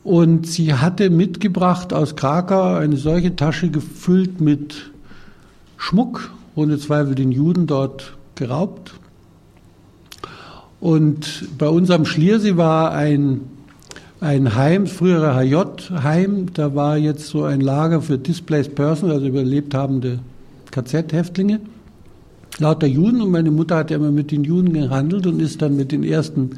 [0.04, 4.92] Und sie hatte mitgebracht aus Krakau eine solche Tasche gefüllt mit
[5.82, 8.94] Schmuck, ohne Zweifel den Juden dort geraubt.
[10.80, 13.42] Und bei uns am Schliersee war ein,
[14.20, 19.74] ein Heim, frühere HJ-Heim, da war jetzt so ein Lager für Displaced Persons, also überlebt
[19.74, 20.20] habende
[20.70, 21.60] KZ-Häftlinge
[22.60, 25.76] lauter Juden und meine Mutter hat ja immer mit den Juden gehandelt und ist dann
[25.78, 26.52] mit den ersten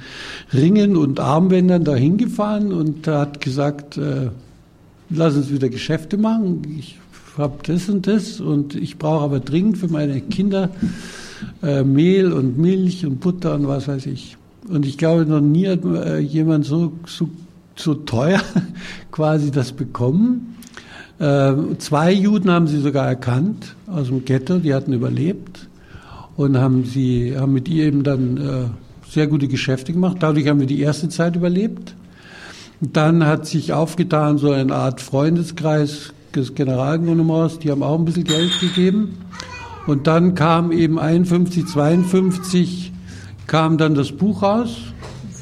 [0.53, 4.29] Ringen und Armbändern dahin gefahren und hat gesagt, äh,
[5.09, 6.63] lass uns wieder Geschäfte machen.
[6.77, 6.99] Ich
[7.37, 10.69] habe das und das und ich brauche aber dringend für meine Kinder
[11.61, 14.37] äh, Mehl und Milch und Butter und was weiß ich.
[14.69, 17.29] Und ich glaube, noch nie hat äh, jemand so, so,
[17.75, 18.41] so teuer
[19.11, 20.57] quasi das bekommen.
[21.19, 25.67] Äh, zwei Juden haben sie sogar erkannt aus dem Ghetto, die hatten überlebt
[26.35, 30.17] und haben sie haben mit ihr eben dann äh, sehr gute Geschäfte gemacht.
[30.21, 31.95] Dadurch haben wir die erste Zeit überlebt.
[32.81, 38.25] Dann hat sich aufgetan so eine Art Freundeskreis des Generalgouvernements, die haben auch ein bisschen
[38.25, 39.17] Geld gegeben.
[39.87, 42.91] Und dann kam eben 51, 52
[43.47, 44.77] kam dann das Buch raus.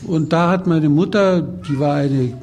[0.07, 2.33] Und da hat meine Mutter, die war eine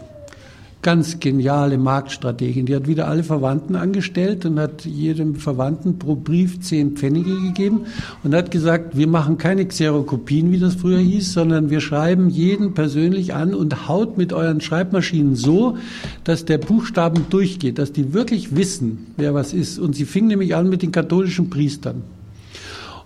[0.81, 2.67] ganz geniale Marktstrategin.
[2.67, 7.83] Die hat wieder alle Verwandten angestellt und hat jedem Verwandten pro Brief zehn Pfennige gegeben
[8.23, 12.75] und hat gesagt, wir machen keine Xerokopien, wie das früher hieß, sondern wir schreiben jeden
[12.75, 15.77] persönlich an und haut mit euren Schreibmaschinen so,
[16.23, 19.79] dass der Buchstaben durchgeht, dass die wirklich wissen, wer was ist.
[19.79, 22.03] Und sie fing nämlich an mit den katholischen Priestern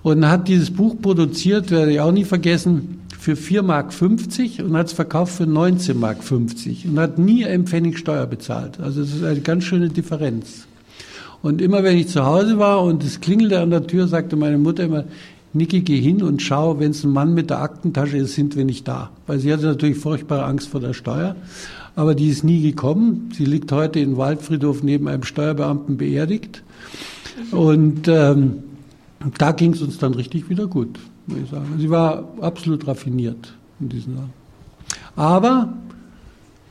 [0.03, 4.89] und hat dieses Buch produziert, werde ich auch nie vergessen, für 4,50 Mark und hat
[4.89, 8.81] es verkauft für 19,50 Mark und hat nie einen Pfennig Steuer bezahlt.
[8.81, 10.67] Also das ist eine ganz schöne Differenz.
[11.41, 14.59] Und immer wenn ich zu Hause war und es klingelte an der Tür, sagte meine
[14.59, 15.05] Mutter immer,
[15.53, 18.65] Niki, geh hin und schau, wenn es ein Mann mit der Aktentasche ist, sind wir
[18.65, 19.11] nicht da.
[19.29, 21.37] Weil sie hatte natürlich furchtbare Angst vor der Steuer.
[21.95, 23.31] Aber die ist nie gekommen.
[23.37, 26.65] Sie liegt heute im Waldfriedhof neben einem Steuerbeamten beerdigt.
[27.53, 28.65] Und ähm,
[29.39, 31.67] da ging es uns dann richtig wieder gut würde ich sagen.
[31.79, 34.33] Sie war absolut raffiniert in diesen Sachen.
[35.17, 35.73] Aber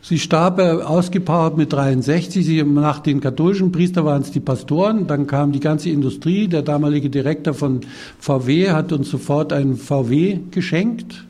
[0.01, 2.45] sie starb ausgepowert mit 63.
[2.45, 5.07] Sie, nach den katholischen Priestern waren es die Pastoren.
[5.07, 6.47] Dann kam die ganze Industrie.
[6.47, 7.81] Der damalige Direktor von
[8.19, 11.25] VW hat uns sofort einen VW geschenkt.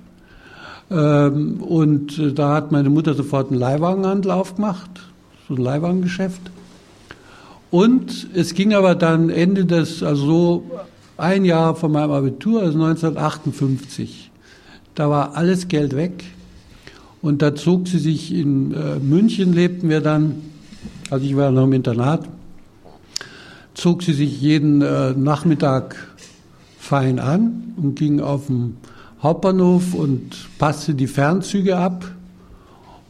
[0.92, 4.90] Ähm, und äh, da hat meine Mutter sofort einen Leihwagenhandel aufgemacht,
[5.48, 6.42] so ein Leihwagengeschäft.
[7.70, 10.64] Und es ging aber dann Ende des, also so
[11.22, 14.32] ein Jahr von meinem Abitur, also 1958.
[14.96, 16.24] Da war alles Geld weg.
[17.22, 20.42] Und da zog sie sich in äh, München, lebten wir dann,
[21.12, 22.28] also ich war noch im Internat,
[23.76, 25.96] zog sie sich jeden äh, Nachmittag
[26.80, 28.78] fein an und ging auf den
[29.22, 32.10] Hauptbahnhof und passte die Fernzüge ab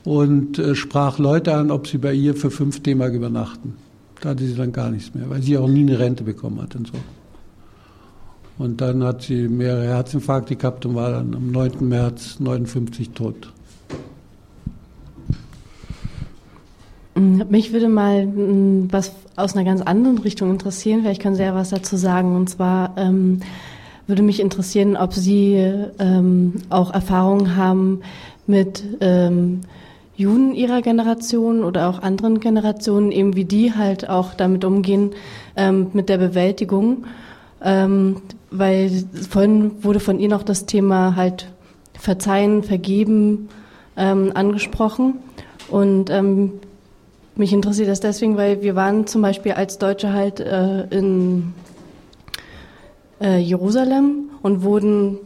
[0.04, 3.76] und äh, sprach Leute an, ob sie bei ihr für fünf D-Mark übernachten.
[4.20, 6.76] Da hatte sie dann gar nichts mehr, weil sie auch nie eine Rente bekommen hat
[6.76, 6.94] und so.
[8.62, 11.78] Und dann hat sie mehrere Herzinfarkte gehabt und war dann am 9.
[11.80, 13.52] März 59 tot.
[17.16, 21.34] Mm, mich würde mal mm, was aus einer ganz anderen Richtung interessieren, weil ich kann
[21.34, 22.36] sehr was dazu sagen.
[22.36, 23.40] Und zwar ähm,
[24.06, 25.56] würde mich interessieren, ob Sie
[25.98, 28.02] ähm, auch Erfahrungen haben
[28.46, 29.62] mit ähm,
[30.16, 35.14] Juden ihrer Generation oder auch anderen Generationen, eben wie die halt auch damit umgehen,
[35.56, 37.06] ähm, mit der Bewältigung.
[38.52, 38.92] Weil
[39.30, 41.48] vorhin wurde von ihr noch das Thema halt
[41.98, 43.50] Verzeihen, Vergeben
[43.96, 45.16] ähm, angesprochen.
[45.70, 46.54] Und ähm,
[47.36, 51.54] mich interessiert das deswegen, weil wir waren zum Beispiel als Deutsche halt äh, in
[53.22, 55.18] äh, Jerusalem und wurden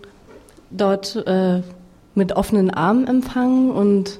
[0.69, 1.61] dort äh,
[2.14, 4.19] mit offenen Armen empfangen und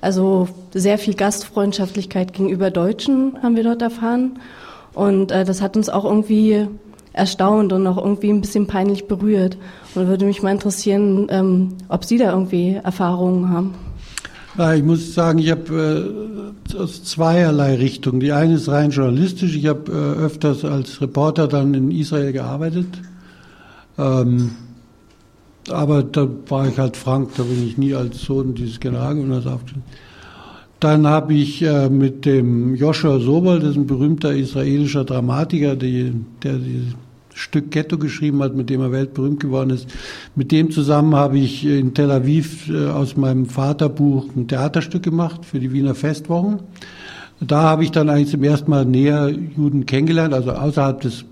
[0.00, 4.38] also sehr viel Gastfreundschaftlichkeit gegenüber Deutschen haben wir dort erfahren.
[4.94, 6.68] Und äh, das hat uns auch irgendwie
[7.16, 9.56] erstaunt und auch irgendwie ein bisschen peinlich berührt.
[9.94, 13.74] Und würde mich mal interessieren, ähm, ob Sie da irgendwie Erfahrungen haben.
[14.58, 18.20] Ja, ich muss sagen, ich habe äh, aus zweierlei Richtungen.
[18.20, 19.56] Die eine ist rein journalistisch.
[19.56, 22.88] Ich habe äh, öfters als Reporter dann in Israel gearbeitet.
[23.98, 24.52] Ähm,
[25.68, 29.84] aber da war ich halt frank, da bin ich nie als Sohn dieses Generalgouverneurs aufgestiegen.
[30.80, 36.12] Dann habe ich äh, mit dem Joshua Sobol, das ist ein berühmter israelischer Dramatiker, die,
[36.42, 36.94] der dieses
[37.36, 39.86] Stück Ghetto geschrieben hat, mit dem er weltberühmt geworden ist.
[40.34, 45.44] Mit dem zusammen habe ich in Tel Aviv äh, aus meinem Vaterbuch ein Theaterstück gemacht
[45.44, 46.60] für die Wiener Festwochen.
[47.38, 51.26] Da habe ich dann eigentlich zum ersten Mal näher Juden kennengelernt, also außerhalb des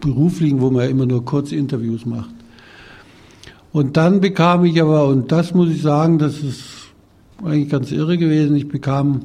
[0.00, 2.30] beruflichen, wo man ja immer nur kurze Interviews macht.
[3.72, 6.62] Und dann bekam ich aber, und das muss ich sagen, das ist
[7.42, 9.22] eigentlich ganz irre gewesen, ich bekam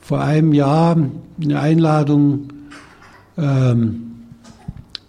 [0.00, 0.98] vor einem Jahr
[1.42, 2.48] eine Einladung
[3.38, 4.05] ähm,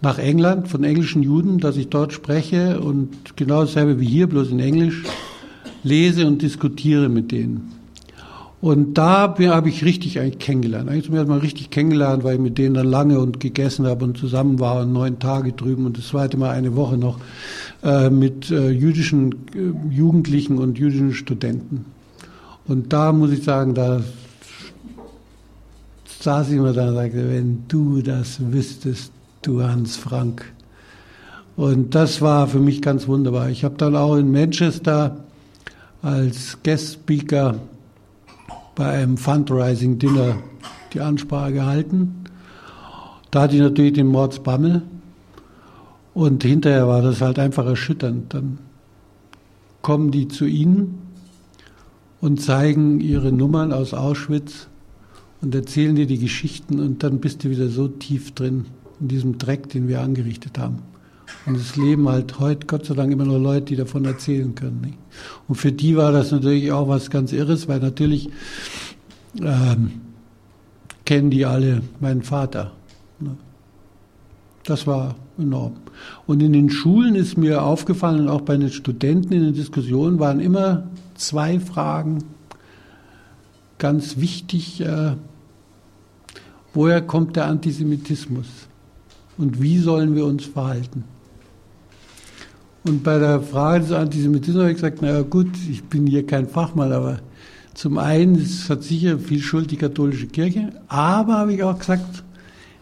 [0.02, 4.52] nach England von englischen Juden, dass ich dort spreche und genau dasselbe wie hier, bloß
[4.52, 5.03] in Englisch,
[5.84, 7.72] lese und diskutiere mit denen.
[8.60, 10.90] Und da habe ich richtig eigentlich kennengelernt.
[10.90, 14.03] Eigentlich zum ersten Mal richtig kennengelernt, weil ich mit denen dann lange und gegessen habe
[14.03, 17.19] und zusammen war und neun Tage drüben und das zweite Mal eine Woche noch
[17.84, 21.86] äh, mit äh, jüdischen äh, Jugendlichen und jüdischen Studenten.
[22.68, 24.02] Und da muss ich sagen, da
[26.19, 29.11] saß ich immer da und sagte, wenn du das wüsstest,
[29.41, 30.53] du Hans Frank.
[31.55, 33.49] Und das war für mich ganz wunderbar.
[33.49, 35.18] Ich habe dann auch in Manchester
[36.01, 37.59] als Guest Speaker
[38.76, 40.38] bei einem Fundraising-Dinner
[40.93, 42.23] die Ansprache gehalten.
[43.31, 44.84] Da hatte ich natürlich den Mordsbammel
[46.14, 48.34] und hinterher war das halt einfach erschütternd.
[48.34, 48.59] Dann
[49.81, 50.99] kommen die zu Ihnen
[52.22, 54.68] und zeigen ihre Nummern aus Auschwitz
[55.41, 58.65] und erzählen dir die Geschichten und dann bist du wieder so tief drin
[58.99, 60.80] in diesem Dreck, den wir angerichtet haben.
[61.45, 64.82] Und es leben halt heute Gott sei Dank immer noch Leute, die davon erzählen können.
[64.82, 64.98] Nicht?
[65.48, 68.30] Und für die war das natürlich auch was ganz Irres, weil natürlich
[69.41, 70.02] ähm,
[71.06, 72.74] kennen die alle meinen Vater.
[73.19, 73.38] Ne?
[74.64, 75.78] Das war enorm.
[76.26, 80.40] Und in den Schulen ist mir aufgefallen, auch bei den Studenten in den Diskussionen waren
[80.40, 82.24] immer zwei Fragen
[83.78, 84.82] ganz wichtig.
[84.82, 85.15] Äh,
[86.74, 88.66] woher kommt der Antisemitismus?
[89.38, 91.03] Und wie sollen wir uns verhalten?
[92.84, 96.47] Und bei der Frage des Antisemitismus habe ich gesagt, naja gut, ich bin hier kein
[96.47, 97.19] Fachmann, aber
[97.73, 102.23] zum einen es hat sicher viel Schuld die katholische Kirche, aber habe ich auch gesagt,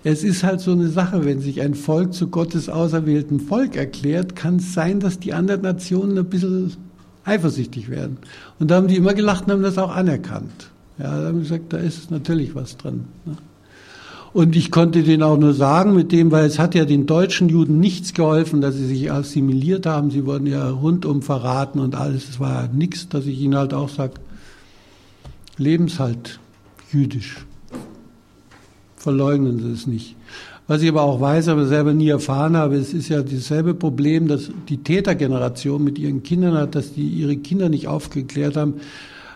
[0.04, 4.36] es ist halt so eine Sache, wenn sich ein Volk zu Gottes auserwählten Volk erklärt,
[4.36, 6.74] kann es sein, dass die anderen Nationen ein bisschen
[7.24, 8.18] eifersüchtig werden.
[8.60, 10.70] Und da haben die immer gelacht und haben das auch anerkannt.
[11.00, 13.06] Ja, da haben sie gesagt, da ist natürlich was drin.
[13.26, 13.36] Ne?
[14.36, 17.48] Und ich konnte denen auch nur sagen mit dem, weil es hat ja den deutschen
[17.48, 20.12] Juden nichts geholfen, dass sie sich assimiliert haben.
[20.12, 22.28] Sie wurden ja rundum verraten und alles.
[22.28, 24.16] Es war ja nichts, dass ich ihnen halt auch sage,
[25.56, 26.42] lebenshalt
[26.92, 27.46] jüdisch.
[28.98, 30.18] Verleugnen Sie es nicht.
[30.68, 34.28] Was ich aber auch weiß, aber selber nie erfahren habe, es ist ja dasselbe Problem,
[34.28, 38.82] dass die Tätergeneration mit ihren Kindern hat, dass die ihre Kinder nicht aufgeklärt haben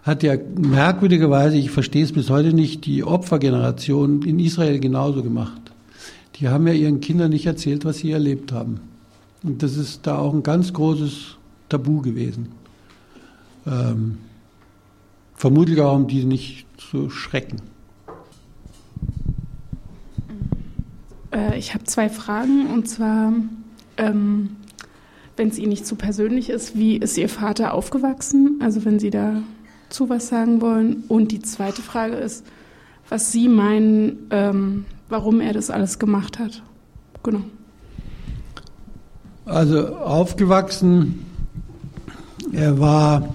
[0.04, 5.62] hat ja merkwürdigerweise, ich verstehe es bis heute nicht, die Opfergeneration in Israel genauso gemacht.
[6.36, 8.80] Die haben ja ihren Kindern nicht erzählt, was sie erlebt haben.
[9.44, 12.50] Und das ist da auch ein ganz großes Tabu gewesen.
[13.68, 14.18] Ähm,
[15.36, 17.58] vermutlich auch, um die nicht zu schrecken.
[21.32, 23.34] Äh, ich habe zwei Fragen und zwar,
[23.98, 24.50] ähm,
[25.36, 28.60] wenn es Ihnen nicht zu persönlich ist, wie ist Ihr Vater aufgewachsen?
[28.62, 29.42] Also wenn Sie da
[29.90, 31.04] zu was sagen wollen.
[31.08, 32.46] Und die zweite Frage ist,
[33.10, 36.62] was Sie meinen, ähm, warum er das alles gemacht hat.
[37.24, 37.42] Genau.
[39.46, 41.26] Also aufgewachsen,
[42.52, 43.34] er war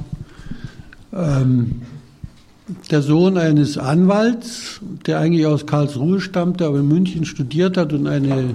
[1.12, 1.82] ähm,
[2.90, 8.06] der Sohn eines Anwalts, der eigentlich aus Karlsruhe stammte, aber in München studiert hat und
[8.06, 8.54] eine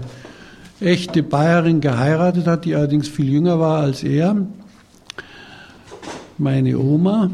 [0.79, 4.35] echte Bayerin geheiratet hat, die allerdings viel jünger war als er.
[6.37, 7.29] meine Oma.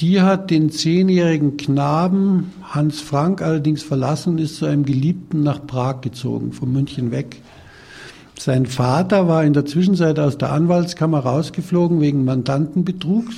[0.00, 5.66] Die hat den zehnjährigen Knaben Hans Frank allerdings verlassen und ist zu einem Geliebten nach
[5.66, 7.40] Prag gezogen, von München weg.
[8.38, 13.36] Sein Vater war in der Zwischenzeit aus der Anwaltskammer rausgeflogen wegen Mandantenbetrugs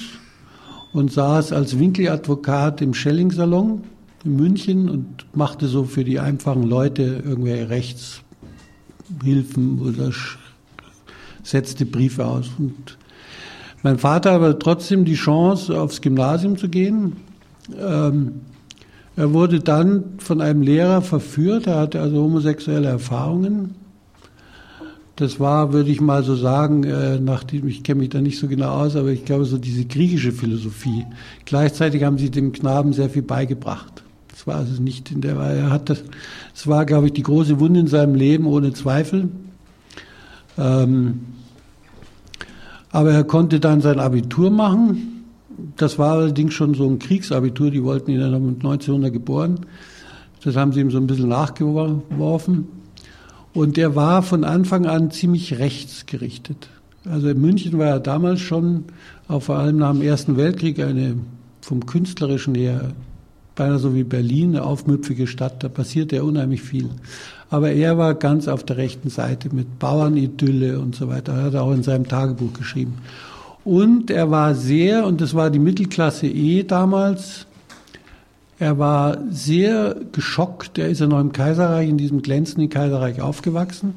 [0.92, 3.82] und saß als Winkeladvokat im Schelling-Salon
[4.24, 10.10] in München und machte so für die einfachen Leute irgendwelche Rechtshilfen oder
[11.42, 12.50] setzte Briefe aus.
[12.58, 12.96] Und
[13.84, 17.16] mein Vater hatte trotzdem die Chance, aufs Gymnasium zu gehen.
[17.78, 18.40] Ähm,
[19.14, 23.74] er wurde dann von einem Lehrer verführt, er hatte also homosexuelle Erfahrungen.
[25.16, 28.48] Das war, würde ich mal so sagen, äh, nachdem ich kenne mich da nicht so
[28.48, 31.04] genau aus, aber ich glaube so diese griechische Philosophie.
[31.44, 34.02] Gleichzeitig haben sie dem Knaben sehr viel beigebracht.
[34.30, 36.02] Das war also nicht in der, er hat das,
[36.54, 39.28] es war, glaube ich, die große Wunde in seinem Leben ohne Zweifel.
[40.56, 41.20] Ähm,
[42.94, 45.24] aber er konnte dann sein Abitur machen.
[45.76, 49.66] Das war allerdings schon so ein Kriegsabitur, die wollten ihn dann mit 1900 geboren.
[50.44, 52.68] Das haben sie ihm so ein bisschen nachgeworfen.
[53.52, 56.68] Und er war von Anfang an ziemlich rechtsgerichtet.
[57.04, 58.84] Also in München war er damals schon,
[59.26, 61.16] auch vor allem nach dem Ersten Weltkrieg, eine
[61.62, 62.92] vom Künstlerischen her
[63.56, 65.64] beinahe so wie Berlin, eine aufmüpfige Stadt.
[65.64, 66.90] Da passierte ja unheimlich viel.
[67.50, 71.34] Aber er war ganz auf der rechten Seite mit Bauernidylle und so weiter.
[71.34, 72.98] Er hat auch in seinem Tagebuch geschrieben.
[73.64, 77.46] Und er war sehr, und das war die Mittelklasse E damals,
[78.58, 83.96] er war sehr geschockt, er ist ja noch im Kaiserreich, in diesem glänzenden Kaiserreich aufgewachsen,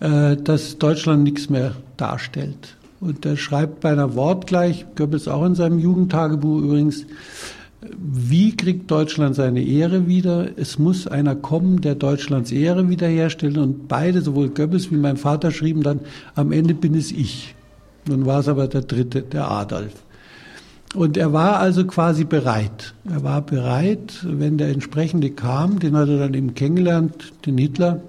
[0.00, 2.76] äh, dass Deutschland nichts mehr darstellt.
[3.00, 7.04] Und er schreibt beinahe wortgleich, Goebbels auch in seinem Jugendtagebuch übrigens,
[7.98, 10.46] wie kriegt Deutschland seine Ehre wieder?
[10.56, 13.58] Es muss einer kommen, der Deutschlands Ehre wiederherstellt.
[13.58, 16.00] Und beide, sowohl Goebbels wie mein Vater, schrieben dann,
[16.34, 17.54] am Ende bin es ich.
[18.08, 19.92] Nun war es aber der dritte, der Adolf.
[20.94, 22.94] Und er war also quasi bereit.
[23.08, 28.02] Er war bereit, wenn der entsprechende kam, den hat er dann eben kennengelernt, den Hitler,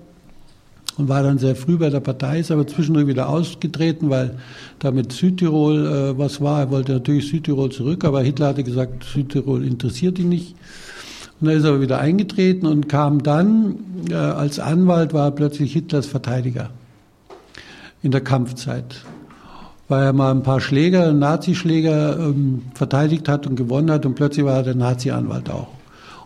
[0.97, 4.37] und war dann sehr früh bei der Partei, ist aber zwischendurch wieder ausgetreten, weil
[4.79, 6.59] da mit Südtirol äh, was war.
[6.59, 10.55] Er wollte natürlich Südtirol zurück, aber Hitler hatte gesagt, Südtirol interessiert ihn nicht.
[11.41, 13.75] Und dann ist er wieder eingetreten und kam dann
[14.09, 16.69] äh, als Anwalt, war plötzlich Hitlers Verteidiger
[18.01, 19.03] in der Kampfzeit.
[19.87, 24.45] Weil er mal ein paar Schläger, Nazischläger ähm, verteidigt hat und gewonnen hat und plötzlich
[24.45, 25.67] war er der Nazi-Anwalt auch.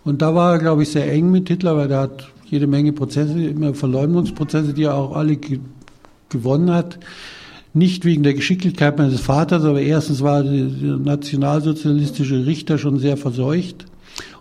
[0.03, 2.93] Und da war er, glaube ich, sehr eng mit Hitler, weil der hat jede Menge
[2.93, 5.59] Prozesse, immer Verleumdungsprozesse, die er auch alle ge
[6.29, 6.99] gewonnen hat.
[7.73, 13.85] Nicht wegen der Geschicklichkeit meines Vaters, aber erstens war der nationalsozialistische Richter schon sehr verseucht.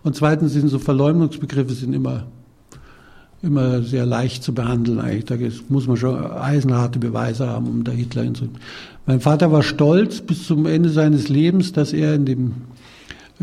[0.03, 2.25] Und zweitens sind so Verleumdungsbegriffe sind immer,
[3.43, 5.27] immer sehr leicht zu behandeln eigentlich.
[5.27, 5.37] Da
[5.69, 8.59] muss man schon eisenharte Beweise haben, um da Hitler hinzunehmen.
[9.07, 12.53] Mein Vater war stolz bis zum Ende seines Lebens, dass er in dem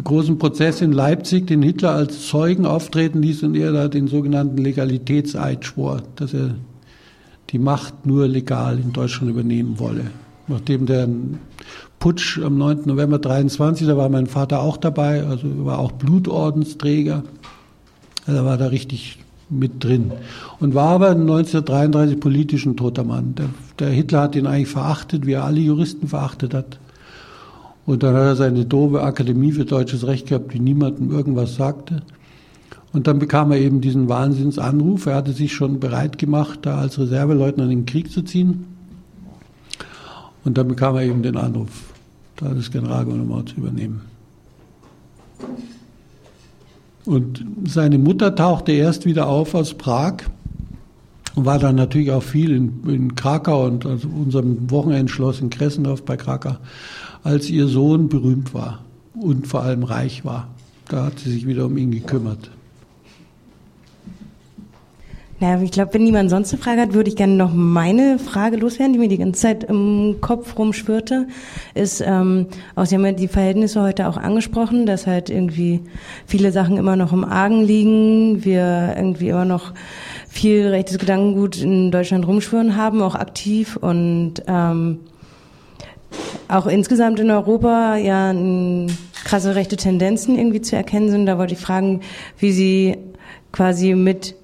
[0.01, 4.57] großen Prozess in Leipzig den Hitler als Zeugen auftreten ließ und er da den sogenannten
[4.57, 6.55] Legalitätseid schwor, dass er
[7.51, 10.05] die Macht nur legal in Deutschland übernehmen wolle.
[10.47, 11.07] Nachdem der
[11.99, 12.81] Putsch am 9.
[12.85, 17.23] November 23, da war mein Vater auch dabei, also war auch Blutordensträger,
[18.25, 20.11] also war da richtig mit drin.
[20.59, 23.35] Und war aber 1933 politisch ein toter Mann.
[23.35, 23.49] Der,
[23.79, 26.79] der Hitler hat ihn eigentlich verachtet, wie er alle Juristen verachtet hat.
[27.85, 32.01] Und dann hat er seine doofe Akademie für deutsches Recht gehabt, die niemandem irgendwas sagte.
[32.93, 35.07] Und dann bekam er eben diesen Wahnsinnsanruf.
[35.07, 38.65] Er hatte sich schon bereit gemacht, da als Reserveleutnant in den Krieg zu ziehen.
[40.45, 41.69] Und dann bekam er eben den Anruf,
[42.37, 44.01] da das Generalgouvernement zu übernehmen.
[47.05, 50.17] Und seine Mutter tauchte erst wieder auf aus Prag
[51.35, 56.03] und war dann natürlich auch viel in, in Krakau und also unserem Wochenendschloss in Kressendorf
[56.05, 56.57] bei Krakau
[57.23, 58.79] als ihr Sohn berühmt war
[59.19, 60.49] und vor allem reich war.
[60.89, 62.51] Da hat sie sich wieder um ihn gekümmert.
[65.39, 68.55] Ja, ich glaube, wenn niemand sonst eine Frage hat, würde ich gerne noch meine Frage
[68.55, 71.27] loswerden, die mir die ganze Zeit im Kopf rumschwirrte.
[71.73, 72.45] Ist, ähm,
[72.75, 75.81] auch Sie haben ja die Verhältnisse heute auch angesprochen, dass halt irgendwie
[76.25, 79.73] viele Sachen immer noch im Argen liegen, wir irgendwie immer noch
[80.29, 84.99] viel rechtes Gedankengut in Deutschland rumschwören haben, auch aktiv und ähm,
[86.47, 88.33] auch insgesamt in Europa ja
[89.23, 91.25] krasse rechte Tendenzen irgendwie zu erkennen sind.
[91.25, 92.01] Da wollte ich fragen,
[92.37, 92.97] wie Sie
[93.51, 94.35] quasi mit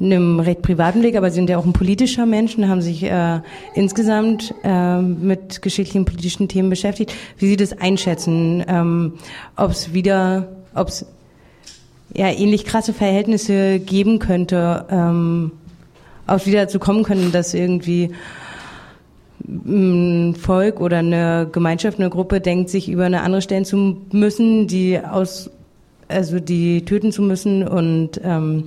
[0.00, 3.04] einem recht privaten Weg, aber Sie sind ja auch ein politischer Mensch und haben sich
[3.04, 3.40] äh,
[3.74, 7.14] insgesamt äh, mit geschichtlichen politischen Themen beschäftigt.
[7.38, 9.14] Wie Sie das einschätzen, ähm,
[9.56, 11.06] ob es wieder, ob es
[12.12, 15.52] ja ähnlich krasse Verhältnisse geben könnte, ähm,
[16.26, 18.10] auch wieder dazu kommen können, dass irgendwie
[19.46, 24.66] ein Volk oder eine Gemeinschaft, eine Gruppe denkt, sich über eine andere stellen zu müssen,
[24.66, 25.50] die aus,
[26.08, 28.64] also die töten zu müssen und ähm,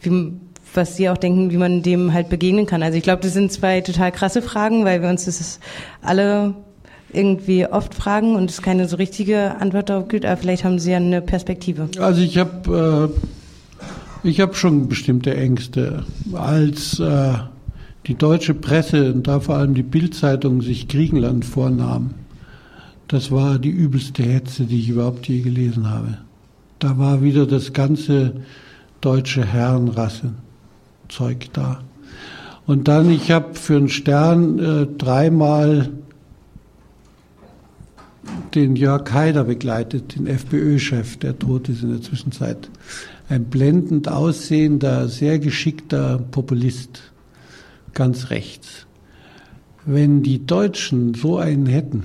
[0.00, 0.32] wie,
[0.74, 2.82] was sie auch denken, wie man dem halt begegnen kann.
[2.82, 5.60] Also ich glaube, das sind zwei total krasse Fragen, weil wir uns das
[6.02, 6.54] alle
[7.12, 10.90] irgendwie oft fragen und es keine so richtige Antwort darauf gibt, aber vielleicht haben Sie
[10.90, 11.88] ja eine Perspektive.
[11.98, 13.10] Also ich habe
[14.24, 17.34] äh, ich schon bestimmte Ängste, als äh,
[18.06, 22.14] die deutsche Presse und da vor allem die Bildzeitung sich Griechenland vornahm.
[23.08, 26.18] Das war die übelste Hetze, die ich überhaupt je gelesen habe.
[26.78, 28.32] Da war wieder das ganze
[29.00, 31.80] deutsche Herrenrasse-Zeug da.
[32.66, 35.90] Und dann, ich habe für einen Stern äh, dreimal
[38.54, 42.68] den Jörg Haider begleitet, den FPÖ-Chef, der tot ist in der Zwischenzeit.
[43.28, 47.12] Ein blendend aussehender, sehr geschickter Populist,
[47.96, 48.86] ganz rechts.
[49.84, 52.04] Wenn die Deutschen so einen hätten,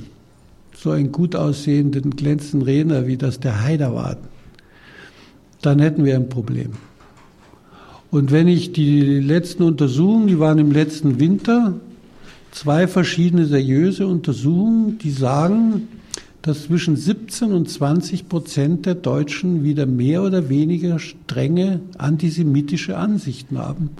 [0.76, 4.18] so einen gut aussehenden, glänzenden Redner, wie das der Haider war,
[5.61, 6.72] dann hätten wir ein Problem.
[8.09, 11.76] Und wenn ich die letzten Untersuchungen, die waren im letzten Winter,
[12.51, 15.88] zwei verschiedene seriöse Untersuchungen, die sagen,
[16.41, 23.59] dass zwischen 17 und 20 Prozent der Deutschen wieder mehr oder weniger strenge antisemitische Ansichten
[23.59, 23.91] haben,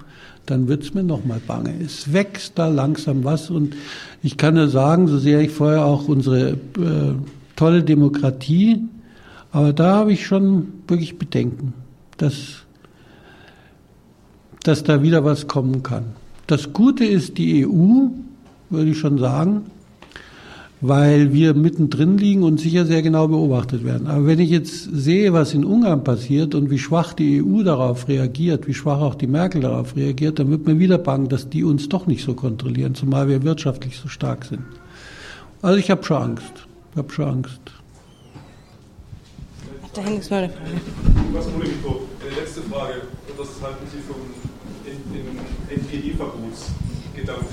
[0.48, 1.74] dann wird's mir nochmal bange.
[1.84, 3.76] Es wächst da langsam was und
[4.24, 7.14] ich kann nur sagen, so sehr ich vorher auch unsere äh,
[7.56, 8.82] tolle Demokratie,
[9.52, 11.74] aber da habe ich schon wirklich Bedenken,
[12.18, 12.64] dass,
[14.64, 16.06] dass da wieder was kommen kann.
[16.48, 18.08] Das Gute ist die EU,
[18.70, 19.66] würde ich schon sagen,
[20.82, 24.08] weil wir mittendrin liegen und sicher sehr genau beobachtet werden.
[24.08, 28.08] Aber wenn ich jetzt sehe, was in Ungarn passiert und wie schwach die EU darauf
[28.08, 31.64] reagiert, wie schwach auch die Merkel darauf reagiert, dann wird mir wieder bang, dass die
[31.64, 34.64] uns doch nicht so kontrollieren, zumal wir wirtschaftlich so stark sind.
[35.62, 36.66] Also ich habe schon Angst.
[36.92, 37.62] Ich habe schon Angst.
[39.94, 40.72] Da hängt ist noch eine Frage.
[41.34, 42.02] Was Mikro?
[42.26, 43.02] Eine letzte Frage.
[43.38, 44.16] Was halten Sie vom
[45.70, 47.46] NPI-Verbotsgedanken?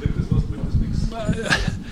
[0.00, 1.08] Bringt das was, bringt das nichts?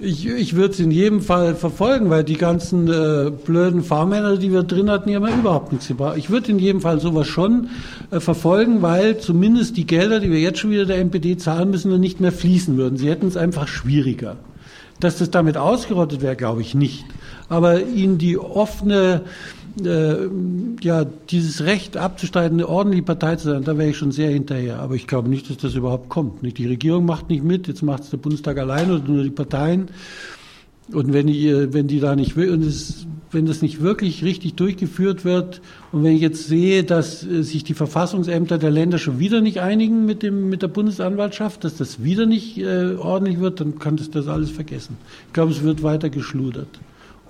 [0.00, 4.52] Ich, ich würde es in jedem Fall verfolgen, weil die ganzen äh, blöden Fahrmänner, die
[4.52, 6.16] wir drin hatten, die haben ja überhaupt nichts gebracht.
[6.18, 7.68] Ich würde in jedem Fall sowas schon
[8.10, 11.92] äh, verfolgen, weil zumindest die Gelder, die wir jetzt schon wieder der NPD zahlen müssen,
[11.92, 12.98] dann nicht mehr fließen würden.
[12.98, 14.36] Sie hätten es einfach schwieriger.
[14.98, 17.04] Dass das damit ausgerottet wäre, glaube ich nicht.
[17.48, 19.22] Aber ihnen die offene
[19.82, 20.28] äh,
[20.82, 24.78] ja, dieses Recht abzustreiten, eine ordentliche Partei zu sein, da wäre ich schon sehr hinterher.
[24.78, 26.42] Aber ich glaube nicht, dass das überhaupt kommt.
[26.42, 29.30] Nicht die Regierung macht nicht mit, jetzt macht es der Bundestag allein oder nur die
[29.30, 29.88] Parteien.
[30.92, 35.24] Und wenn die, wenn die da nicht und es, wenn das nicht wirklich richtig durchgeführt
[35.24, 39.40] wird, und wenn ich jetzt sehe, dass äh, sich die Verfassungsämter der Länder schon wieder
[39.40, 43.78] nicht einigen mit dem, mit der Bundesanwaltschaft, dass das wieder nicht äh, ordentlich wird, dann
[43.78, 44.98] kann das das alles vergessen.
[45.26, 46.68] Ich glaube, es wird weiter geschludert.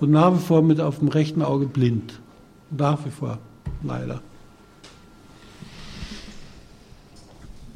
[0.01, 2.19] Und nach wie vor mit auf dem rechten Auge blind.
[2.71, 3.37] Nach wie vor,
[3.83, 4.21] leider.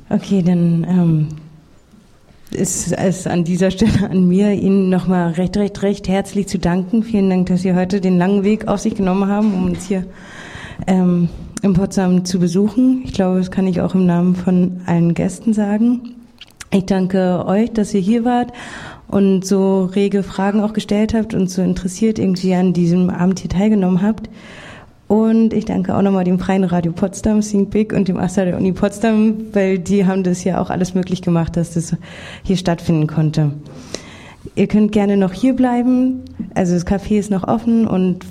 [0.10, 1.28] Okay, dann ähm,
[2.52, 7.03] ist es an dieser Stelle an mir, Ihnen nochmal recht, recht, recht herzlich zu danken.
[7.03, 10.06] Vielen Dank, dass Sie heute den langen Weg auf sich genommen haben, um uns hier
[10.88, 11.30] ähm,
[11.61, 13.03] in Potsdam zu besuchen.
[13.06, 16.16] Ich glaube, das kann ich auch im Namen von allen Gästen sagen.
[16.72, 18.52] Ich danke euch, dass ihr hier wart
[19.07, 23.49] und so rege Fragen auch gestellt habt und so interessiert irgendwie an diesem Abend hier
[23.49, 24.30] teilgenommen habt.
[25.10, 28.57] Und ich danke auch nochmal dem Freien Radio Potsdam, Think Big und dem AStA der
[28.57, 31.95] Uni Potsdam, weil die haben das ja auch alles möglich gemacht, dass das
[32.44, 33.53] hier stattfinden konnte.
[34.53, 36.26] Ihr könnt gerne noch hier bleiben.
[36.53, 38.23] Also das Café ist noch offen und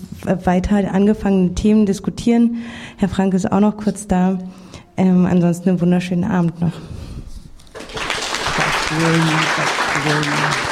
[0.44, 2.58] weiter angefangene Themen diskutieren.
[2.96, 4.38] Herr Frank ist auch noch kurz da.
[4.96, 6.74] Ähm, ansonsten einen wunderschönen Abend noch.
[10.04, 10.67] Danke.